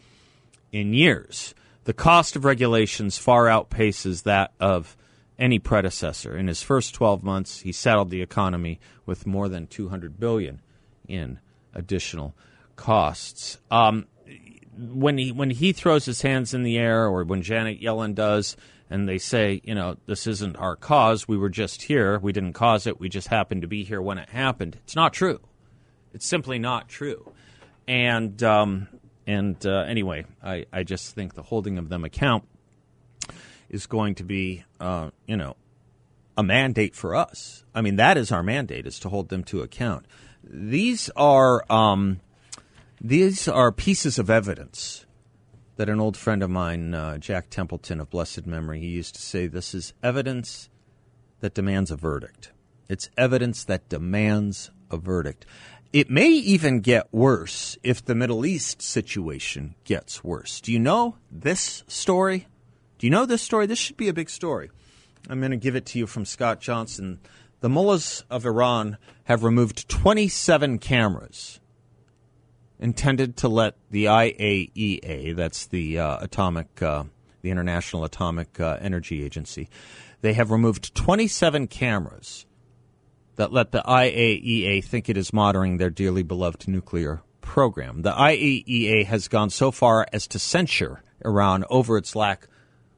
in 0.71 0.93
years. 0.93 1.53
The 1.85 1.93
cost 1.93 2.35
of 2.35 2.45
regulations 2.45 3.17
far 3.17 3.45
outpaces 3.45 4.23
that 4.23 4.53
of 4.59 4.97
any 5.37 5.59
predecessor. 5.59 6.37
In 6.37 6.47
his 6.47 6.61
first 6.61 6.93
12 6.93 7.23
months, 7.23 7.61
he 7.61 7.71
saddled 7.71 8.09
the 8.09 8.21
economy 8.21 8.79
with 9.05 9.27
more 9.27 9.49
than 9.49 9.67
200 9.67 10.19
billion 10.19 10.61
in 11.07 11.39
additional 11.73 12.35
costs. 12.75 13.57
Um, 13.69 14.07
when 14.77 15.17
he 15.17 15.31
when 15.31 15.51
he 15.51 15.71
throws 15.71 16.05
his 16.05 16.21
hands 16.21 16.53
in 16.53 16.63
the 16.63 16.77
air, 16.77 17.05
or 17.05 17.23
when 17.23 17.41
Janet 17.41 17.81
Yellen 17.81 18.15
does, 18.15 18.57
and 18.93 19.09
they 19.09 19.17
say, 19.17 19.59
you 19.63 19.73
know, 19.73 19.97
this 20.05 20.27
isn't 20.27 20.55
our 20.57 20.75
cause. 20.75 21.27
We 21.27 21.35
were 21.35 21.49
just 21.49 21.81
here. 21.81 22.19
We 22.19 22.31
didn't 22.31 22.53
cause 22.53 22.85
it. 22.85 22.99
We 22.99 23.09
just 23.09 23.27
happened 23.27 23.63
to 23.63 23.67
be 23.67 23.83
here 23.83 23.99
when 23.99 24.19
it 24.19 24.29
happened. 24.29 24.77
It's 24.83 24.95
not 24.95 25.13
true. 25.13 25.39
It's 26.13 26.27
simply 26.27 26.59
not 26.59 26.89
true. 26.89 27.33
And 27.87 28.41
um, 28.43 28.87
and 29.25 29.57
uh, 29.65 29.85
anyway, 29.87 30.25
I, 30.43 30.67
I 30.71 30.83
just 30.83 31.15
think 31.15 31.33
the 31.33 31.41
holding 31.41 31.79
of 31.79 31.89
them 31.89 32.05
account 32.05 32.43
is 33.67 33.87
going 33.87 34.13
to 34.15 34.23
be, 34.23 34.63
uh, 34.79 35.09
you 35.25 35.37
know, 35.37 35.55
a 36.37 36.43
mandate 36.43 36.95
for 36.95 37.15
us. 37.15 37.65
I 37.73 37.81
mean, 37.81 37.95
that 37.95 38.15
is 38.15 38.31
our 38.31 38.43
mandate: 38.43 38.85
is 38.85 38.99
to 38.99 39.09
hold 39.09 39.29
them 39.29 39.43
to 39.45 39.63
account. 39.63 40.05
These 40.43 41.09
are 41.15 41.65
um, 41.67 42.19
these 43.01 43.47
are 43.47 43.71
pieces 43.71 44.19
of 44.19 44.29
evidence 44.29 45.07
that 45.75 45.89
an 45.89 45.99
old 45.99 46.15
friend 46.15 46.43
of 46.43 46.49
mine, 46.49 46.93
uh, 46.93 47.17
Jack 47.17 47.49
Templeton 47.49 47.99
of 47.99 48.09
blessed 48.09 48.45
memory, 48.45 48.79
he 48.79 48.87
used 48.87 49.15
to 49.15 49.21
say, 49.21 49.47
"This 49.47 49.73
is 49.73 49.93
evidence 50.03 50.69
that 51.39 51.53
demands 51.53 51.91
a 51.91 51.95
verdict. 51.95 52.51
It's 52.89 53.09
evidence 53.17 53.63
that 53.65 53.89
demands 53.89 54.71
a 54.91 54.97
verdict." 54.97 55.45
It 55.91 56.09
may 56.09 56.29
even 56.29 56.79
get 56.79 57.13
worse 57.13 57.77
if 57.83 58.03
the 58.03 58.15
Middle 58.15 58.47
East 58.47 58.81
situation 58.81 59.75
gets 59.83 60.23
worse. 60.23 60.59
Do 60.59 60.71
you 60.71 60.79
know 60.79 61.17
this 61.31 61.83
story? 61.87 62.47
Do 62.97 63.05
you 63.05 63.11
know 63.11 63.27
this 63.27 63.43
story? 63.43 63.67
This 63.67 63.77
should 63.77 63.97
be 63.97 64.07
a 64.09 64.13
big 64.13 64.31
story. 64.31 64.71
I'm 65.29 65.39
going 65.39 65.51
to 65.51 65.57
give 65.57 65.75
it 65.75 65.85
to 65.87 65.99
you 65.99 66.07
from 66.07 66.25
Scott 66.25 66.59
Johnson. 66.59 67.19
The 67.59 67.69
mullahs 67.69 68.23
of 68.29 68.45
Iran 68.45 68.97
have 69.25 69.43
removed 69.43 69.87
27 69.87 70.79
cameras 70.79 71.59
intended 72.79 73.37
to 73.37 73.47
let 73.47 73.75
the 73.91 74.05
IAEA, 74.05 75.35
that's 75.35 75.67
the 75.67 75.99
uh, 75.99 76.17
atomic, 76.21 76.81
uh, 76.81 77.03
the 77.41 77.51
International 77.51 78.03
Atomic 78.03 78.59
uh, 78.59 78.77
Energy 78.81 79.23
Agency, 79.23 79.69
they 80.21 80.33
have 80.33 80.51
removed 80.51 80.95
27 80.95 81.67
cameras 81.67 82.45
that 83.35 83.51
let 83.51 83.71
the 83.71 83.81
IAEA 83.81 84.83
think 84.83 85.09
it 85.09 85.17
is 85.17 85.33
monitoring 85.33 85.77
their 85.77 85.89
dearly 85.89 86.23
beloved 86.23 86.67
nuclear 86.67 87.21
program. 87.41 88.01
The 88.01 88.13
IAEA 88.13 89.05
has 89.05 89.27
gone 89.27 89.49
so 89.49 89.71
far 89.71 90.07
as 90.13 90.27
to 90.27 90.39
censure 90.39 91.03
Iran 91.25 91.65
over 91.69 91.97
its 91.97 92.15
lack 92.15 92.47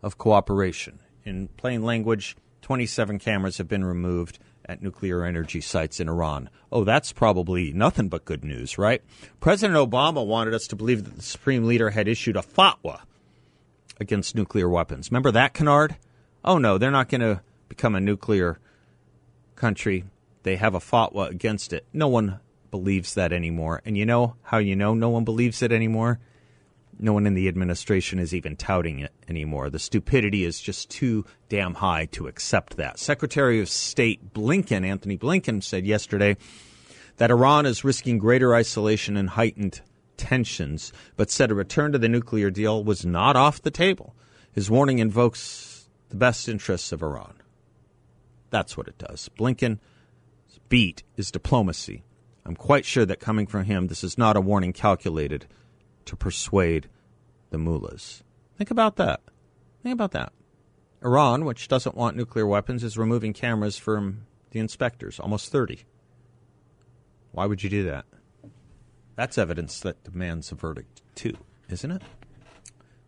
of 0.03 0.17
cooperation. 0.17 0.99
In 1.23 1.47
plain 1.47 1.83
language, 1.83 2.35
27 2.61 3.19
cameras 3.19 3.57
have 3.57 3.67
been 3.67 3.83
removed 3.83 4.39
at 4.67 4.82
nuclear 4.82 5.23
energy 5.23 5.62
sites 5.62 5.99
in 5.99 6.10
Iran. 6.10 6.49
Oh, 6.71 6.84
that's 6.84 7.13
probably 7.13 7.71
nothing 7.71 8.10
but 8.10 8.25
good 8.25 8.43
news, 8.43 8.78
right? 8.78 9.01
President 9.39 9.78
Obama 9.78 10.25
wanted 10.25 10.54
us 10.54 10.67
to 10.67 10.75
believe 10.75 11.06
that 11.06 11.15
the 11.15 11.21
Supreme 11.21 11.65
Leader 11.65 11.91
had 11.91 12.08
issued 12.08 12.36
a 12.36 12.41
fatwa 12.41 13.01
against 13.99 14.36
nuclear 14.36 14.69
weapons. 14.69 15.12
Remember 15.12 15.32
that 15.32 15.54
canard? 15.54 15.97
Oh, 16.43 16.58
no, 16.58 16.78
they're 16.78 16.91
not 16.91 17.10
going 17.10 17.21
to 17.21 17.41
become 17.69 17.95
a 17.95 18.01
nuclear 18.01 18.60
country. 19.56 20.06
They 20.43 20.58
have 20.58 20.75
a 20.75 20.80
fatwa 20.80 21.30
against 21.30 21.73
it. 21.73 21.86
No 21.93 22.08
one 22.08 22.39
believes 22.71 23.13
that 23.13 23.32
anymore. 23.32 23.82
And 23.86 23.97
you 23.97 24.06
know 24.06 24.36
how 24.43 24.58
you 24.58 24.75
know 24.75 24.93
no 24.93 25.10
one 25.10 25.23
believes 25.23 25.62
it 25.62 25.71
anymore? 25.71 26.19
No 26.97 27.13
one 27.13 27.27
in 27.27 27.34
the 27.34 27.47
administration 27.47 28.19
is 28.19 28.34
even 28.34 28.55
touting 28.55 28.99
it 28.99 29.12
anymore. 29.27 29.69
The 29.69 29.79
stupidity 29.79 30.45
is 30.45 30.62
just 30.62 30.89
too 30.89 31.25
damn 31.49 31.75
high 31.75 32.05
to 32.13 32.27
accept 32.27 32.77
that. 32.77 32.99
Secretary 32.99 33.60
of 33.60 33.69
State 33.69 34.34
Blinken, 34.34 34.86
Antony 34.86 35.17
Blinken, 35.17 35.62
said 35.62 35.86
yesterday 35.86 36.38
that 37.17 37.31
Iran 37.31 37.65
is 37.65 37.84
risking 37.84 38.17
greater 38.17 38.55
isolation 38.55 39.17
and 39.17 39.29
heightened 39.29 39.81
tensions, 40.17 40.93
but 41.17 41.29
said 41.29 41.51
a 41.51 41.55
return 41.55 41.91
to 41.91 41.97
the 41.97 42.10
nuclear 42.10 42.49
deal 42.49 42.84
was 42.84 43.05
not 43.05 43.36
off 43.36 43.62
the 43.62 43.71
table. 43.71 44.15
His 44.53 44.69
warning 44.69 44.99
invokes 44.99 45.89
the 46.10 46.15
best 46.15 46.47
interests 46.47 46.91
of 46.91 47.03
Iran. 47.03 47.34
That's 48.49 48.77
what 48.77 48.88
it 48.88 48.97
does. 48.97 49.29
Blinken 49.38 49.79
beat 50.69 51.03
is 51.17 51.31
diplomacy. 51.31 52.03
I'm 52.45 52.55
quite 52.55 52.86
sure 52.86 53.05
that 53.05 53.19
coming 53.19 53.47
from 53.47 53.65
him, 53.65 53.88
this 53.88 54.03
is 54.03 54.17
not 54.17 54.38
a 54.38 54.41
warning 54.41 54.71
calculated 54.71 55.47
to 56.05 56.15
persuade 56.15 56.89
the 57.49 57.57
mullahs. 57.57 58.23
Think 58.57 58.71
about 58.71 58.95
that. 58.97 59.21
Think 59.83 59.93
about 59.93 60.11
that. 60.11 60.33
Iran, 61.03 61.45
which 61.45 61.67
doesn't 61.67 61.95
want 61.95 62.15
nuclear 62.15 62.47
weapons, 62.47 62.83
is 62.83 62.97
removing 62.97 63.33
cameras 63.33 63.77
from 63.77 64.25
the 64.51 64.59
inspectors, 64.59 65.19
almost 65.19 65.51
30. 65.51 65.83
Why 67.31 67.45
would 67.45 67.63
you 67.63 67.69
do 67.69 67.83
that? 67.83 68.05
That's 69.15 69.37
evidence 69.37 69.79
that 69.81 70.03
demands 70.03 70.51
a 70.51 70.55
verdict, 70.55 71.01
too, 71.13 71.37
isn't 71.69 71.91
it? 71.91 72.01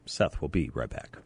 Seth 0.06 0.42
will 0.42 0.50
be 0.50 0.70
right 0.74 0.90
back. 0.90 1.18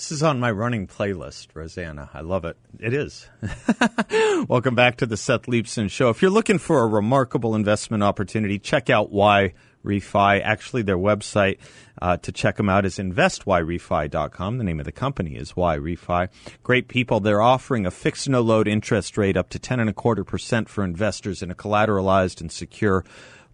This 0.00 0.12
is 0.12 0.22
on 0.22 0.40
my 0.40 0.50
running 0.50 0.86
playlist, 0.86 1.48
Rosanna. 1.52 2.08
I 2.14 2.22
love 2.22 2.46
it. 2.46 2.56
It 2.78 2.94
is. 2.94 3.28
Welcome 4.48 4.74
back 4.74 4.96
to 4.96 5.06
the 5.06 5.18
Seth 5.18 5.42
Leibsohn 5.42 5.90
Show. 5.90 6.08
If 6.08 6.22
you're 6.22 6.30
looking 6.30 6.56
for 6.56 6.82
a 6.82 6.86
remarkable 6.86 7.54
investment 7.54 8.02
opportunity, 8.02 8.58
check 8.58 8.88
out 8.88 9.12
Why 9.12 9.52
Refi. 9.84 10.40
Actually, 10.42 10.84
their 10.84 10.96
website 10.96 11.58
uh, 12.00 12.16
to 12.16 12.32
check 12.32 12.56
them 12.56 12.70
out 12.70 12.86
is 12.86 12.96
investyrefy.com. 12.96 14.56
The 14.56 14.64
name 14.64 14.80
of 14.80 14.86
the 14.86 14.90
company 14.90 15.36
is 15.36 15.52
YRefy. 15.52 16.30
Great 16.62 16.88
people. 16.88 17.20
They're 17.20 17.42
offering 17.42 17.84
a 17.84 17.90
fixed 17.90 18.26
no 18.26 18.40
load 18.40 18.68
interest 18.68 19.18
rate 19.18 19.36
up 19.36 19.50
to 19.50 19.58
ten 19.58 19.80
and 19.80 19.90
a 19.90 19.92
quarter 19.92 20.24
percent 20.24 20.70
for 20.70 20.82
investors 20.82 21.42
in 21.42 21.50
a 21.50 21.54
collateralized 21.54 22.40
and 22.40 22.50
secure 22.50 23.04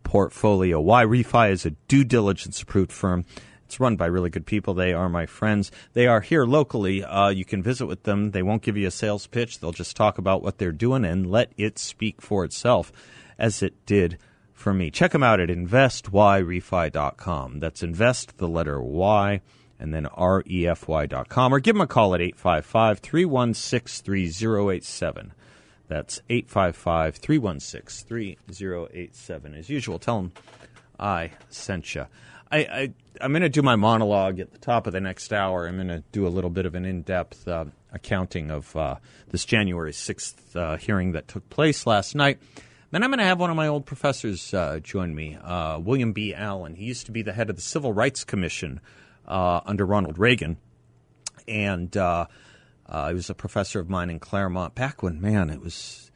portfolio. 0.05 0.81
YRefy 0.81 1.51
is 1.51 1.67
a 1.67 1.71
due 1.71 2.05
diligence 2.05 2.63
approved 2.63 2.93
firm 2.93 3.25
it's 3.67 3.81
run 3.81 3.97
by 3.97 4.07
really 4.07 4.31
good 4.31 4.47
people. 4.47 4.75
They 4.75 4.93
are 4.93 5.09
my 5.09 5.27
friends. 5.27 5.73
They 5.93 6.07
are 6.07 6.21
here 6.21 6.47
locally. 6.47 7.03
Uh, 7.03 7.31
you 7.31 7.45
can 7.45 7.65
visit 7.65 7.87
with 7.87 8.05
them. 8.05 8.31
They 8.31 8.45
won't 8.45 8.63
give 8.63 8.77
you 8.77 8.87
a 8.87 8.93
sales 8.93 9.27
pitch. 9.27 9.59
They'll 9.59 9.73
just 9.73 9.97
talk 9.97 10.19
about 10.19 10.41
what 10.41 10.59
they're 10.59 10.71
doing 10.71 11.05
and 11.05 11.29
let 11.29 11.51
it 11.57 11.81
speak 11.81 12.23
for 12.23 12.45
itself, 12.45 12.93
as 13.39 13.65
it 13.65 13.85
did 13.85 14.19
for 14.53 14.73
me. 14.73 14.89
Check 14.91 15.11
them 15.11 15.25
out 15.25 15.41
at 15.41 15.49
investyrefy.com. 15.49 17.59
That's 17.59 17.83
invest, 17.83 18.39
the 18.39 18.47
letter 18.47 18.81
Y, 18.81 19.41
and 19.81 19.93
then 19.93 20.07
refy.com. 20.17 21.53
Or 21.53 21.59
give 21.59 21.75
them 21.75 21.83
a 21.83 21.89
call 21.89 22.15
at 22.15 22.21
855 22.21 23.01
316 23.01 24.05
3087. 24.05 25.33
That's 25.89 26.21
855 26.31 27.17
316 27.17 28.07
3087. 28.07 29.55
As 29.55 29.69
usual, 29.69 29.99
tell 29.99 30.23
them 30.23 30.31
I 31.01 31.33
sent 31.49 31.97
you. 31.97 32.07
I, 32.51 32.59
I 32.59 32.93
I'm 33.21 33.33
going 33.33 33.43
to 33.43 33.49
do 33.49 33.63
my 33.63 33.77
monologue 33.77 34.41
at 34.41 34.53
the 34.53 34.59
top 34.59 34.87
of 34.87 34.93
the 34.93 35.01
next 35.01 35.33
hour. 35.33 35.67
I'm 35.67 35.77
going 35.77 35.89
to 35.89 36.05
do 36.13 36.27
a 36.27 36.29
little 36.29 36.51
bit 36.51 36.67
of 36.67 36.75
an 36.75 36.85
in-depth 36.85 37.49
uh, 37.49 37.67
accounting 37.93 38.51
of 38.51 38.75
uh, 38.77 38.97
this 39.31 39.45
January 39.45 39.93
6th 39.93 40.55
uh, 40.55 40.77
hearing 40.77 41.13
that 41.13 41.29
took 41.29 41.49
place 41.49 41.87
last 41.87 42.15
night. 42.15 42.39
Then 42.91 43.03
I'm 43.03 43.11
going 43.11 43.19
to 43.19 43.25
have 43.25 43.41
one 43.41 43.51
of 43.51 43.57
my 43.57 43.67
old 43.67 43.87
professors 43.87 44.55
uh, 44.55 44.81
join 44.81 45.15
me, 45.15 45.37
uh, 45.43 45.79
William 45.79 46.13
B. 46.13 46.35
Allen. 46.35 46.77
He 46.77 46.85
used 46.85 47.07
to 47.07 47.13
be 47.13 47.23
the 47.23 47.33
head 47.33 47.51
of 47.51 47.57
the 47.57 47.63
Civil 47.63 47.93
Rights 47.93 48.23
Commission 48.23 48.81
uh, 49.27 49.61
under 49.67 49.85
Ronald 49.85 50.19
Reagan, 50.19 50.59
and 51.49 51.93
he 51.95 51.99
was 53.15 53.31
a 53.31 53.35
professor 53.35 53.81
of 53.81 53.89
mine 53.89 54.11
in 54.11 54.19
Claremont 54.19 54.75
back 54.75 55.03
when, 55.03 55.21
man, 55.21 55.51
it 55.51 55.61
was 55.61 56.11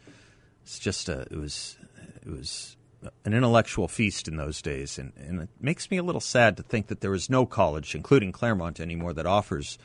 it's 0.62 0.79
just 0.79 1.09
a 1.09 1.23
it 1.23 1.37
was 1.37 1.77
it 2.25 2.31
was 2.31 2.77
an 3.25 3.33
intellectual 3.33 3.89
feast 3.89 4.29
in 4.29 4.37
those 4.37 4.61
days, 4.61 4.99
and, 4.99 5.13
and, 5.17 5.43
it 5.43 5.49
makes 5.61 5.91
me 5.91 5.97
a 5.97 6.03
little 6.03 6.21
sad 6.21 6.57
to 6.57 6.63
think 6.63 6.89
that 6.89 7.01
there 7.01 7.15
is 7.15 7.31
no 7.31 7.47
college, 7.47 7.95
including 7.95 8.33
Claremont 8.33 8.79
anymore, 8.79 9.15
that 9.15 9.27
offers 9.27 9.79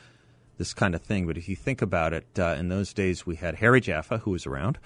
this 0.58 0.74
kind 0.74 0.94
of 0.94 1.02
thing. 1.02 1.26
But 1.26 1.38
if 1.38 1.48
you 1.48 1.56
think 1.56 1.80
about 1.82 2.12
it, 2.12 2.26
uh, 2.38 2.56
in 2.58 2.68
those 2.68 2.92
days 2.92 3.26
we 3.26 3.36
had 3.36 3.56
Harry 3.56 3.80
Jaffa, 3.80 4.18
who 4.18 4.32
was 4.32 4.46
around 4.46 4.78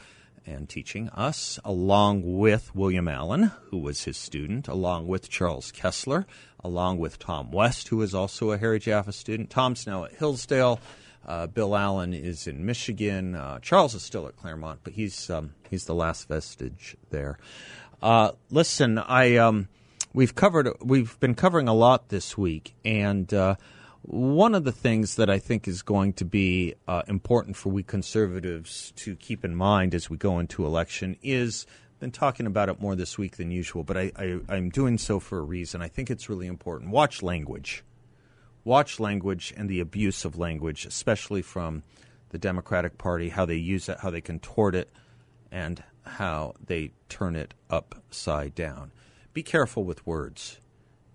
and 0.47 0.69
teaching 0.69 1.09
us, 1.11 1.59
along 1.64 2.38
with 2.38 2.75
William 2.75 3.09
Allen, 3.09 3.53
who 3.71 3.79
was 3.79 4.05
his 4.05 4.16
student, 4.16 4.69
along 4.69 5.07
with 5.07 5.29
Charles 5.29 5.71
Kesler, 5.73 6.25
along 6.62 6.99
with 6.99 7.19
Tom 7.19 7.51
West, 7.51 7.88
who 7.88 7.99
was 7.99 8.14
also 8.14 8.51
a 8.51 8.59
Harry 8.59 8.79
Jaffa 8.79 9.12
student. 9.12 9.51
Tom's 9.51 9.87
now 9.87 10.04
at 10.04 10.13
Hillsdale. 10.13 10.81
Uh, 11.27 11.46
Bill 11.46 11.77
Allen 11.77 12.15
is 12.15 12.46
in 12.46 12.65
Michigan. 12.65 13.35
Uh, 13.35 13.59
Charles 13.61 13.94
is 13.94 14.02
still 14.02 14.27
at 14.27 14.37
Claremont, 14.37 14.81
but 14.83 14.94
he's 14.94 15.29
um, 15.29 15.52
he's 15.69 15.85
the 15.85 15.94
last 15.94 16.29
vestige 16.29 16.96
there. 17.11 17.38
Uh, 18.03 18.33
listen, 18.51 18.98
I 18.98 19.37
um, 19.37 19.69
we've 20.15 20.35
covered 20.35 20.69
we've 20.81 21.19
been 21.21 21.35
covering 21.35 21.69
a 21.69 21.75
lot 21.75 22.09
this 22.09 22.37
week, 22.37 22.75
and 22.85 23.33
uh, 23.35 23.57
one 24.03 24.55
of 24.55 24.65
the 24.65 24.73
things 24.73 25.17
that 25.17 25.29
I 25.29 25.38
think 25.38 25.69
is 25.69 25.83
going 25.83 26.15
to 26.15 26.25
be 26.25 26.75
uh, 26.88 27.03
important 27.07 27.57
for 27.57 27.69
we 27.69 27.83
conservatives 27.83 28.92
to 28.96 29.17
keep 29.17 29.44
in 29.44 29.55
mind 29.55 29.94
as 29.94 30.09
we 30.09 30.17
go 30.17 30.38
into 30.38 30.65
election 30.65 31.17
is 31.23 31.67
been 32.01 32.11
talking 32.11 32.46
about 32.46 32.71
it 32.71 32.81
more 32.81 32.96
this 32.96 33.19
week 33.19 33.37
than 33.37 33.51
usual, 33.51 33.85
but 33.85 33.96
I, 33.96 34.11
I, 34.17 34.40
I'm 34.48 34.71
doing 34.71 34.96
so 34.96 35.21
for 35.21 35.38
a 35.38 35.42
reason. 35.42 35.83
I 35.83 35.88
think 35.88 36.11
it's 36.11 36.31
really 36.31 36.46
important. 36.46 36.90
Watch 36.90 37.23
language. 37.23 37.85
Watch 38.65 38.98
language 38.98 39.53
and 39.55 39.69
the 39.69 39.81
abuse 39.81 40.25
of 40.25 40.38
language, 40.38 40.87
especially 40.87 41.42
from 41.42 41.83
the 42.31 42.38
Democratic 42.38 42.96
Party, 42.96 43.29
how 43.29 43.44
they 43.44 43.57
use 43.57 43.88
it, 43.90 43.98
how 44.01 44.09
they 44.09 44.23
contort 44.23 44.75
it, 44.75 44.90
and 45.53 45.83
how 46.05 46.55
they 46.65 46.92
turn 47.09 47.37
it 47.37 47.55
upside 47.69 48.55
down. 48.55 48.92
Be 49.33 49.42
careful 49.42 49.85
with 49.85 50.07
words. 50.07 50.59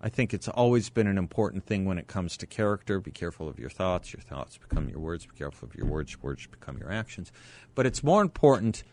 I 0.00 0.08
think 0.08 0.32
it's 0.32 0.48
always 0.48 0.90
been 0.90 1.06
an 1.06 1.18
important 1.18 1.64
thing 1.64 1.84
when 1.84 1.98
it 1.98 2.06
comes 2.06 2.36
to 2.38 2.46
character. 2.46 3.00
Be 3.00 3.10
careful 3.10 3.48
of 3.48 3.58
your 3.58 3.70
thoughts. 3.70 4.12
Your 4.12 4.20
thoughts 4.20 4.58
become 4.58 4.88
your 4.88 5.00
words. 5.00 5.26
Be 5.26 5.36
careful 5.36 5.68
of 5.68 5.74
your 5.74 5.86
words. 5.86 6.12
Your 6.12 6.20
words 6.22 6.46
become 6.46 6.78
your 6.78 6.92
actions. 6.92 7.32
But 7.74 7.86
it's 7.86 8.04
more 8.04 8.22
important 8.22 8.84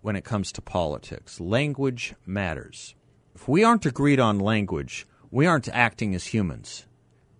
when 0.00 0.14
it 0.14 0.24
comes 0.24 0.52
to 0.52 0.62
politics. 0.62 1.40
Language 1.40 2.14
matters. 2.26 2.94
If 3.34 3.48
we 3.48 3.64
aren't 3.64 3.86
agreed 3.86 4.20
on 4.20 4.38
language, 4.38 5.06
we 5.30 5.46
aren't 5.46 5.68
acting 5.68 6.14
as 6.14 6.26
humans. 6.26 6.86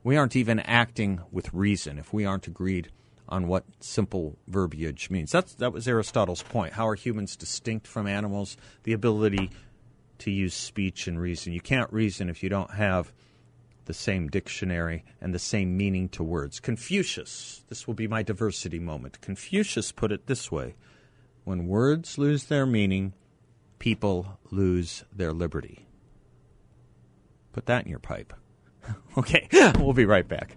We 0.03 0.17
aren't 0.17 0.37
even 0.37 0.61
acting 0.61 1.21
with 1.31 1.53
reason 1.53 1.99
if 1.99 2.13
we 2.13 2.25
aren't 2.25 2.47
agreed 2.47 2.91
on 3.29 3.47
what 3.47 3.65
simple 3.81 4.39
verbiage 4.47 5.11
means. 5.11 5.31
That's, 5.31 5.55
that 5.55 5.73
was 5.73 5.87
Aristotle's 5.87 6.43
point. 6.43 6.73
How 6.73 6.89
are 6.89 6.95
humans 6.95 7.37
distinct 7.37 7.87
from 7.87 8.07
animals? 8.07 8.57
The 8.85 8.93
ability 8.93 9.51
to 10.19 10.31
use 10.31 10.55
speech 10.55 11.07
and 11.07 11.21
reason. 11.21 11.53
You 11.53 11.61
can't 11.61 11.93
reason 11.93 12.29
if 12.29 12.43
you 12.43 12.49
don't 12.49 12.73
have 12.73 13.13
the 13.85 13.95
same 13.95 14.29
dictionary 14.29 15.05
and 15.21 15.35
the 15.35 15.39
same 15.39 15.77
meaning 15.77 16.09
to 16.11 16.23
words. 16.23 16.61
Confucius, 16.61 17.65
this 17.69 17.87
will 17.87 17.95
be 17.95 18.07
my 18.07 18.23
diversity 18.23 18.79
moment. 18.79 19.21
Confucius 19.21 19.93
put 19.93 20.13
it 20.13 20.27
this 20.27 20.53
way 20.53 20.75
When 21.45 21.67
words 21.67 22.19
lose 22.19 22.45
their 22.45 22.67
meaning, 22.67 23.15
people 23.79 24.39
lose 24.51 25.05
their 25.15 25.33
liberty. 25.33 25.87
Put 27.53 27.67
that 27.67 27.85
in 27.85 27.91
your 27.91 27.99
pipe. 27.99 28.35
okay, 29.19 29.49
we'll 29.79 29.95
be 29.95 30.05
right 30.05 30.29
back. 30.29 30.57